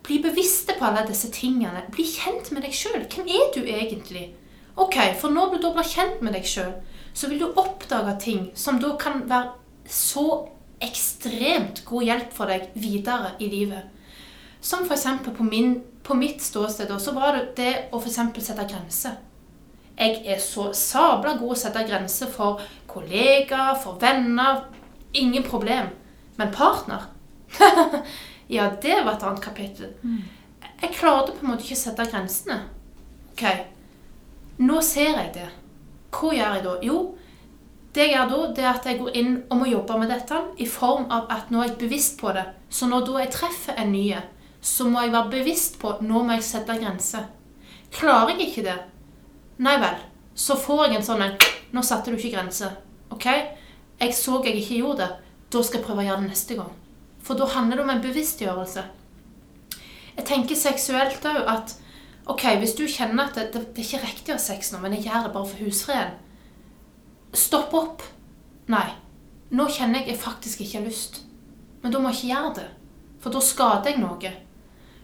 Bli 0.03 0.19
bevisste 0.23 0.75
på 0.79 0.87
alle 0.87 1.05
disse 1.07 1.31
tingene, 1.35 1.85
bli 1.95 2.07
kjent 2.07 2.51
med 2.55 2.65
deg 2.67 2.75
sjøl. 2.75 3.05
Hvem 3.07 3.29
er 3.31 3.53
du 3.55 3.61
egentlig? 3.63 4.33
Ok, 4.75 4.97
for 5.21 5.31
når 5.31 5.53
du 5.53 5.61
da 5.63 5.71
blir 5.77 5.87
kjent 5.87 6.23
med 6.25 6.35
deg 6.35 6.47
sjøl, 6.49 6.73
så 7.15 7.29
vil 7.31 7.43
du 7.43 7.61
oppdage 7.61 8.17
ting 8.25 8.49
som 8.59 8.81
da 8.83 8.95
kan 8.99 9.27
være 9.31 9.53
så 9.87 10.27
ekstremt 10.87 11.85
god 11.89 12.05
hjelp 12.09 12.33
for 12.37 12.51
deg 12.51 12.71
videre 12.75 13.35
i 13.41 13.49
livet. 13.53 13.89
Som 14.63 14.85
f.eks. 14.87 15.07
På, 15.37 15.45
min- 15.45 15.81
på 16.03 16.15
mitt 16.15 16.43
ståsted 16.43 16.93
så 17.03 17.13
var 17.17 17.37
det 17.37 17.45
det 17.59 17.73
å 17.93 18.01
eksempel 18.03 18.43
sette 18.45 18.67
grenser. 18.71 19.17
Jeg 19.99 20.23
er 20.35 20.39
så 20.41 20.71
sabla 20.75 21.35
god 21.39 21.53
å 21.55 21.59
sette 21.59 21.83
grenser 21.87 22.31
for 22.33 22.63
kollegaer, 22.91 23.75
for 23.83 23.99
venner. 24.03 24.65
Ingen 25.13 25.43
problem. 25.45 25.91
Men 26.37 26.51
partner? 26.55 27.03
ja, 28.49 28.71
det 28.83 29.03
var 29.05 29.13
et 29.19 29.23
annet 29.29 29.43
kapittel. 29.45 29.93
Jeg 30.83 30.95
klarte 30.97 31.35
på 31.37 31.45
en 31.45 31.53
måte 31.53 31.67
ikke 31.67 31.77
å 31.77 31.83
sette 31.83 32.07
grensene. 32.11 32.61
Ok, 33.35 33.45
nå 34.65 34.81
ser 34.85 35.13
jeg 35.19 35.33
det. 35.37 35.49
Hva 36.13 36.33
gjør 36.37 36.57
jeg 36.57 36.65
da? 36.67 36.73
Jo, 36.89 36.97
det 37.93 38.07
jeg 38.07 38.15
gjør 38.15 38.29
da, 38.31 38.37
det 38.57 38.65
er 38.65 38.71
at 38.71 38.87
jeg 38.89 38.99
går 39.03 39.17
inn 39.21 39.33
og 39.51 39.59
må 39.61 39.67
jobbe 39.69 39.99
med 40.01 40.09
dette 40.09 40.39
i 40.57 40.67
form 40.69 41.11
av 41.13 41.27
at 41.33 41.51
nå 41.53 41.61
er 41.61 41.73
jeg 41.73 41.81
bevisst 41.83 42.15
på 42.21 42.33
det. 42.33 42.47
Så 42.73 42.89
når 42.89 43.05
da 43.09 43.19
jeg 43.21 43.33
treffer 43.35 43.77
en 43.77 43.93
ny, 43.93 44.07
så 44.65 44.87
må 44.89 45.03
jeg 45.03 45.13
være 45.13 45.33
bevisst 45.35 45.77
på 45.83 45.99
nå 46.01 46.23
må 46.25 46.39
jeg 46.39 46.47
sette 46.47 46.79
grenser. 46.81 47.27
Klarer 47.93 48.33
jeg 48.33 48.47
ikke 48.47 48.65
det, 48.65 48.79
nei 49.61 49.77
vel, 49.83 49.99
så 50.35 50.57
får 50.57 50.87
jeg 50.87 51.01
en 51.01 51.11
sånn 51.11 51.27
en 51.29 51.37
Nå 51.73 51.81
satte 51.81 52.13
du 52.13 52.19
ikke 52.19 52.35
grenser. 52.35 52.75
Ok? 53.09 53.25
Jeg 53.97 54.13
så 54.13 54.43
jeg 54.45 54.59
ikke 54.61 54.83
gjorde 54.83 55.07
det. 55.07 55.29
Da 55.49 55.63
skal 55.65 55.79
jeg 55.79 55.87
prøve 55.87 56.03
å 56.03 56.05
gjøre 56.05 56.21
det 56.21 56.29
neste 56.35 56.57
gang. 56.59 56.75
For 57.25 57.39
da 57.39 57.47
handler 57.49 57.79
det 57.79 57.85
om 57.87 57.93
en 57.95 58.03
bevisstgjørelse. 58.05 58.83
Jeg 60.19 60.27
tenker 60.29 60.59
seksuelt 60.61 61.25
òg 61.31 61.49
at 61.49 61.73
ok, 62.29 62.45
hvis 62.61 62.77
du 62.77 62.85
kjenner 62.85 63.31
at 63.31 63.39
det, 63.41 63.47
det, 63.55 63.63
det 63.73 63.81
er 63.81 63.89
ikke 63.89 64.03
riktig 64.05 64.35
å 64.35 64.37
ha 64.37 64.45
sex 64.45 64.69
nå, 64.75 64.83
men 64.83 64.99
jeg 64.99 65.07
gjør 65.07 65.25
det 65.25 65.33
bare 65.33 65.49
for 65.49 65.65
husfreden 65.65 66.21
Stopp 67.33 67.75
opp. 67.75 68.03
Nei. 68.73 68.89
Nå 69.53 69.69
kjenner 69.69 70.01
jeg 70.01 70.15
jeg 70.15 70.23
faktisk 70.23 70.63
ikke 70.65 70.81
har 70.81 70.89
lyst. 70.89 71.23
Men 71.83 71.93
da 71.93 72.01
må 72.01 72.13
jeg 72.13 72.21
ikke 72.21 72.33
gjøre 72.33 72.55
det. 72.61 72.69
For 73.23 73.35
da 73.35 73.43
skader 73.45 73.93
jeg 73.93 74.03
noe. 74.03 74.33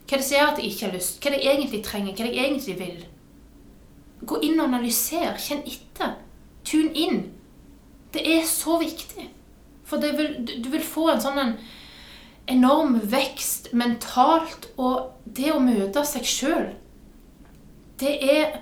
Hva 0.09 0.17
er 0.17 0.21
det 0.23 0.27
som 0.27 0.39
gjør 0.39 0.53
at 0.53 0.61
jeg 0.63 0.73
ikke 0.73 0.87
har 0.87 0.95
lyst? 0.97 1.19
Hva 1.19 1.31
er 1.31 1.37
det 1.37 1.45
jeg 1.45 1.57
egentlig 1.57 1.83
trenger? 1.85 2.15
Hva 2.15 2.25
er 2.25 2.29
det 2.29 2.37
jeg 2.37 2.51
egentlig 2.51 2.77
vil? 2.79 3.03
Gå 4.29 4.39
inn 4.47 4.61
og 4.61 4.69
analyser. 4.69 5.35
Kjenn 5.43 5.67
etter. 5.69 6.15
Tune 6.69 6.93
inn. 6.97 7.21
Det 8.13 8.25
er 8.25 8.47
så 8.49 8.79
viktig. 8.81 9.29
For 9.89 10.01
vil, 10.01 10.41
du 10.45 10.69
vil 10.73 10.85
få 10.85 11.11
en 11.13 11.23
sånn 11.23 11.41
en 11.41 11.55
enorm 12.49 12.99
vekst 13.13 13.73
mentalt, 13.77 14.71
og 14.81 15.13
det 15.25 15.53
å 15.53 15.61
møte 15.61 16.05
seg 16.09 16.25
sjøl 16.25 16.69
Det 18.01 18.15
er 18.25 18.61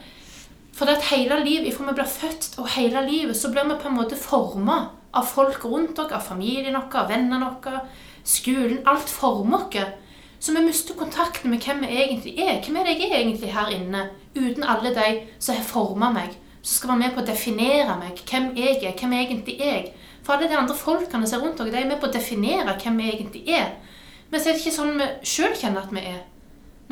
For 0.76 0.84
det 0.84 0.98
at 0.98 1.08
hele 1.08 1.38
livet, 1.40 1.70
ifra 1.70 1.86
vi 1.88 1.96
blir 1.96 2.08
født 2.10 2.58
og 2.60 2.68
hele 2.74 3.00
livet, 3.08 3.36
så 3.36 3.48
blir 3.52 3.64
vi 3.64 3.78
på 3.80 3.88
en 3.88 3.96
måte 3.96 4.18
forma 4.20 4.76
av 5.16 5.24
folk 5.24 5.64
rundt 5.64 5.98
oss, 5.98 6.12
av 6.12 6.26
familien 6.26 6.76
vår, 6.76 6.90
av 7.00 7.08
vennene 7.08 7.48
våre, 7.64 7.80
skolen. 8.24 8.82
Alt 8.84 9.08
former 9.08 9.70
oss. 9.70 9.94
Så 10.38 10.52
vi 10.52 10.60
mister 10.60 10.94
kontakten 10.94 11.50
med 11.50 11.64
hvem 11.64 11.80
vi 11.80 11.96
egentlig 11.96 12.34
er. 12.44 12.60
Hvem 12.60 12.76
er 12.76 12.84
det 12.84 12.98
jeg 12.98 13.08
er 13.08 13.22
egentlig 13.22 13.54
her 13.54 13.72
inne? 13.72 14.02
Uten 14.36 14.68
alle 14.68 14.92
de 14.92 15.06
som 15.38 15.56
har 15.56 15.64
forma 15.64 16.10
meg, 16.12 16.36
som 16.60 16.76
skal 16.76 16.92
være 16.92 17.02
med 17.06 17.16
på 17.16 17.24
å 17.24 17.30
definere 17.30 17.96
meg. 18.02 18.20
Hvem 18.28 18.52
jeg 18.60 18.76
er, 18.82 18.94
hvem 19.00 19.16
er 19.16 19.24
egentlig 19.24 19.56
jeg? 19.58 19.82
For 20.26 20.36
alle 20.36 20.50
de 20.50 20.60
andre 20.60 20.76
folkene 20.76 21.26
som 21.26 21.40
er 21.40 21.46
rundt 21.46 21.64
oss, 21.64 21.72
de 21.72 21.80
er 21.80 21.88
med 21.88 22.02
på 22.02 22.10
å 22.10 22.12
definere 22.12 22.76
hvem 22.82 23.00
vi 23.00 23.10
egentlig 23.14 23.44
er. 23.48 23.72
Men 24.28 24.42
så 24.42 24.50
er 24.50 24.58
det 24.58 24.66
ikke 24.66 24.76
sånn 24.76 24.96
vi 25.00 25.10
sjøl 25.24 25.56
kjenner 25.56 25.86
at 25.86 25.96
vi 25.96 26.04
er. 26.04 26.22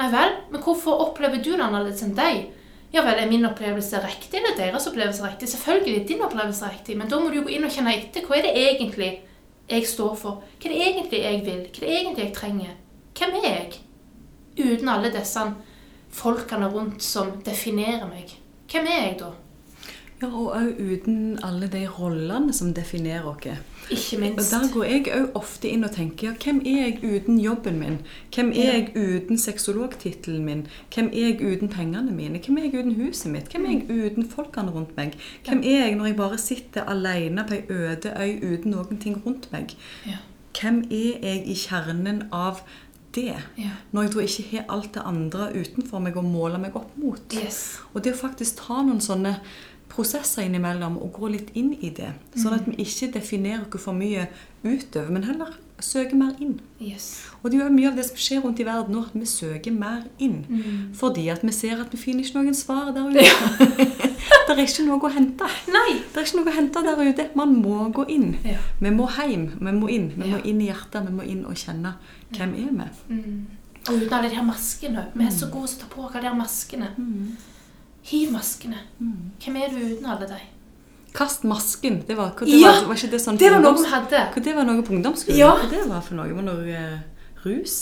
Nei 0.00 0.10
vel, 0.10 0.36
men 0.50 0.62
hvorfor 0.64 1.04
opplever 1.04 1.42
du 1.42 1.52
det 1.52 1.62
annerledes 1.62 2.02
enn 2.06 2.16
deg? 2.16 2.46
Ja 2.94 3.02
vel, 3.02 3.18
er 3.18 3.26
min 3.26 3.46
opplevelse 3.48 3.98
riktig, 4.04 4.38
eller 4.38 4.52
er 4.52 4.58
deres 4.60 4.86
opplevelse 4.86 5.24
riktig? 5.26 5.48
Selvfølgelig 5.50 5.96
er 6.00 6.06
din 6.06 6.20
opplevelse 6.22 6.68
riktig, 6.70 6.94
men 6.98 7.08
da 7.10 7.18
må 7.18 7.30
du 7.30 7.40
jo 7.40 7.46
gå 7.48 7.56
inn 7.56 7.66
og 7.66 7.72
kjenne 7.74 7.94
etter. 7.98 8.22
Hva 8.22 8.38
er 8.38 8.46
det 8.46 8.52
egentlig 8.60 9.08
jeg 9.66 9.88
står 9.90 10.12
for? 10.20 10.44
Hva 10.62 10.70
er 10.70 10.74
det 10.74 10.84
egentlig 10.84 11.22
jeg 11.24 11.40
vil? 11.48 11.64
Hva 11.74 11.80
er 11.82 11.88
det 11.88 11.96
egentlig 11.98 12.26
jeg 12.28 12.34
trenger? 12.36 12.76
Hvem 13.18 13.34
er 13.40 13.48
jeg? 13.48 13.80
Uten 14.60 14.92
alle 14.92 15.10
disse 15.14 15.42
folkene 16.14 16.68
rundt 16.70 17.02
som 17.02 17.32
definerer 17.46 18.06
meg. 18.06 18.30
Hvem 18.70 18.86
er 18.86 19.00
jeg 19.08 19.16
da? 19.24 19.32
Ja, 20.22 20.28
og 20.30 20.52
òg 20.56 20.76
uten 20.78 21.38
alle 21.44 21.66
de 21.68 21.82
rollene 21.90 22.52
som 22.54 22.70
definerer 22.74 23.26
oss. 23.26 23.48
Ikke 23.90 24.18
minst. 24.20 24.54
Og. 24.54 24.60
Der 24.62 24.68
går 24.72 24.84
jeg 24.84 25.08
òg 25.12 25.32
ofte 25.36 25.68
inn 25.68 25.84
og 25.84 25.90
tenker 25.92 26.28
ja, 26.30 26.32
hvem 26.44 26.60
er 26.64 26.78
jeg 26.86 27.00
uten 27.04 27.40
jobben 27.42 27.78
min? 27.82 27.98
Hvem 28.34 28.52
er 28.52 28.54
Ja. 28.54 28.72
jeg 28.78 28.92
uten 28.96 29.38
sexologtittelen 29.38 30.44
min? 30.44 30.66
Hvem 30.94 31.10
er 31.12 31.26
jeg 31.28 31.40
uten 31.56 31.68
pengene 31.68 32.12
mine? 32.12 32.38
Hvem 32.38 32.58
er 32.58 32.62
jeg 32.62 32.74
uten 32.78 32.94
huset 32.94 33.32
mitt? 33.32 33.50
Hvem 33.52 33.66
er 33.66 33.70
jeg 33.70 34.06
uten 34.12 34.28
folkene 34.30 34.70
rundt 34.70 34.96
meg? 34.96 35.18
Hvem 35.48 35.58
er 35.64 35.84
jeg 35.86 35.94
når 35.96 36.06
jeg 36.06 36.16
bare 36.16 36.38
sitter 36.38 36.82
alene 36.88 37.44
på 37.48 37.54
ei 37.54 37.64
øde 37.68 38.14
øy 38.20 38.54
uten 38.54 38.70
noen 38.70 38.98
ting 38.98 39.20
rundt 39.26 39.50
meg? 39.52 39.74
Ja. 40.06 40.16
Hvem 40.60 40.84
er 40.90 41.18
jeg 41.22 41.42
i 41.46 41.54
kjernen 41.54 42.22
av 42.32 42.62
det? 43.14 43.34
Når 43.92 44.02
jeg 44.02 44.12
da 44.14 44.20
ikke 44.20 44.48
har 44.56 44.64
alt 44.68 44.94
det 44.94 45.02
andre 45.04 45.50
utenfor 45.54 45.98
meg 45.98 46.16
å 46.16 46.22
måle 46.22 46.58
meg 46.58 46.74
opp 46.76 46.96
mot. 46.96 47.20
Yes. 47.44 47.78
Og 47.92 48.02
det 48.04 48.14
å 48.14 48.16
faktisk 48.16 48.56
ta 48.66 48.80
noen 48.82 49.00
sånne 49.00 49.36
prosesser 49.94 50.44
innimellom 50.44 50.98
og 50.98 51.12
gå 51.18 51.30
litt 51.32 51.52
inn 51.58 51.72
i 51.80 51.92
det. 51.94 52.12
Sånn 52.36 52.56
at 52.58 52.66
vi 52.68 52.76
ikke 52.84 53.12
definerer 53.14 53.66
oss 53.68 53.86
for 53.86 53.96
mye 53.96 54.26
utover, 54.64 55.12
men 55.14 55.26
heller 55.28 55.54
søker 55.84 56.16
mer 56.16 56.34
inn. 56.42 56.58
Yes. 56.80 57.24
Og 57.42 57.50
det 57.50 57.58
er 57.58 57.64
jo 57.66 57.74
mye 57.74 57.90
av 57.90 57.98
det 57.98 58.06
som 58.08 58.18
skjer 58.20 58.42
rundt 58.44 58.60
i 58.62 58.66
verden 58.66 58.94
nå, 58.94 59.02
at 59.08 59.16
vi 59.16 59.26
søker 59.28 59.74
mer 59.74 60.04
inn. 60.22 60.44
Mm. 60.48 60.92
Fordi 60.96 61.26
at 61.32 61.42
vi 61.44 61.52
ser 61.52 61.82
at 61.82 61.92
vi 61.92 62.00
finner 62.00 62.24
ikke 62.24 62.40
noen 62.40 62.56
svar 62.56 62.92
der 62.94 63.10
ute. 63.10 63.24
det 64.46 64.54
er 64.54 64.62
ikke 64.64 64.86
noe 64.86 65.08
å 65.08 65.12
hente. 65.14 65.50
Nei! 65.74 65.98
Det 66.12 66.22
er 66.22 66.28
ikke 66.28 66.40
noe 66.40 66.52
å 66.52 66.56
hente 66.58 66.84
der 66.86 67.02
ute. 67.02 67.28
Man 67.38 67.56
må 67.58 67.88
gå 67.94 68.06
inn. 68.14 68.30
Ja. 68.46 68.60
Vi 68.80 68.94
må 68.94 69.08
hjem. 69.18 69.50
Vi 69.58 69.74
må 69.80 69.90
inn. 69.92 70.12
Vi 70.14 70.30
må 70.30 70.40
inn 70.44 70.62
i 70.62 70.70
hjertet. 70.70 71.02
Vi 71.08 71.18
må 71.18 71.26
inn 71.28 71.44
og 71.48 71.58
kjenne 71.58 71.98
hvem 72.34 72.56
er 72.62 72.72
vi 72.72 72.90
Mm. 73.14 73.44
Og 73.84 74.00
uten 74.00 74.14
alle 74.16 74.30
de 74.32 74.36
her 74.38 74.44
maskene. 74.46 75.02
Vi 75.12 75.26
er 75.26 75.32
så 75.34 75.50
gode 75.52 75.68
til 75.68 75.76
å 75.76 75.80
ta 75.82 75.88
på 75.92 76.04
oss 76.06 76.14
de 76.14 76.24
her 76.24 76.36
maskene. 76.38 76.86
Hiv 78.04 78.30
maskene. 78.34 78.78
Mm. 79.00 79.30
Hvem 79.44 79.56
er 79.56 79.68
du 79.72 79.78
uten 79.80 80.06
alle 80.12 80.26
de? 80.28 80.40
Kast 81.14 81.44
masken. 81.46 82.00
Det 82.08 82.16
var, 82.18 82.32
det 82.40 82.48
Ja, 82.60 82.72
var, 82.74 82.88
var 82.90 82.98
ikke 82.98 83.10
det 83.14 83.20
sånn 83.22 83.36
Det 83.38 83.50
var 83.54 83.60
noe 83.62 83.78
vi 83.78 83.88
hadde. 83.92 84.22
Hva 84.34 84.42
det 84.44 84.54
var 84.56 84.64
noe 84.68 84.82
på 84.84 84.92
ungdomsskolen? 84.96 85.38
Ja. 85.38 85.52
Hva 85.60 85.68
det 85.70 85.84
var 85.88 86.00
for 86.02 86.18
noe? 86.18 86.32
Var 86.34 86.42
noe 86.48 86.64
eh, 86.74 86.96
rus? 87.44 87.76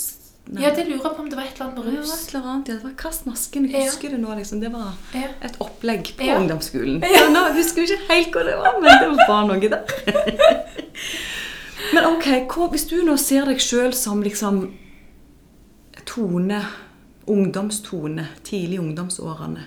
Nei. 0.45 0.59
Ja, 0.65 0.73
det 0.75 0.83
lurer 0.89 1.13
på 1.15 1.23
om 1.23 1.29
det 1.31 1.37
var 1.39 1.45
et 1.47 1.55
eller 1.55 1.69
annet 1.69 1.77
med 1.79 1.85
Det 1.87 1.91
var 1.97 2.03
rus. 2.03 2.13
et 2.27 2.33
eller 2.35 2.47
annet. 2.51 2.67
Ja, 2.69 2.75
det 2.75 2.83
var 2.83 2.93
kast 2.99 3.25
masken. 3.25 3.65
Jeg 3.71 3.79
Ja. 3.79 3.85
husker 3.89 4.09
det 4.11 4.19
nå. 4.19 4.35
liksom. 4.37 4.59
Det 4.61 4.71
var 4.73 4.93
et 5.41 5.55
opplegg 5.63 6.11
på 6.17 6.25
Ja. 6.27 6.37
ungdomsskolen. 6.39 7.01
Ja. 7.01 7.07
Ja. 7.15 7.29
Nå 7.33 7.43
husker 7.57 7.81
jeg 7.81 7.89
ikke 7.97 8.13
helt 8.13 8.31
hva 8.35 8.43
det 8.45 8.57
var, 8.59 8.79
men 8.79 8.91
det 8.99 9.09
var 9.09 9.27
bare 9.27 9.47
noe 9.47 9.69
der. 9.69 9.83
men 11.93 12.05
ok, 12.11 12.27
hva, 12.53 12.69
hvis 12.71 12.85
du 12.91 12.97
nå 13.07 13.17
ser 13.17 13.45
deg 13.49 13.57
sjøl 13.63 13.93
som 13.95 14.21
liksom 14.23 14.61
tone, 16.05 16.61
ungdomstone, 17.27 18.27
tidlig 18.43 18.77
i 18.77 18.81
ungdomsårene, 18.83 19.63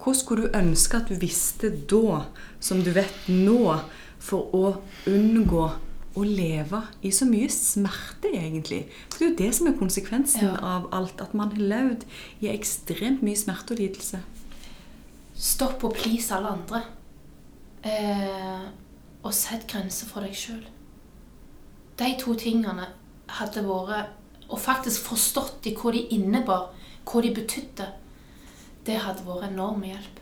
hva 0.00 0.14
skulle 0.16 0.46
du 0.48 0.58
ønske 0.58 0.96
at 0.96 1.08
du 1.08 1.14
visste 1.20 1.70
da, 1.90 2.24
som 2.60 2.82
du 2.82 2.90
vet 2.96 3.28
nå, 3.28 3.80
for 4.24 4.54
å 4.56 4.62
unngå 5.10 5.64
å 6.14 6.22
leve 6.24 6.80
i 7.02 7.10
så 7.12 7.26
mye 7.26 7.48
smerte, 7.50 8.30
egentlig? 8.30 8.84
For 9.10 9.18
det 9.18 9.26
er 9.26 9.30
jo 9.30 9.38
det 9.42 9.54
som 9.54 9.66
er 9.66 9.78
konsekvensen 9.78 10.42
Ja. 10.46 10.56
av 10.62 10.88
alt, 10.92 11.20
at 11.20 11.34
man 11.34 11.50
har 11.50 11.58
levd 11.58 12.04
i 12.40 12.48
ekstremt 12.48 13.22
mye 13.22 13.36
smerte 13.36 13.72
og 13.74 13.78
lidelse. 13.80 14.20
Stopp 15.34 15.82
å 15.84 15.90
please 15.92 16.30
alle 16.34 16.48
andre. 16.54 16.82
Eh, 17.84 18.60
og 19.24 19.32
sett 19.34 19.66
grenser 19.66 20.06
for 20.06 20.20
deg 20.24 20.32
sjøl. 20.32 20.62
De 21.98 22.14
to 22.18 22.34
tingene 22.34 22.86
hadde 23.28 23.62
vært 23.62 24.08
Og 24.50 24.58
faktisk 24.60 25.06
forstått 25.08 25.64
i 25.66 25.74
hva 25.74 25.90
de 25.90 26.02
innebar, 26.12 26.66
hva 27.04 27.22
de 27.22 27.34
betydde, 27.34 27.86
det 28.86 29.00
hadde 29.00 29.24
vært 29.26 29.48
enorm 29.50 29.84
hjelp. 29.86 30.20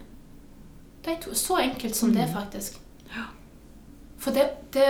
De 1.03 1.17
to, 1.23 1.35
så 1.35 1.59
enkelt 1.63 1.97
som 1.99 2.13
det, 2.15 2.29
faktisk. 2.31 2.79
Ja. 3.11 3.27
For 4.23 4.35
det, 4.35 4.49
det 4.75 4.87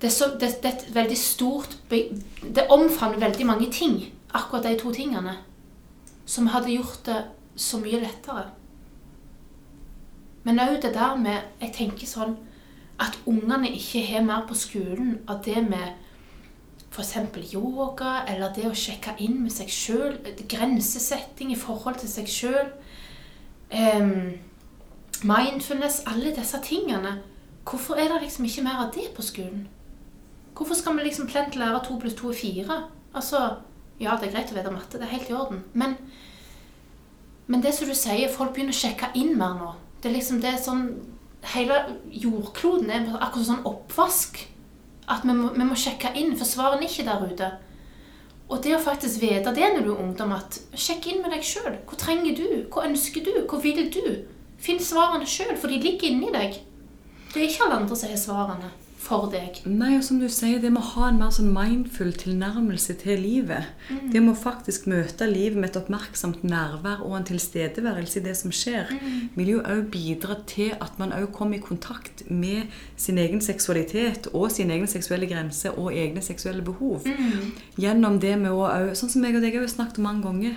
det 0.00 0.06
er, 0.06 0.10
så, 0.10 0.24
det, 0.40 0.48
det 0.62 0.70
er 0.70 0.76
et 0.78 0.94
veldig 0.94 1.16
stort 1.18 1.76
Det 1.90 2.62
omfavner 2.70 3.20
veldig 3.20 3.46
mange 3.46 3.70
ting, 3.70 4.14
akkurat 4.32 4.64
de 4.64 4.78
to 4.80 4.92
tingene, 4.92 5.34
som 6.26 6.46
hadde 6.46 6.72
gjort 6.72 7.02
det 7.06 7.24
så 7.56 7.78
mye 7.78 8.00
lettere. 8.00 8.46
Men 10.44 10.60
òg 10.60 10.78
det 10.82 10.94
der 10.94 11.16
med 11.20 11.42
Jeg 11.60 11.72
tenker 11.76 12.06
sånn 12.08 12.38
at 13.00 13.18
ungene 13.26 13.68
ikke 13.76 14.06
har 14.06 14.24
mer 14.24 14.46
på 14.48 14.54
skolen 14.56 15.18
av 15.28 15.42
det 15.44 15.60
med 15.68 15.99
f.eks. 16.90 17.52
yoga, 17.52 18.24
eller 18.28 18.52
det 18.54 18.66
å 18.66 18.74
sjekke 18.74 19.14
inn 19.22 19.40
med 19.44 19.52
seg 19.54 19.70
sjøl, 19.70 20.16
grensesetting 20.50 21.52
i 21.54 21.58
forhold 21.58 22.00
til 22.02 22.10
seg 22.10 22.30
sjøl, 22.30 22.70
mindfulness, 25.22 26.02
alle 26.10 26.32
disse 26.34 26.58
tingene. 26.66 27.20
Hvorfor 27.68 27.94
er 27.94 28.10
det 28.10 28.24
liksom 28.24 28.48
ikke 28.48 28.64
mer 28.66 28.86
av 28.86 28.94
det 28.94 29.10
på 29.14 29.22
skolen? 29.22 29.68
Hvorfor 30.56 30.74
skal 30.74 30.96
vi 30.96 31.06
liksom 31.06 31.28
plent 31.30 31.56
lære 31.56 31.84
to 31.86 31.98
pluss 32.00 32.16
to 32.18 32.32
er 32.32 32.36
fire? 32.36 32.82
Altså, 33.14 33.38
ja, 34.00 34.16
det 34.16 34.28
er 34.28 34.34
greit 34.34 34.50
å 34.52 34.56
vite 34.56 34.72
matte, 34.74 34.98
det 34.98 35.06
er 35.06 35.14
helt 35.14 35.30
i 35.30 35.36
orden. 35.36 35.62
Men, 35.72 35.94
men 37.46 37.62
det 37.62 37.74
som 37.76 37.88
du 37.88 37.94
sier, 37.94 38.32
folk 38.32 38.54
begynner 38.56 38.74
å 38.74 38.80
sjekke 38.80 39.12
inn 39.14 39.36
mer 39.38 39.54
nå. 39.60 39.70
Det 40.02 40.10
er 40.10 40.16
liksom 40.18 40.42
det 40.42 40.54
er 40.54 40.60
sånn 40.60 40.84
Hele 41.54 41.72
jordkloden 42.12 42.90
er 42.92 43.06
akkurat 43.16 43.46
sånn 43.46 43.62
oppvask. 43.64 44.42
At 45.10 45.26
vi 45.26 45.34
må, 45.34 45.50
vi 45.56 45.66
må 45.66 45.76
sjekke 45.78 46.12
inn, 46.18 46.36
for 46.38 46.46
svarene 46.46 46.86
er 46.86 46.90
ikke 46.92 47.06
der 47.08 47.24
ute. 47.26 47.50
Og 48.50 48.58
det 48.64 48.74
å 48.74 48.82
faktisk 48.82 49.22
vite 49.22 49.52
det 49.54 49.68
når 49.74 49.86
du 49.86 49.90
er 49.92 50.02
ungdom, 50.02 50.34
at 50.34 50.58
sjekk 50.74 51.10
inn 51.10 51.22
med 51.22 51.34
deg 51.34 51.46
sjøl. 51.46 51.76
Hva 51.86 51.98
trenger 51.98 52.36
du? 52.38 52.46
Hva 52.70 52.86
ønsker 52.88 53.26
du? 53.26 53.32
Hva 53.46 53.60
vil 53.62 53.84
du? 53.94 54.06
Finn 54.60 54.82
svarene 54.82 55.26
sjøl, 55.28 55.56
for 55.58 55.70
de 55.70 55.78
ligger 55.82 56.10
inni 56.10 56.30
deg. 56.34 56.60
Det 57.30 57.38
er 57.38 57.46
ikke 57.48 57.66
alle 57.66 57.82
andre 57.82 57.98
som 57.98 58.10
har 58.10 58.18
svarene 58.20 58.70
for 59.00 59.30
deg. 59.32 59.62
Nei, 59.64 59.94
og 59.96 60.04
som 60.04 60.18
du 60.20 60.26
sier, 60.28 60.60
det 60.60 60.70
med 60.72 60.82
å 60.82 60.90
ha 60.94 61.08
en 61.08 61.20
mer 61.20 61.32
sånn 61.32 61.48
mindful 61.54 62.12
tilnærmelse 62.20 62.98
til 63.00 63.22
livet. 63.22 63.70
Det 64.12 64.20
med 64.20 64.34
å 64.34 64.38
faktisk 64.38 64.88
møte 64.90 65.28
livet 65.30 65.56
med 65.56 65.70
et 65.70 65.78
oppmerksomt 65.80 66.44
nærvær 66.44 67.00
og 67.06 67.16
en 67.16 67.26
tilstedeværelse 67.30 68.20
i 68.20 68.24
det 68.26 68.36
som 68.38 68.52
skjer, 68.54 68.92
vil 69.38 69.54
jo 69.54 69.62
òg 69.64 69.88
bidra 69.94 70.36
til 70.50 70.74
at 70.76 71.00
man 71.00 71.14
òg 71.16 71.30
kommer 71.36 71.58
i 71.58 71.64
kontakt 71.64 72.26
med 72.28 72.68
sin 73.00 73.18
egen 73.18 73.40
seksualitet 73.44 74.28
og 74.34 74.50
sine 74.52 74.76
egne 74.76 74.90
seksuelle 74.90 75.28
grenser 75.30 75.78
og 75.80 75.96
egne 75.96 76.22
seksuelle 76.24 76.64
behov. 76.66 77.08
Gjennom 77.80 78.20
det 78.20 78.36
med 78.40 78.52
å 78.52 78.68
òg 78.68 78.88
Sånn 79.00 79.10
som 79.12 79.22
jeg 79.24 79.36
og 79.38 79.44
deg 79.44 79.54
har 79.56 79.68
snakket 79.70 80.00
om 80.00 80.08
mange 80.08 80.26
ganger. 80.26 80.56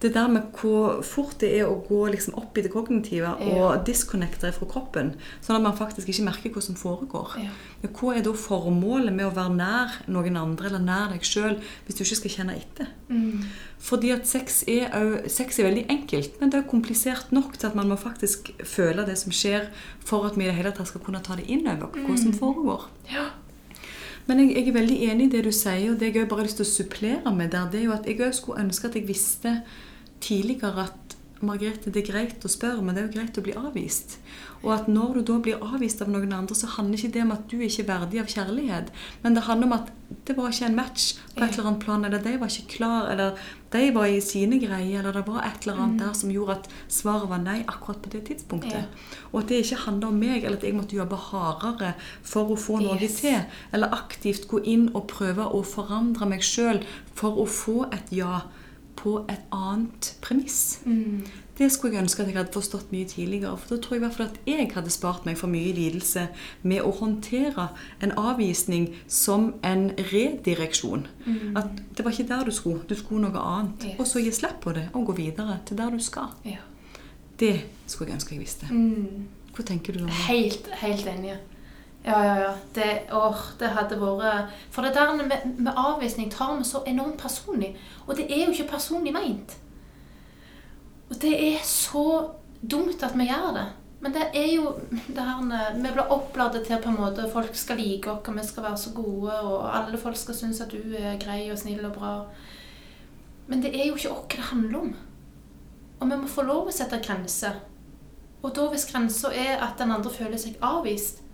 Det 0.00 0.10
der 0.12 0.28
med 0.28 0.50
hvor 0.60 0.98
fort 1.02 1.38
det 1.40 1.48
er 1.56 1.70
å 1.70 1.78
gå 1.88 2.02
liksom 2.12 2.34
opp 2.36 2.58
i 2.58 2.62
det 2.66 2.68
kognitive 2.74 3.30
Ja. 3.40 3.52
og 3.56 3.86
disconnecte 3.86 4.50
fra 4.52 4.66
kroppen, 4.68 5.14
sånn 5.40 5.56
at 5.56 5.62
man 5.64 5.76
faktisk 5.78 6.10
ikke 6.12 6.26
merker 6.26 6.50
hva 6.52 6.60
som 6.62 6.76
foregår. 6.76 7.32
Ja. 7.40 7.50
Hva 7.88 8.12
er 8.18 8.20
da 8.26 8.34
formålet 8.36 9.14
med 9.16 9.24
å 9.24 9.32
være 9.34 9.54
nær 9.56 9.94
noen 10.12 10.36
andre 10.36 10.66
eller 10.68 10.84
nær 10.84 11.14
deg 11.14 11.24
sjøl 11.24 11.56
hvis 11.86 11.96
du 11.96 12.04
ikke 12.04 12.18
skal 12.20 12.34
kjenne 12.34 12.56
etter? 12.58 12.90
Fordi 13.78 14.10
at 14.12 14.26
sex 14.28 14.64
er, 14.68 15.22
sex 15.32 15.58
er 15.60 15.68
veldig 15.70 15.86
enkelt, 15.92 16.36
men 16.40 16.50
det 16.52 16.60
er 16.60 16.68
komplisert 16.70 17.32
nok 17.32 17.56
til 17.56 17.68
at 17.70 17.74
man 17.78 17.88
må 17.88 17.96
faktisk 17.96 18.52
føle 18.64 19.04
det 19.06 19.16
som 19.20 19.32
skjer, 19.32 19.68
for 20.04 20.26
at 20.28 20.36
vi 20.36 20.44
i 20.44 20.50
det 20.50 20.56
hele 20.60 20.72
tatt 20.76 20.88
skal 20.92 21.00
kunne 21.04 21.22
ta 21.24 21.36
det 21.36 21.48
inn 21.48 21.66
over 21.72 21.88
hva 21.96 22.18
som 22.20 22.32
foregår. 22.36 22.88
Ja. 23.12 23.30
Men 24.26 24.40
jeg, 24.42 24.56
jeg 24.56 24.68
er 24.68 24.72
veldig 24.80 24.96
enig 25.10 25.26
i 25.28 25.34
det 25.36 25.44
du 25.46 25.52
sier, 25.54 25.92
og 25.92 26.00
det 26.00 26.08
jeg 26.12 26.24
har 26.24 26.30
bare 26.30 26.42
lyst 26.48 26.58
til 26.58 26.66
å 26.66 26.72
supplere 26.72 27.32
med 27.36 27.52
der, 27.54 27.68
det 27.70 27.80
er 27.80 27.84
jo 27.84 27.92
at 27.94 28.08
jeg 28.10 28.34
skulle 28.34 28.64
ønske 28.64 28.88
at 28.88 28.96
jeg 28.98 29.06
visste 29.06 29.62
tidligere 30.20 30.86
at 30.88 31.16
Margrethe, 31.44 31.90
det 31.92 32.00
er 32.00 32.12
greit 32.12 32.44
å 32.44 32.48
spørre, 32.48 32.80
men 32.80 32.96
det 32.96 33.02
er 33.02 33.08
jo 33.10 33.16
greit 33.18 33.36
å 33.36 33.42
bli 33.44 33.52
avvist. 33.60 34.16
Og 34.62 34.70
at 34.72 34.86
når 34.88 35.18
du 35.18 35.26
da 35.28 35.34
blir 35.44 35.60
avvist 35.62 36.00
av 36.00 36.08
noen 36.08 36.32
andre, 36.32 36.56
så 36.56 36.70
handler 36.78 36.96
ikke 36.96 37.12
det 37.12 37.22
om 37.26 37.34
at 37.34 37.44
du 37.50 37.58
ikke 37.60 37.82
er 37.84 37.90
verdig 37.90 38.22
av 38.22 38.30
kjærlighet, 38.32 38.88
men 39.22 39.36
det 39.36 39.42
handler 39.44 39.68
om 39.68 39.74
at 39.76 39.92
det 40.24 40.36
var 40.38 40.48
ikke 40.54 40.70
en 40.70 40.78
match 40.78 41.04
på 41.34 41.44
et 41.44 41.52
eller 41.58 41.68
annet 41.68 41.84
plan, 41.84 42.08
eller 42.08 42.24
de 42.24 42.32
var 42.40 42.48
ikke 42.48 42.72
klar, 42.78 43.10
eller 43.12 43.44
de 43.74 43.84
var 43.92 44.08
i 44.08 44.18
sine 44.24 44.58
greier, 44.62 45.02
eller 45.02 45.18
det 45.18 45.26
var 45.28 45.44
et 45.44 45.66
eller 45.66 45.84
annet 45.84 46.06
der 46.06 46.16
som 46.16 46.32
gjorde 46.32 46.56
at 46.56 46.68
svaret 46.88 47.28
var 47.28 47.44
nei 47.44 47.60
akkurat 47.66 48.00
på 48.02 48.14
det 48.16 48.24
tidspunktet. 48.30 48.88
Ja. 48.88 49.22
Og 49.34 49.42
at 49.42 49.52
det 49.52 49.60
ikke 49.60 49.82
handler 49.84 50.14
om 50.14 50.20
meg, 50.24 50.40
eller 50.40 50.56
at 50.56 50.64
jeg 50.64 50.78
måtte 50.78 50.96
jobbe 50.96 51.20
hardere 51.28 51.94
for 52.24 52.54
å 52.54 52.56
få 52.56 52.80
noe 52.80 52.96
Yes. 52.96 53.20
til, 53.20 53.42
eller 53.76 53.92
aktivt 53.92 54.48
gå 54.48 54.64
inn 54.64 54.88
og 54.94 55.10
prøve 55.12 55.52
å 55.52 55.60
forandre 55.66 56.32
meg 56.32 56.40
sjøl 56.40 56.80
for 57.12 57.36
å 57.36 57.44
få 57.44 57.82
et 57.92 58.08
ja 58.16 58.46
på 58.96 59.18
et 59.28 59.42
annet 59.54 60.16
premiss. 60.24 60.80
Det 61.56 61.70
skulle 61.72 61.94
jeg 61.94 62.02
ønske 62.02 62.22
at 62.22 62.28
jeg 62.28 62.36
hadde 62.36 62.52
forstått 62.52 62.90
mye 62.92 63.08
tidligere. 63.08 63.56
For 63.56 63.74
da 63.74 63.80
tror 63.82 63.96
jeg 63.96 64.02
i 64.02 64.04
hvert 64.04 64.16
fall 64.16 64.26
at 64.26 64.40
jeg 64.46 64.70
hadde 64.74 64.92
spart 64.92 65.24
meg 65.28 65.38
for 65.40 65.48
mye 65.52 65.72
lidelse 65.76 66.26
med 66.68 66.84
å 66.84 66.92
håndtere 66.98 67.68
en 68.04 68.12
avvisning 68.20 68.90
som 69.08 69.54
en 69.64 69.88
redireksjon. 70.12 71.06
At 71.56 71.80
det 71.96 72.04
var 72.04 72.12
ikke 72.12 72.28
der 72.28 72.44
du 72.44 72.52
skulle, 72.52 72.84
du 72.88 72.94
skulle 72.98 73.24
noe 73.24 73.40
annet. 73.40 73.88
Yes. 73.92 73.98
Og 74.00 74.10
så 74.10 74.24
gi 74.24 74.32
slipp 74.36 74.60
på 74.64 74.76
det 74.76 74.88
og 74.92 75.08
gå 75.10 75.16
videre 75.22 75.60
til 75.68 75.80
der 75.80 75.96
du 75.96 76.02
skal. 76.04 76.32
Ja. 76.44 76.60
Det 77.40 77.54
skulle 77.86 78.10
jeg 78.10 78.20
ønske 78.20 78.36
jeg 78.36 78.44
visste. 78.44 78.68
Hva 79.56 79.64
tenker 79.64 79.96
du 79.96 80.04
om 80.04 80.10
det? 80.12 80.24
Helt, 80.28 80.68
helt 80.82 81.08
enig. 81.08 81.38
Ja, 82.06 82.24
ja, 82.24 82.34
ja. 82.40 82.54
Det, 82.74 83.08
åh, 83.12 83.38
det 83.58 83.72
hadde 83.74 83.96
vært 83.98 84.52
For 84.70 84.86
det 84.86 84.94
der 84.94 85.14
med, 85.18 85.32
med 85.58 85.72
avvisning 85.74 86.30
tar 86.30 86.54
vi 86.58 86.64
så 86.64 86.84
enormt 86.86 87.18
personlig. 87.18 87.72
Og 88.06 88.14
det 88.16 88.28
er 88.30 88.44
jo 88.44 88.52
ikke 88.54 88.76
personlig 88.76 89.12
meint. 89.12 89.56
Og 91.10 91.18
det 91.22 91.34
er 91.34 91.58
så 91.66 92.06
dumt 92.62 93.02
at 93.02 93.18
vi 93.18 93.26
gjør 93.26 93.50
det. 93.58 93.66
Men 94.00 94.14
det 94.14 94.22
er 94.38 94.52
jo 94.52 94.74
det 95.08 95.24
her 95.24 95.74
Vi 95.74 95.90
blir 95.90 96.12
oppladet 96.12 96.66
til 96.66 96.78
på 96.82 96.92
en 96.92 97.00
måte 97.00 97.26
folk 97.32 97.54
skal 97.58 97.80
like 97.80 98.10
oss, 98.10 98.28
og 98.28 98.38
vi 98.38 98.46
skal 98.46 98.62
være 98.62 98.78
så 98.78 98.92
gode, 98.94 99.40
og 99.40 99.76
alle 99.76 99.98
folk 99.98 100.16
skal 100.16 100.34
synes 100.34 100.60
at 100.60 100.70
du 100.70 100.94
er 100.94 101.18
grei 101.18 101.50
og 101.50 101.58
snill 101.58 101.84
og 101.84 101.92
bra. 101.92 102.14
Men 103.46 103.62
det 103.62 103.74
er 103.74 103.86
jo 103.88 103.96
ikke 103.96 104.12
oss 104.12 104.36
det 104.36 104.50
handler 104.52 104.78
om. 104.78 104.94
Og 106.00 106.10
vi 106.10 106.16
må 106.16 106.28
få 106.28 106.42
lov 106.42 106.68
å 106.68 106.74
sette 106.74 107.02
grenser. 107.02 107.58
Og 108.42 108.52
da 108.54 108.70
hvis 108.70 108.86
grensa 108.92 109.32
er 109.34 109.56
at 109.58 109.78
den 109.78 109.90
andre 109.90 110.10
føler 110.12 110.38
seg 110.38 110.58
avvist 110.62 111.25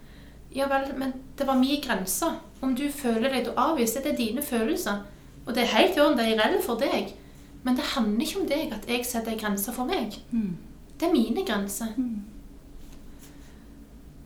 Ja 0.55 0.69
vel, 0.69 0.91
men 0.99 1.15
det 1.39 1.47
var 1.47 1.59
min 1.59 1.81
grense. 1.83 2.29
Om 2.61 2.75
du 2.77 2.85
føler 2.93 3.33
deg 3.33 3.53
avvist, 3.57 3.99
det 4.05 4.13
er 4.13 4.19
dine 4.19 4.43
følelser. 4.43 5.03
Og 5.47 5.55
det 5.55 5.65
er 5.65 5.77
helt 5.77 5.97
i 5.97 6.01
orden, 6.01 6.19
det 6.19 6.29
er 6.29 6.39
reelt 6.39 6.65
for 6.65 6.79
deg. 6.81 7.15
Men 7.63 7.79
det 7.79 7.85
handler 7.95 8.27
ikke 8.27 8.41
om 8.41 8.51
deg 8.51 8.75
at 8.75 8.87
jeg 8.91 9.07
setter 9.07 9.39
grenser 9.39 9.75
for 9.75 9.89
meg. 9.89 10.19
Mm. 10.31 10.57
Det 11.01 11.09
er 11.09 11.13
mine 11.15 11.47
grenser. 11.47 11.95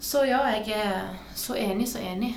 Så 0.00 0.24
ja, 0.28 0.42
jeg 0.52 0.68
er 0.76 1.16
så 1.34 1.54
enig, 1.54 1.88
så 1.88 1.98
enig. 1.98 2.34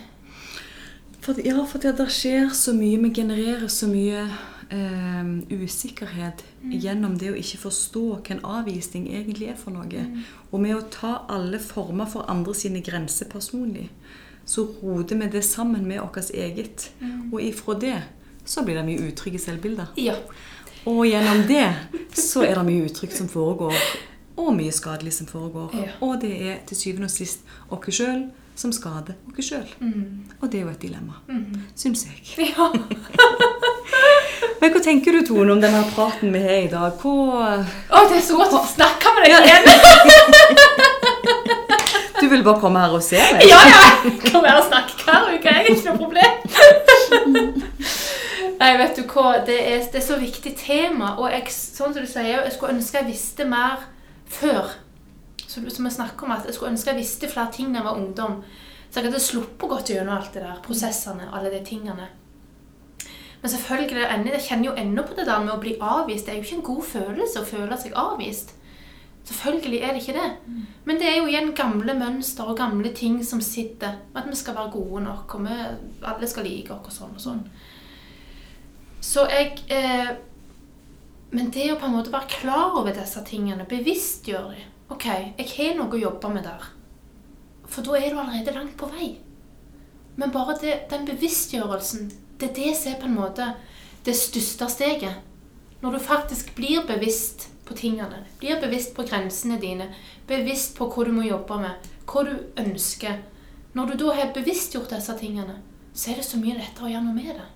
For, 1.19 1.35
ja, 1.45 1.63
for 1.67 1.83
det, 1.83 2.07
skjer 2.11 2.49
så 2.55 2.73
mye. 2.73 3.01
Vi 3.03 3.13
genererer 3.13 3.67
så 3.67 3.87
mye 3.91 4.23
eh, 4.69 5.29
usikkerhet 5.63 6.43
gjennom 6.69 7.17
det 7.17 7.31
å 7.31 7.37
ikke 7.39 7.57
forstå 7.65 8.03
hva 8.15 8.35
en 8.35 8.43
avvisning 8.45 9.07
egentlig 9.13 9.49
er 9.49 9.57
for 9.59 9.71
noe. 9.75 10.05
Og 10.51 10.59
med 10.61 10.75
å 10.75 10.83
ta 10.93 11.25
alle 11.29 11.59
former 11.59 12.05
for 12.09 12.29
andre 12.29 12.53
sine 12.57 12.81
grenser 12.85 13.25
personlig, 13.31 13.89
så 14.45 14.65
roter 14.81 15.15
vi 15.19 15.27
det 15.29 15.43
sammen 15.45 15.85
med 15.87 16.01
vårt 16.01 16.31
eget. 16.33 16.89
Og 17.31 17.41
ifra 17.41 17.75
det 17.79 17.97
så 18.45 18.63
blir 18.65 18.79
det 18.79 18.85
mye 18.87 19.09
utrygge 19.11 19.39
selvbilder. 19.39 19.91
Ja. 19.97 20.15
Og 20.89 21.03
gjennom 21.05 21.43
det 21.47 21.67
så 22.17 22.41
er 22.47 22.55
det 22.55 22.65
mye 22.65 22.85
uttrykk 22.89 23.11
som 23.13 23.27
foregår. 23.29 23.75
og 24.39 24.53
mye 24.55 24.71
skadelig 24.71 25.11
som 25.13 25.27
foregår. 25.27 25.73
Ja. 25.75 25.91
Og 26.01 26.21
det 26.21 26.31
er 26.47 26.59
til 26.65 26.77
syvende 26.77 27.09
og 27.09 27.11
sist 27.11 27.41
oss 27.69 27.89
sjøl 27.97 28.29
som 28.55 28.71
skader 28.71 29.13
oss 29.37 29.45
sjøl. 29.49 29.67
Mm. 29.83 30.23
Og 30.41 30.51
det 30.51 30.61
er 30.61 30.63
jo 30.63 30.69
et 30.71 30.81
dilemma, 30.81 31.13
Mm. 31.27 31.59
syns 31.75 32.05
jeg. 32.07 32.47
Ja. 32.55 32.71
Men 34.59 34.73
hva 34.73 34.79
tenker 34.83 35.15
du, 35.15 35.21
Tone, 35.27 35.53
om 35.53 35.61
denne 35.63 35.83
praten 35.93 36.33
vi 36.35 36.41
har 36.43 36.57
i 36.65 36.71
dag? 36.71 36.97
Hva 36.99 37.63
Å, 37.63 38.01
det 38.09 38.17
er 38.19 38.25
så 38.25 38.35
godt 38.39 38.57
å 38.57 38.63
snakke 38.67 39.13
med 39.15 39.21
deg 39.25 39.31
igjen! 39.47 39.65
Du 42.19 42.25
vil 42.27 42.43
bare 42.43 42.59
komme 42.59 42.81
her 42.83 42.91
og 42.97 43.03
se 43.03 43.19
meg? 43.31 43.45
Ja, 43.47 43.59
ja! 43.63 43.83
Kom 44.25 44.43
her 44.43 44.57
og 44.59 44.67
snakke 44.67 44.97
hver 45.05 45.29
uke, 45.37 45.53
jeg 45.55 45.77
ikke 45.77 45.93
noe 45.93 46.01
problem. 46.01 46.33
Nei, 48.59 48.73
vet 48.81 48.99
du 48.99 49.05
hva, 49.07 49.37
det 49.47 49.55
er, 49.55 49.79
det 49.87 50.01
er 50.01 50.03
så 50.03 50.17
viktig 50.19 50.51
tema, 50.59 51.13
og 51.15 51.31
jeg, 51.31 51.47
sånn 51.55 51.93
som 51.95 52.03
du 52.03 52.09
sier, 52.11 52.41
jeg 52.43 52.55
skulle 52.57 52.75
ønske 52.75 52.99
jeg 52.99 53.07
visste 53.13 53.47
mer 53.47 53.85
før. 54.27 54.73
Så, 55.45 55.63
som 55.71 55.87
jeg 55.87 55.95
snakker 55.95 56.27
om, 56.27 56.35
at 56.35 56.43
jeg 56.49 56.57
skulle 56.57 56.73
ønske 56.75 56.91
jeg 56.91 56.99
visste 56.99 57.31
flere 57.31 57.55
ting 57.55 57.71
da 57.71 57.79
jeg 57.79 57.87
var 57.87 58.01
ungdom. 58.01 58.41
Så 58.89 58.99
jeg 58.99 59.07
hadde 59.07 59.23
sluppet 59.23 59.71
godt 59.71 59.93
gjennom 59.93 60.17
alt 60.17 60.35
det 60.35 60.43
der, 60.43 60.59
prosessene, 60.65 61.31
alle 61.31 61.53
de 61.55 61.63
tingene. 61.63 62.09
Men 63.41 63.51
selvfølgelig, 63.51 64.31
jeg 64.33 64.45
kjenner 64.47 64.69
jo 64.69 64.77
ennå 64.77 65.03
på 65.07 65.15
det 65.15 65.25
der 65.29 65.43
med 65.43 65.53
å 65.53 65.61
bli 65.61 65.77
avvist. 65.79 66.25
Det 66.25 66.33
er 66.33 66.39
jo 66.39 66.47
ikke 66.47 66.57
en 66.57 66.69
god 66.69 66.87
følelse 66.89 67.41
å 67.41 67.47
føle 67.47 67.77
seg 67.79 67.95
avvist. 67.95 68.55
Selvfølgelig 69.29 69.79
er 69.79 69.93
det 69.93 70.01
ikke 70.01 70.17
det. 70.17 70.29
Men 70.85 70.99
det 70.99 71.07
er 71.07 71.17
jo 71.19 71.27
igjen 71.29 71.51
gamle 71.55 71.93
mønster 71.93 72.49
og 72.49 72.57
gamle 72.57 72.91
ting 72.95 73.19
som 73.25 73.41
sitter. 73.41 73.99
At 74.15 74.27
vi 74.27 74.35
skal 74.35 74.57
være 74.57 74.73
gode 74.73 75.03
nok, 75.05 75.35
og 75.35 75.45
vi, 75.45 75.57
alle 76.11 76.27
skal 76.27 76.47
like 76.47 76.73
oss 76.73 76.87
og 76.89 76.95
sånn 76.97 77.15
og 77.15 77.23
sånn. 77.27 77.43
Så 78.99 79.23
jeg 79.31 79.53
eh, 79.71 80.09
Men 81.31 81.51
det 81.53 81.67
å 81.71 81.77
på 81.77 81.85
en 81.85 81.93
måte 81.93 82.11
være 82.11 82.27
klar 82.41 82.73
over 82.79 82.89
disse 82.91 83.21
tingene, 83.23 83.67
bevisstgjøre 83.69 84.55
dem 84.55 84.75
OK, 84.89 85.05
jeg 85.37 85.45
har 85.53 85.75
noe 85.77 85.93
å 85.93 85.99
jobbe 86.01 86.31
med 86.33 86.47
der. 86.47 86.63
For 87.69 87.85
da 87.85 87.99
er 87.99 88.09
du 88.09 88.17
allerede 88.17 88.55
langt 88.55 88.73
på 88.79 88.89
vei. 88.89 89.11
Men 90.17 90.33
bare 90.33 90.55
det, 90.57 90.73
den 90.89 91.05
bevisstgjørelsen, 91.05 92.09
det 92.39 92.49
er 92.49 92.55
det 92.55 92.75
som 92.77 92.93
er 92.93 92.99
på 93.01 93.09
en 93.09 93.17
måte 93.17 93.47
det 94.05 94.15
største 94.15 94.69
steget. 94.71 95.15
Når 95.81 95.91
du 95.95 95.99
faktisk 95.99 96.55
blir 96.55 96.83
bevisst 96.87 97.49
på 97.65 97.75
tingene, 97.75 98.23
blir 98.39 98.59
bevisst 98.61 98.95
på 98.95 99.05
grensene 99.07 99.59
dine, 99.61 99.89
bevisst 100.27 100.75
på 100.77 100.87
hva 100.89 101.05
du 101.07 101.13
må 101.15 101.27
jobbe 101.27 101.59
med, 101.61 101.89
hva 102.09 102.23
du 102.27 102.35
ønsker. 102.59 103.21
Når 103.73 103.91
du 103.91 103.97
da 104.03 104.15
har 104.17 104.33
bevisstgjort 104.35 104.91
disse 104.95 105.15
tingene, 105.19 105.59
så 105.93 106.11
er 106.11 106.19
det 106.19 106.27
så 106.27 106.39
mye 106.39 106.57
lettere 106.57 106.87
å 106.87 106.93
gjøre 106.93 107.05
noe 107.05 107.17
med 107.17 107.35
det. 107.37 107.49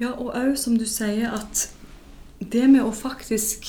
Ja, 0.00 0.14
og 0.14 0.32
òg 0.32 0.56
som 0.56 0.78
du 0.80 0.86
sier, 0.88 1.28
at 1.28 1.68
det 2.40 2.66
med 2.72 2.82
å 2.82 2.92
faktisk 2.96 3.68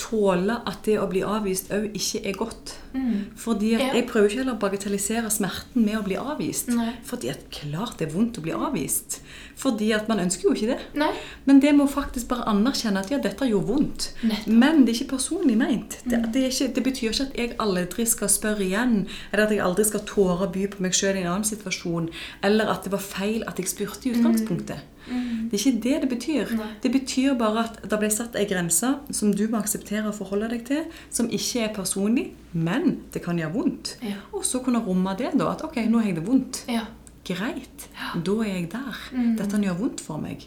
tåle 0.00 0.58
at 0.68 0.82
det 0.86 0.98
å 1.00 1.06
bli 1.10 1.22
avvist 1.26 1.70
òg 1.74 1.90
ikke 1.96 2.20
er 2.28 2.36
godt. 2.38 2.74
Fordi 3.36 3.74
at 3.74 3.80
Ja. 3.80 3.92
Jeg 3.94 4.06
prøver 4.08 4.28
ikke 4.28 4.38
heller 4.40 4.54
å 4.56 4.60
bagatellisere 4.60 5.30
smerten 5.30 5.84
med 5.84 5.98
å 5.98 6.04
bli 6.04 6.16
avvist. 6.16 6.68
Nei. 6.72 6.94
Fordi 7.04 7.28
at 7.28 7.50
klart 7.52 7.98
det 7.98 8.08
er 8.08 8.12
vondt 8.14 8.38
å 8.38 8.42
bli 8.42 8.52
avvist. 8.56 9.20
Fordi 9.56 9.90
at 9.92 10.08
man 10.08 10.18
ønsker 10.20 10.48
jo 10.48 10.54
ikke 10.54 10.70
det. 10.74 10.78
Nei. 10.94 11.12
Men 11.44 11.60
det 11.60 11.74
må 11.76 11.86
faktisk 11.88 12.28
bare 12.28 12.46
anerkjenne 12.48 12.98
at 13.00 13.10
ja, 13.10 13.18
dette 13.18 13.48
gjorde 13.48 13.66
vondt. 13.66 14.08
Nettopp. 14.22 14.46
Men 14.46 14.84
det 14.84 14.94
er 14.94 15.00
ikke 15.02 15.16
personlig 15.16 15.56
meint. 15.60 15.98
Det, 16.04 16.22
det, 16.32 16.42
er 16.44 16.50
ikke, 16.50 16.74
det 16.74 16.84
betyr 16.84 17.10
ikke 17.12 17.28
at 17.28 17.36
jeg 17.36 17.56
aldri 17.58 18.06
skal 18.06 18.28
spørre 18.32 18.64
igjen, 18.64 19.06
eller 19.32 19.44
at 19.44 19.50
jeg 19.52 19.60
aldri 19.60 19.84
skal 19.84 20.04
tåre 20.08 20.48
å 20.48 20.52
by 20.52 20.66
på 20.72 20.82
meg 20.84 20.96
sjøl 20.96 21.16
i 21.16 21.24
en 21.24 21.32
annen 21.34 21.44
situasjon, 21.48 22.10
eller 22.42 22.68
at 22.72 22.84
det 22.84 22.92
var 22.92 23.04
feil 23.04 23.44
at 23.46 23.58
jeg 23.60 23.68
spurte 23.68 24.08
i 24.08 24.16
utgangspunktet. 24.16 24.80
Det 25.06 25.54
er 25.54 25.62
ikke 25.62 25.82
det 25.84 25.94
det 26.02 26.10
betyr. 26.10 26.52
Nei. 26.58 26.68
Det 26.82 26.90
betyr 26.94 27.36
bare 27.38 27.64
at 27.66 27.78
det 27.86 27.98
ble 28.00 28.10
satt 28.12 28.36
ei 28.38 28.46
grense 28.50 28.92
som 29.14 29.32
du 29.34 29.44
må 29.52 29.60
akseptere 29.60 30.10
å 30.10 30.16
forholde 30.16 30.50
deg 30.54 30.64
til, 30.68 30.84
som 31.14 31.30
ikke 31.30 31.66
er 31.68 31.74
personlig, 31.76 32.28
men 32.52 32.98
det 33.14 33.22
kan 33.24 33.38
gjøre 33.38 33.54
vondt. 33.54 33.96
Ja. 34.02 34.18
Og 34.34 34.44
så 34.46 34.62
kunne 34.64 34.82
romme 34.84 35.14
det, 35.18 35.32
da. 35.38 35.52
At 35.54 35.64
ok, 35.66 35.80
nå 35.86 36.02
har 36.02 36.10
jeg 36.10 36.18
det 36.20 36.26
vondt. 36.26 36.64
Ja. 36.72 36.86
Greit. 37.26 37.88
Da 38.14 38.34
er 38.44 38.52
jeg 38.52 38.68
der. 38.74 39.00
Mm. 39.14 39.32
Dette 39.38 39.62
gjør 39.62 39.80
vondt 39.80 40.02
for 40.04 40.22
meg. 40.22 40.46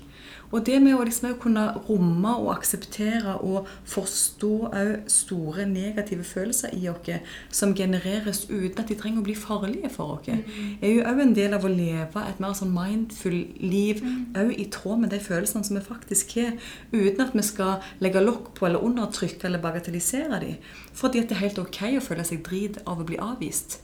Og 0.51 0.65
det 0.65 0.79
med 0.81 0.95
å 0.97 1.03
liksom 1.05 1.35
kunne 1.39 1.65
romme 1.89 2.31
og 2.41 2.49
akseptere 2.55 3.35
og 3.45 3.67
forstå 3.85 4.51
òg 4.73 4.93
store 5.11 5.65
negative 5.69 6.23
følelser 6.25 6.73
i 6.73 6.87
oss 6.89 7.09
som 7.51 7.75
genereres 7.77 8.45
uten 8.49 8.79
at 8.81 8.87
de 8.89 8.95
trenger 8.95 9.21
å 9.21 9.27
bli 9.27 9.35
farlige 9.35 9.89
for 9.93 10.17
oss, 10.17 10.25
Mm. 10.27 10.77
er 10.81 10.89
jo 10.95 11.03
òg 11.03 11.21
en 11.21 11.33
del 11.33 11.53
av 11.53 11.63
å 11.63 11.67
leve 11.69 12.27
et 12.29 12.39
mer 12.39 12.53
sånn 12.53 12.73
mindful 12.73 13.31
liv 13.59 14.01
Mm. 14.03 14.25
òg 14.33 14.59
i 14.59 14.65
tråd 14.65 14.99
med 14.99 15.09
de 15.11 15.19
følelsene 15.19 15.63
som 15.65 15.77
vi 15.77 15.83
faktisk 15.83 16.33
har, 16.35 16.53
uten 16.93 17.21
at 17.21 17.33
vi 17.33 17.41
skal 17.41 17.81
legge 18.01 18.25
lokk 18.25 18.53
på 18.55 18.65
eller 18.65 18.79
undertrykke 18.83 19.45
eller 19.45 19.59
bagatellisere 19.59 20.39
dem. 20.39 20.55
Fordi 20.93 21.19
at 21.19 21.29
det 21.29 21.37
er 21.37 21.41
helt 21.47 21.59
ok 21.59 21.81
å 21.97 22.01
føle 22.01 22.23
seg 22.25 22.43
drit 22.43 22.77
av 22.87 22.99
å 22.99 23.05
bli 23.05 23.17
avvist. 23.17 23.79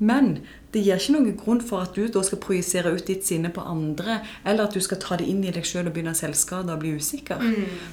Men 0.00 0.38
det 0.72 0.80
gir 0.80 0.96
ikke 0.96 1.12
noen 1.12 1.36
grunn 1.36 1.60
for 1.60 1.84
at 1.84 1.92
du 1.96 2.06
da 2.08 2.22
skal 2.24 2.40
projisere 2.40 2.92
ut 2.94 3.04
ditt 3.06 3.26
sinne 3.28 3.50
på 3.52 3.60
andre, 3.68 4.20
eller 4.48 4.64
at 4.64 4.76
du 4.76 4.80
skal 4.80 5.00
ta 5.02 5.18
det 5.20 5.26
inn 5.28 5.42
i 5.44 5.52
deg 5.52 5.66
sjøl 5.66 5.90
og 5.90 5.94
begynne 5.96 6.14
selvskade 6.16 6.72
og 6.72 6.80
bli 6.80 6.94
usikker. 6.96 7.42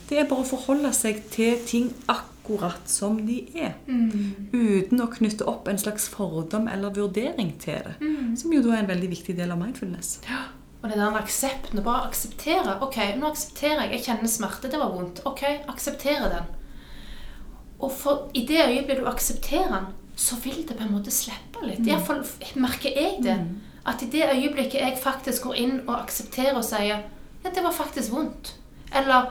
Det 0.07 0.21
er 0.21 0.29
bare 0.29 0.45
å 0.45 0.47
forholde 0.47 0.93
seg 0.95 1.19
til 1.33 1.59
ting 1.67 1.89
akkurat 2.07 2.87
som 2.87 3.19
de 3.27 3.41
er. 3.59 3.75
Uten 4.53 5.03
å 5.03 5.09
knytte 5.11 5.47
opp 5.51 5.67
en 5.67 5.81
slags 5.81 6.07
fordom 6.13 6.69
eller 6.71 6.95
vurdering 6.95 7.51
til 7.59 7.83
det. 7.89 7.97
Som 8.39 8.55
jo 8.55 8.63
da 8.63 8.77
er 8.77 8.85
en 8.85 8.93
veldig 8.93 9.11
viktig 9.17 9.35
del 9.35 9.51
av 9.51 9.59
mindfulness. 9.59 10.21
Ja. 10.29 10.45
Og 10.77 10.91
det 10.93 10.99
der 11.01 11.15
aksepten, 11.17 11.79
å 11.81 11.83
bare 11.83 12.05
akseptere. 12.07 12.77
Ok, 12.85 12.99
nå 13.17 13.31
aksepterer 13.31 13.87
jeg. 13.87 13.97
Jeg 13.97 14.03
kjenner 14.05 14.29
smerte. 14.31 14.69
Det 14.71 14.79
var 14.79 14.93
vondt. 14.93 15.23
Ok, 15.25 15.41
akseptere 15.67 16.29
den. 16.31 16.51
Og 17.81 17.91
for, 17.91 18.27
i 18.37 18.45
det 18.47 18.61
øyeblikket 18.61 19.01
du 19.01 19.09
aksepterer 19.09 19.73
den, 19.73 19.87
så 20.17 20.37
vil 20.41 20.63
det 20.65 20.77
på 20.77 20.83
en 20.83 20.95
måte 20.95 21.13
slippe 21.13 21.61
litt. 21.65 21.83
I 21.85 21.93
hvert 21.93 22.07
fall 22.07 22.23
merker 22.57 22.89
jeg 22.89 23.21
det. 23.25 23.37
At 23.87 24.01
i 24.03 24.09
det 24.11 24.25
øyeblikket 24.33 24.81
jeg 24.81 24.97
faktisk 24.99 25.45
går 25.47 25.59
inn 25.61 25.75
og 25.85 25.93
aksepterer 26.01 26.57
og 26.57 26.65
sier 26.65 27.05
ja, 27.43 27.51
det 27.53 27.61
var 27.63 27.75
faktisk 27.75 28.11
vondt. 28.11 28.55
Eller 28.97 29.29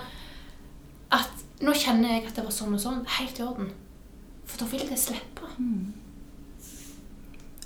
at 1.13 1.45
nå 1.65 1.75
kjenner 1.77 2.15
jeg 2.15 2.29
at 2.29 2.39
det 2.39 2.47
var 2.47 2.55
sånn 2.55 2.77
og 2.77 2.81
sånn. 2.81 3.03
Helt 3.19 3.41
i 3.41 3.45
orden. 3.45 3.73
For 4.47 4.63
da 4.63 4.71
vil 4.71 4.87
det 4.89 4.99
slippe. 5.01 5.51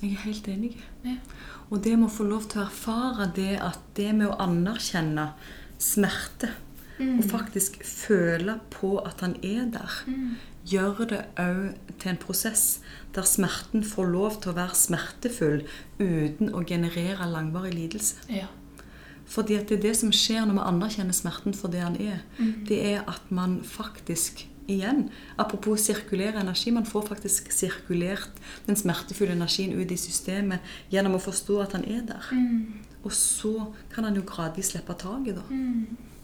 Jeg 0.00 0.14
er 0.14 0.24
helt 0.24 0.48
enig. 0.48 0.72
Ja. 1.04 1.18
Og 1.70 1.84
det 1.84 1.92
med 1.98 2.08
å 2.08 2.14
få 2.14 2.24
lov 2.26 2.48
til 2.50 2.62
å 2.62 2.66
erfare 2.66 3.28
det 3.36 3.52
at 3.62 3.82
det 3.98 4.10
med 4.16 4.30
å 4.30 4.38
anerkjenne 4.42 5.28
smerte, 5.80 6.54
og 7.00 7.24
faktisk 7.30 7.80
føle 7.86 8.58
på 8.70 8.96
at 8.98 9.24
han 9.24 9.36
er 9.42 9.66
der, 9.72 9.98
gjør 10.68 11.04
det 11.08 11.20
òg 11.40 11.96
til 11.98 12.12
en 12.12 12.20
prosess 12.20 12.80
der 13.14 13.26
smerten 13.26 13.84
får 13.84 14.10
lov 14.12 14.40
til 14.42 14.52
å 14.52 14.58
være 14.58 14.76
smertefull 14.78 15.62
uten 15.98 16.52
å 16.54 16.62
generere 16.66 17.26
langvarig 17.30 17.74
lidelse. 17.74 18.20
Ja. 18.28 18.46
Fordi 19.30 19.56
at 19.56 19.70
det 19.70 19.78
er 19.78 19.82
det 19.88 19.96
som 19.98 20.12
skjer 20.14 20.44
når 20.46 20.58
vi 20.58 20.62
anerkjenner 20.66 21.14
smerten 21.14 21.54
for 21.54 21.70
det 21.70 21.82
han 21.84 21.96
er. 22.02 22.22
Det 22.66 22.80
er 22.94 23.04
at 23.08 23.30
man 23.30 23.60
faktisk 23.64 24.46
igjen, 24.70 25.08
apropos 25.38 25.82
sirkulere 25.82 26.40
energi, 26.40 26.70
man 26.70 26.86
får 26.86 27.08
faktisk 27.08 27.50
sirkulert 27.54 28.30
den 28.66 28.78
smertefulle 28.78 29.34
energien 29.34 29.74
ut 29.74 29.90
i 29.90 29.98
systemet 29.98 30.62
gjennom 30.92 31.16
å 31.18 31.22
forstå 31.22 31.58
at 31.64 31.74
han 31.78 31.86
er 31.90 32.04
der. 32.06 32.30
Og 33.02 33.12
så 33.16 33.70
kan 33.94 34.06
han 34.06 34.18
jo 34.18 34.26
gradvis 34.26 34.70
slippe 34.74 34.94
taket, 34.98 35.40
da. 35.40 35.46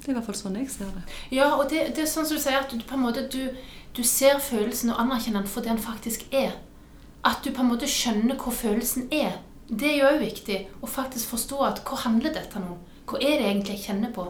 Det 0.06 0.12
er 0.12 0.14
i 0.14 0.20
hvert 0.20 0.28
fall 0.28 0.36
sånn 0.38 0.56
jeg 0.60 0.68
ser 0.70 0.90
det. 0.94 1.00
Ja, 1.34 1.48
og 1.56 1.64
det, 1.72 1.80
det 1.96 2.04
er 2.04 2.06
sånn 2.06 2.26
som 2.28 2.38
du 2.38 2.42
sier, 2.42 2.60
at 2.62 2.70
du 2.70 2.78
på 2.86 2.94
en 2.94 3.02
måte 3.02 3.24
du, 3.26 3.48
du 3.90 4.04
ser 4.06 4.38
følelsen 4.38 4.92
og 4.94 5.00
anerkjenner 5.02 5.42
den 5.42 5.50
for 5.50 5.66
det 5.66 5.72
den 5.72 5.80
faktisk 5.82 6.28
er. 6.30 6.52
At 7.26 7.40
du 7.42 7.50
på 7.50 7.64
en 7.64 7.72
måte 7.72 7.88
skjønner 7.90 8.38
hvor 8.38 8.54
følelsen 8.54 9.08
er. 9.10 9.40
Det 9.66 9.88
er 9.90 9.96
jo 9.96 10.10
òg 10.12 10.20
viktig 10.22 10.60
å 10.78 10.86
faktisk 10.86 11.32
forstå 11.34 11.58
at 11.66 11.80
hva 11.88 11.98
handler 12.04 12.36
dette 12.36 12.60
om? 12.60 12.76
Hva 13.10 13.18
er 13.18 13.40
det 13.40 13.48
egentlig 13.48 13.74
jeg 13.80 13.84
kjenner 13.88 14.12
på? 14.14 14.28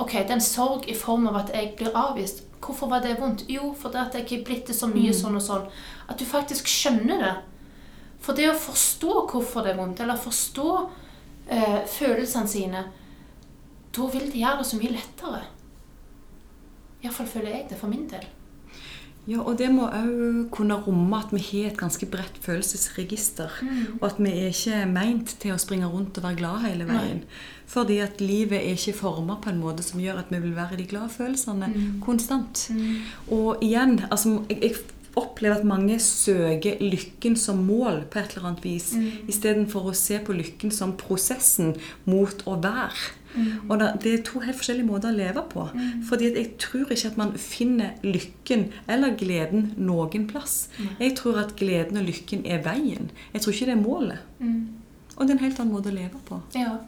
Ok, 0.00 0.14
det 0.14 0.32
er 0.32 0.38
en 0.38 0.46
sorg 0.46 0.88
i 0.88 0.96
form 0.96 1.28
av 1.28 1.42
at 1.42 1.52
jeg 1.52 1.74
blir 1.76 1.92
avvist. 1.92 2.40
Hvorfor 2.64 2.88
var 2.88 3.04
det 3.04 3.18
vondt? 3.20 3.44
Jo, 3.52 3.74
fordi 3.76 4.00
at 4.00 4.16
jeg 4.16 4.30
er 4.38 4.46
blitt 4.46 4.72
det 4.72 4.76
så 4.78 4.88
mye 4.88 5.12
sånn 5.12 5.36
og 5.36 5.44
sånn. 5.44 5.66
At 6.08 6.16
du 6.16 6.24
faktisk 6.24 6.72
skjønner 6.72 7.20
det. 7.20 7.34
For 8.24 8.32
det 8.32 8.48
å 8.48 8.56
forstå 8.56 9.26
hvorfor 9.28 9.66
det 9.66 9.74
er 9.74 9.78
vondt, 9.82 10.00
eller 10.00 10.16
forstå 10.24 10.70
eh, 11.52 11.84
følelsene 11.84 12.48
sine, 12.48 12.86
da 13.98 14.10
vil 14.14 14.26
det 14.30 14.40
gjøre 14.40 14.62
det 14.62 14.66
så 14.70 14.80
mye 14.80 14.96
lettere. 14.96 15.44
Iallfall 17.02 17.30
føler 17.30 17.54
jeg 17.54 17.70
det 17.70 17.78
for 17.78 17.90
min 17.90 18.08
del. 18.10 18.26
Ja, 19.28 19.42
og 19.44 19.58
det 19.60 19.66
må 19.68 19.84
òg 19.92 20.46
kunne 20.54 20.78
romme 20.86 21.18
at 21.18 21.32
vi 21.34 21.42
har 21.50 21.66
et 21.68 21.76
ganske 21.76 22.06
bredt 22.08 22.38
følelsesregister. 22.40 23.58
Og 23.98 24.06
at 24.08 24.20
vi 24.22 24.30
er 24.32 24.54
ikke 24.54 24.78
meint 24.88 25.34
til 25.42 25.52
å 25.52 25.60
springe 25.60 25.90
rundt 25.92 26.16
og 26.16 26.24
være 26.24 26.38
glad 26.38 26.62
hele 26.64 26.86
veien. 26.88 27.20
Fordi 27.68 27.98
at 28.00 28.22
livet 28.24 28.56
er 28.62 28.78
ikke 28.78 28.96
forma 28.96 29.36
på 29.42 29.52
en 29.52 29.60
måte 29.60 29.84
som 29.84 30.00
gjør 30.00 30.22
at 30.22 30.32
vi 30.32 30.40
vil 30.46 30.56
være 30.56 30.78
i 30.78 30.80
de 30.80 30.88
glade 30.88 31.12
følelsene 31.12 31.68
konstant. 32.00 32.70
Og 33.28 33.60
igjen, 33.60 33.98
altså 34.08 34.38
jeg, 34.48 34.62
jeg 34.62 34.80
opplever 35.16 35.56
at 35.56 35.64
mange 35.64 35.98
søker 35.98 36.76
lykken 36.80 37.36
som 37.36 37.56
mål 37.66 38.04
på 38.10 38.18
et 38.18 38.34
eller 38.36 38.48
annet 38.48 38.64
vis, 38.64 38.92
Mm. 38.94 39.10
istedenfor 39.28 39.90
å 39.90 39.94
se 39.94 40.18
på 40.18 40.32
lykken 40.36 40.70
som 40.72 40.92
prosessen 40.96 41.76
mot 42.06 42.42
å 42.46 42.56
være. 42.62 43.14
Mm. 43.36 43.70
Og 43.70 43.78
Det 44.02 44.12
er 44.14 44.22
to 44.24 44.40
helt 44.40 44.56
forskjellige 44.56 44.86
måter 44.86 45.08
å 45.12 45.16
leve 45.16 45.42
på. 45.50 45.68
Fordi 46.08 46.26
at 46.30 46.34
jeg 46.36 46.58
tror 46.58 46.86
ikke 46.90 47.06
at 47.10 47.16
man 47.16 47.32
finner 47.38 47.90
lykken 48.02 48.72
eller 48.88 49.16
gleden 49.16 49.74
noen 49.76 50.26
plass. 50.26 50.68
Jeg 51.00 51.16
tror 51.16 51.38
at 51.38 51.56
gleden 51.56 51.96
og 51.98 52.04
lykken 52.06 52.46
er 52.46 52.62
veien. 52.62 53.10
Jeg 53.34 53.42
tror 53.42 53.52
ikke 53.52 53.66
det 53.66 53.76
er 53.76 53.82
målet. 53.88 54.18
Mm. 54.40 54.68
Og 55.16 55.26
det 55.26 55.30
er 55.34 55.38
en 55.38 55.44
helt 55.44 55.60
annen 55.60 55.72
måte 55.74 55.90
å 55.90 55.94
leve 55.94 56.18
på. 56.28 56.40
Ja. 56.54 56.78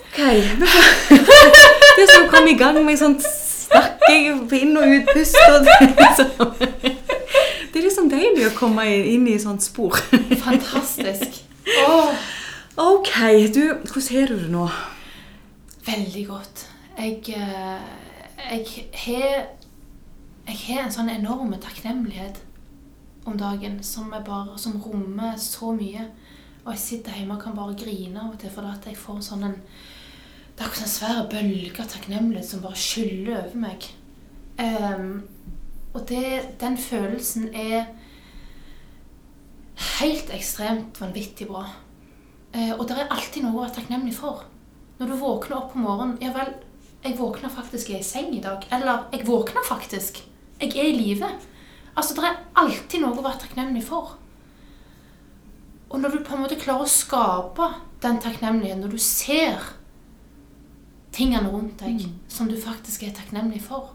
Ok. 0.00 0.18
Det 1.96 2.08
som 2.10 2.28
kom 2.28 2.46
i 2.48 2.54
gang 2.58 2.78
med 2.84 2.98
sånn 2.98 3.16
på 4.48 4.58
inn- 4.60 4.80
og 4.80 4.96
utpust. 4.98 5.38
Og 5.52 5.68
det, 5.68 5.92
liksom, 6.00 6.50
det 7.72 7.80
er 7.80 7.86
liksom 7.86 8.10
deilig 8.12 8.48
å 8.50 8.56
komme 8.56 8.88
inn 8.88 9.28
i 9.28 9.38
sånt 9.42 9.64
spor. 9.66 9.98
Fantastisk. 10.46 11.42
Oh. 11.86 12.12
Ok, 12.76 13.14
du, 13.54 13.62
hvordan 13.88 14.12
har 14.12 14.30
du 14.30 14.38
det 14.42 14.52
nå? 14.52 14.68
veldig 15.86 16.26
godt. 16.26 16.70
Jeg, 16.98 17.22
eh, 17.28 17.80
jeg 18.50 18.66
har 18.92 19.46
jeg 20.46 20.58
har 20.66 20.84
en 20.84 20.92
sånn 20.94 21.10
enorm 21.10 21.54
takknemlighet 21.58 22.38
om 23.26 23.34
dagen 23.38 23.80
som, 23.82 24.12
bare, 24.12 24.54
som 24.62 24.76
rommer 24.82 25.34
så 25.42 25.72
mye. 25.74 26.04
Og 26.64 26.72
jeg 26.74 26.82
sitter 26.82 27.18
hjemme 27.18 27.34
og 27.34 27.42
kan 27.42 27.56
bare 27.56 27.74
grine 27.78 28.20
av 28.22 28.34
og 28.34 28.38
til, 28.38 28.52
for 28.54 28.68
at 28.70 28.86
jeg 28.86 28.98
får 28.98 29.24
sånn 29.26 29.42
en 29.48 29.56
Det 30.56 30.64
er 30.64 30.70
akkurat 30.70 30.86
en 30.86 30.88
svær 30.88 31.18
bølge 31.28 31.82
av 31.82 31.88
takknemlighet 31.92 32.48
som 32.48 32.62
bare 32.64 32.80
skyller 32.80 33.42
over 33.42 33.58
meg. 33.60 33.86
Um, 34.56 35.10
og 35.92 36.06
det, 36.08 36.56
den 36.62 36.78
følelsen 36.80 37.50
er 37.52 37.90
helt 39.98 40.32
ekstremt 40.32 40.96
vanvittig 41.02 41.50
bra. 41.50 41.66
Uh, 42.56 42.72
og 42.78 42.86
det 42.88 42.96
er 42.96 43.12
alltid 43.12 43.44
noe 43.44 43.52
å 43.52 43.66
være 43.66 43.76
takknemlig 43.82 44.16
for. 44.16 44.46
Når 44.96 45.12
du 45.12 45.18
våkner 45.20 45.58
opp 45.58 45.74
på 45.74 45.82
morgenen 45.84 46.16
Ja 46.24 46.32
vel, 46.32 46.54
jeg 47.04 47.18
våkner 47.18 47.52
faktisk 47.52 47.92
i 47.92 48.00
seng 48.02 48.32
i 48.32 48.40
dag. 48.40 48.64
Eller 48.72 49.04
jeg 49.12 49.28
våkner 49.28 49.66
faktisk. 49.68 50.24
Jeg 50.56 50.72
er 50.72 50.88
i 50.88 50.96
live. 50.96 51.28
Altså, 51.92 52.16
det 52.16 52.24
er 52.24 52.40
alltid 52.56 53.04
noe 53.04 53.12
å 53.12 53.24
være 53.28 53.44
takknemlig 53.44 53.84
for. 53.84 54.16
Og 55.92 56.00
når 56.00 56.16
du 56.16 56.24
på 56.24 56.34
en 56.34 56.46
måte 56.46 56.58
klarer 56.58 56.88
å 56.88 56.90
skape 56.90 57.68
den 58.02 58.24
takknemligheten, 58.24 58.82
når 58.82 58.96
du 58.96 59.02
ser 59.04 59.60
tingene 61.16 61.48
rundt 61.48 61.80
deg 61.80 62.04
som 62.28 62.48
du 62.50 62.56
faktisk 62.60 63.06
er 63.06 63.14
takknemlig 63.16 63.62
for, 63.64 63.94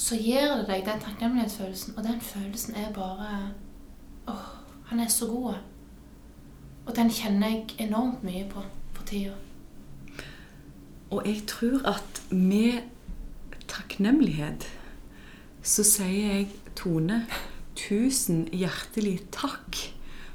så 0.00 0.16
gir 0.16 0.54
det 0.60 0.68
deg 0.68 0.86
den 0.86 1.02
takknemlighetsfølelsen, 1.02 1.96
og 1.96 2.04
den 2.04 2.20
følelsen 2.24 2.76
er 2.76 2.92
bare 2.96 3.52
Åh, 4.28 4.48
han 4.90 5.00
er 5.00 5.08
så 5.08 5.26
god. 5.26 5.54
Og 6.86 6.96
den 6.96 7.10
kjenner 7.10 7.48
jeg 7.48 7.74
enormt 7.86 8.22
mye 8.24 8.44
på 8.48 8.62
for 8.94 9.06
tida. 9.08 9.34
Og 11.10 11.26
jeg 11.26 11.42
tror 11.50 11.82
at 11.88 12.22
med 12.30 12.82
takknemlighet 13.68 14.68
så 15.62 15.84
sier 15.84 16.36
jeg, 16.36 16.50
Tone, 16.76 17.24
tusen 17.76 18.46
hjertelig 18.54 19.18
takk 19.34 19.76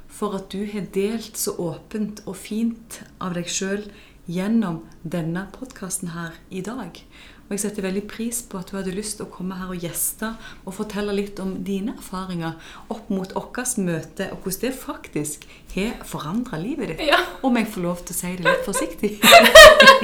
for 0.06 0.36
at 0.38 0.50
du 0.52 0.66
har 0.70 0.86
delt 0.94 1.38
så 1.38 1.56
åpent 1.58 2.22
og 2.26 2.36
fint 2.38 3.00
av 3.20 3.34
deg 3.36 3.48
sjøl 3.50 3.88
gjennom 4.26 4.82
denne 5.02 5.46
podkasten 5.54 6.12
her 6.14 6.36
i 6.50 6.62
dag. 6.66 6.98
Og 7.46 7.54
jeg 7.54 7.62
setter 7.62 7.84
veldig 7.86 8.02
pris 8.10 8.40
på 8.42 8.58
at 8.58 8.72
du 8.72 8.74
hadde 8.74 8.94
lyst 8.94 9.20
til 9.20 9.28
å 9.28 9.30
komme 9.30 9.54
her 9.54 9.70
og 9.70 9.78
gjeste 9.78 10.32
og 10.64 10.74
fortelle 10.74 11.14
litt 11.14 11.38
om 11.42 11.52
dine 11.66 11.94
erfaringer 11.94 12.56
opp 12.90 13.06
mot 13.12 13.34
vårt 13.36 13.76
møte, 13.78 14.26
og 14.34 14.42
hvordan 14.42 14.64
det 14.64 14.72
faktisk 14.74 15.46
har 15.76 16.00
forandra 16.10 16.58
livet 16.58 16.90
ditt. 16.90 17.04
Ja. 17.06 17.20
Om 17.46 17.58
jeg 17.60 17.68
får 17.70 17.84
lov 17.84 18.02
til 18.02 18.16
å 18.16 18.18
si 18.18 18.32
det 18.40 18.48
litt 18.48 18.66
forsiktig. 18.66 19.12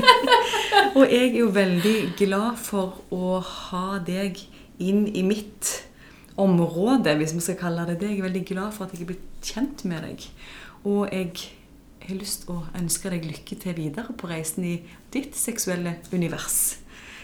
og 0.96 1.02
jeg 1.02 1.32
er 1.32 1.40
jo 1.40 1.48
veldig 1.56 1.96
glad 2.20 2.60
for 2.62 3.00
å 3.10 3.40
ha 3.42 3.98
deg 4.06 4.38
inn 4.82 5.08
i 5.10 5.24
mitt 5.26 5.72
område, 6.38 7.16
hvis 7.18 7.34
vi 7.34 7.42
skal 7.42 7.58
kalle 7.58 7.88
det 7.90 7.98
det. 8.04 8.12
Jeg 8.12 8.22
er 8.22 8.28
veldig 8.28 8.44
glad 8.52 8.76
for 8.76 8.86
at 8.86 8.94
jeg 8.94 9.02
er 9.02 9.10
blitt 9.10 9.50
kjent 9.50 9.82
med 9.90 10.06
deg. 10.06 10.28
Og 10.86 11.10
jeg 11.10 11.34
har 12.08 12.18
lyst 12.18 12.48
å 12.50 12.62
ønske 12.78 13.10
deg 13.12 13.26
lykke 13.28 13.58
til 13.62 13.76
videre 13.76 14.14
på 14.16 14.30
reisen 14.30 14.64
i 14.66 14.76
ditt 15.14 15.36
seksuelle 15.38 15.98
univers. 16.12 16.78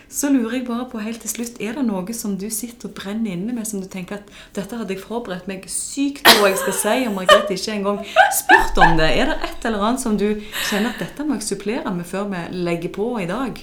Så 0.08 0.30
lurer 0.32 0.54
jeg 0.56 0.64
bare 0.64 0.86
på 0.88 1.02
helt 1.04 1.20
til 1.20 1.28
slutt, 1.28 1.58
er 1.60 1.74
det 1.76 1.82
noe 1.84 2.14
som 2.16 2.38
du 2.40 2.46
sitter 2.48 2.88
og 2.88 2.94
brenner 2.96 3.34
inne 3.34 3.52
med, 3.52 3.66
som 3.68 3.82
du 3.82 3.88
tenker 3.92 4.22
at 4.22 4.30
dette 4.56 4.78
hadde 4.78 4.94
jeg 4.94 5.02
forberedt 5.04 5.50
meg 5.50 5.66
sykt 5.68 6.24
på 6.24 6.38
hva 6.40 6.48
jeg 6.48 6.62
skal 6.62 6.76
si, 6.78 6.94
og 7.10 7.12
Margrethe 7.18 7.58
ikke 7.58 7.74
engang 7.74 8.00
spurt 8.38 8.80
om 8.80 8.96
det? 8.96 9.10
Er 9.20 9.28
det 9.28 9.36
et 9.50 9.68
eller 9.68 9.84
annet 9.84 10.00
som 10.00 10.16
du 10.16 10.30
kjenner 10.70 10.94
at 10.94 11.02
dette 11.04 11.28
må 11.28 11.36
jeg 11.36 11.50
supplere 11.50 11.92
med 11.92 12.08
før 12.08 12.30
vi 12.32 12.40
legger 12.56 12.94
på 12.96 13.10
i 13.20 13.28
dag? 13.28 13.60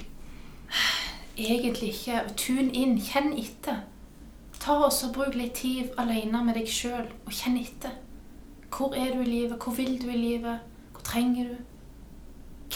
Egentlig 1.36 1.90
ikke. 1.96 2.22
Tun 2.38 2.70
inn. 2.70 2.96
Kjenn 3.02 3.34
etter. 3.42 3.82
Ta 4.62 4.78
også 4.86 5.10
Bruk 5.14 5.34
litt 5.36 5.58
tid 5.60 5.98
alene 5.98 6.44
med 6.46 6.60
deg 6.60 6.70
sjøl, 6.70 7.10
og 7.26 7.34
kjenn 7.34 7.58
etter. 7.60 7.98
Hvor 8.70 8.94
er 8.94 9.12
du 9.16 9.26
i 9.26 9.32
livet? 9.32 9.58
Hvor 9.58 9.74
vil 9.74 9.98
du 10.02 10.08
i 10.14 10.18
livet? 10.18 10.62
trenger 11.06 11.44
du? 11.50 11.56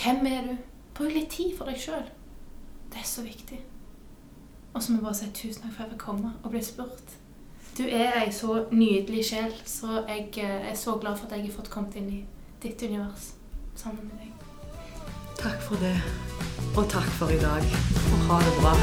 Hvem 0.03 0.25
er 0.25 0.41
du? 0.41 0.57
Bruk 0.93 1.13
litt 1.13 1.32
tid 1.32 1.57
for 1.57 1.65
deg 1.69 1.80
sjøl. 1.80 2.05
Det 2.89 3.01
er 3.01 3.07
så 3.07 3.21
viktig. 3.25 3.59
Og 4.73 4.84
så 4.84 4.91
må 4.91 4.97
jeg 4.97 5.03
bare 5.03 5.15
si 5.15 5.30
tusen 5.34 5.61
takk 5.63 5.73
for 5.73 5.84
at 5.84 5.89
jeg 5.89 5.95
fikk 5.95 6.05
komme 6.05 6.34
og 6.43 6.51
bli 6.53 6.63
spurt. 6.63 7.15
Du 7.77 7.84
er 7.84 8.11
ei 8.21 8.32
så 8.34 8.65
nydelig 8.71 9.25
sjel, 9.25 9.53
så 9.65 10.03
jeg 10.07 10.30
eh, 10.38 10.71
er 10.71 10.75
så 10.75 10.97
glad 11.01 11.17
for 11.17 11.25
at 11.25 11.38
jeg 11.38 11.45
har 11.45 11.55
fått 11.55 11.69
kommet 11.71 11.95
inn 11.95 12.09
i 12.09 12.25
ditt 12.63 12.84
univers 12.84 13.34
sammen 13.75 14.03
med 14.03 14.19
deg. 14.19 14.32
Takk 15.39 15.61
for 15.63 15.75
det, 15.80 15.95
og 16.75 16.89
takk 16.91 17.09
for 17.21 17.32
i 17.32 17.39
dag. 17.39 17.63
Og 18.11 18.19
ha 18.27 18.38
det 18.43 18.53
bra. 18.59 18.73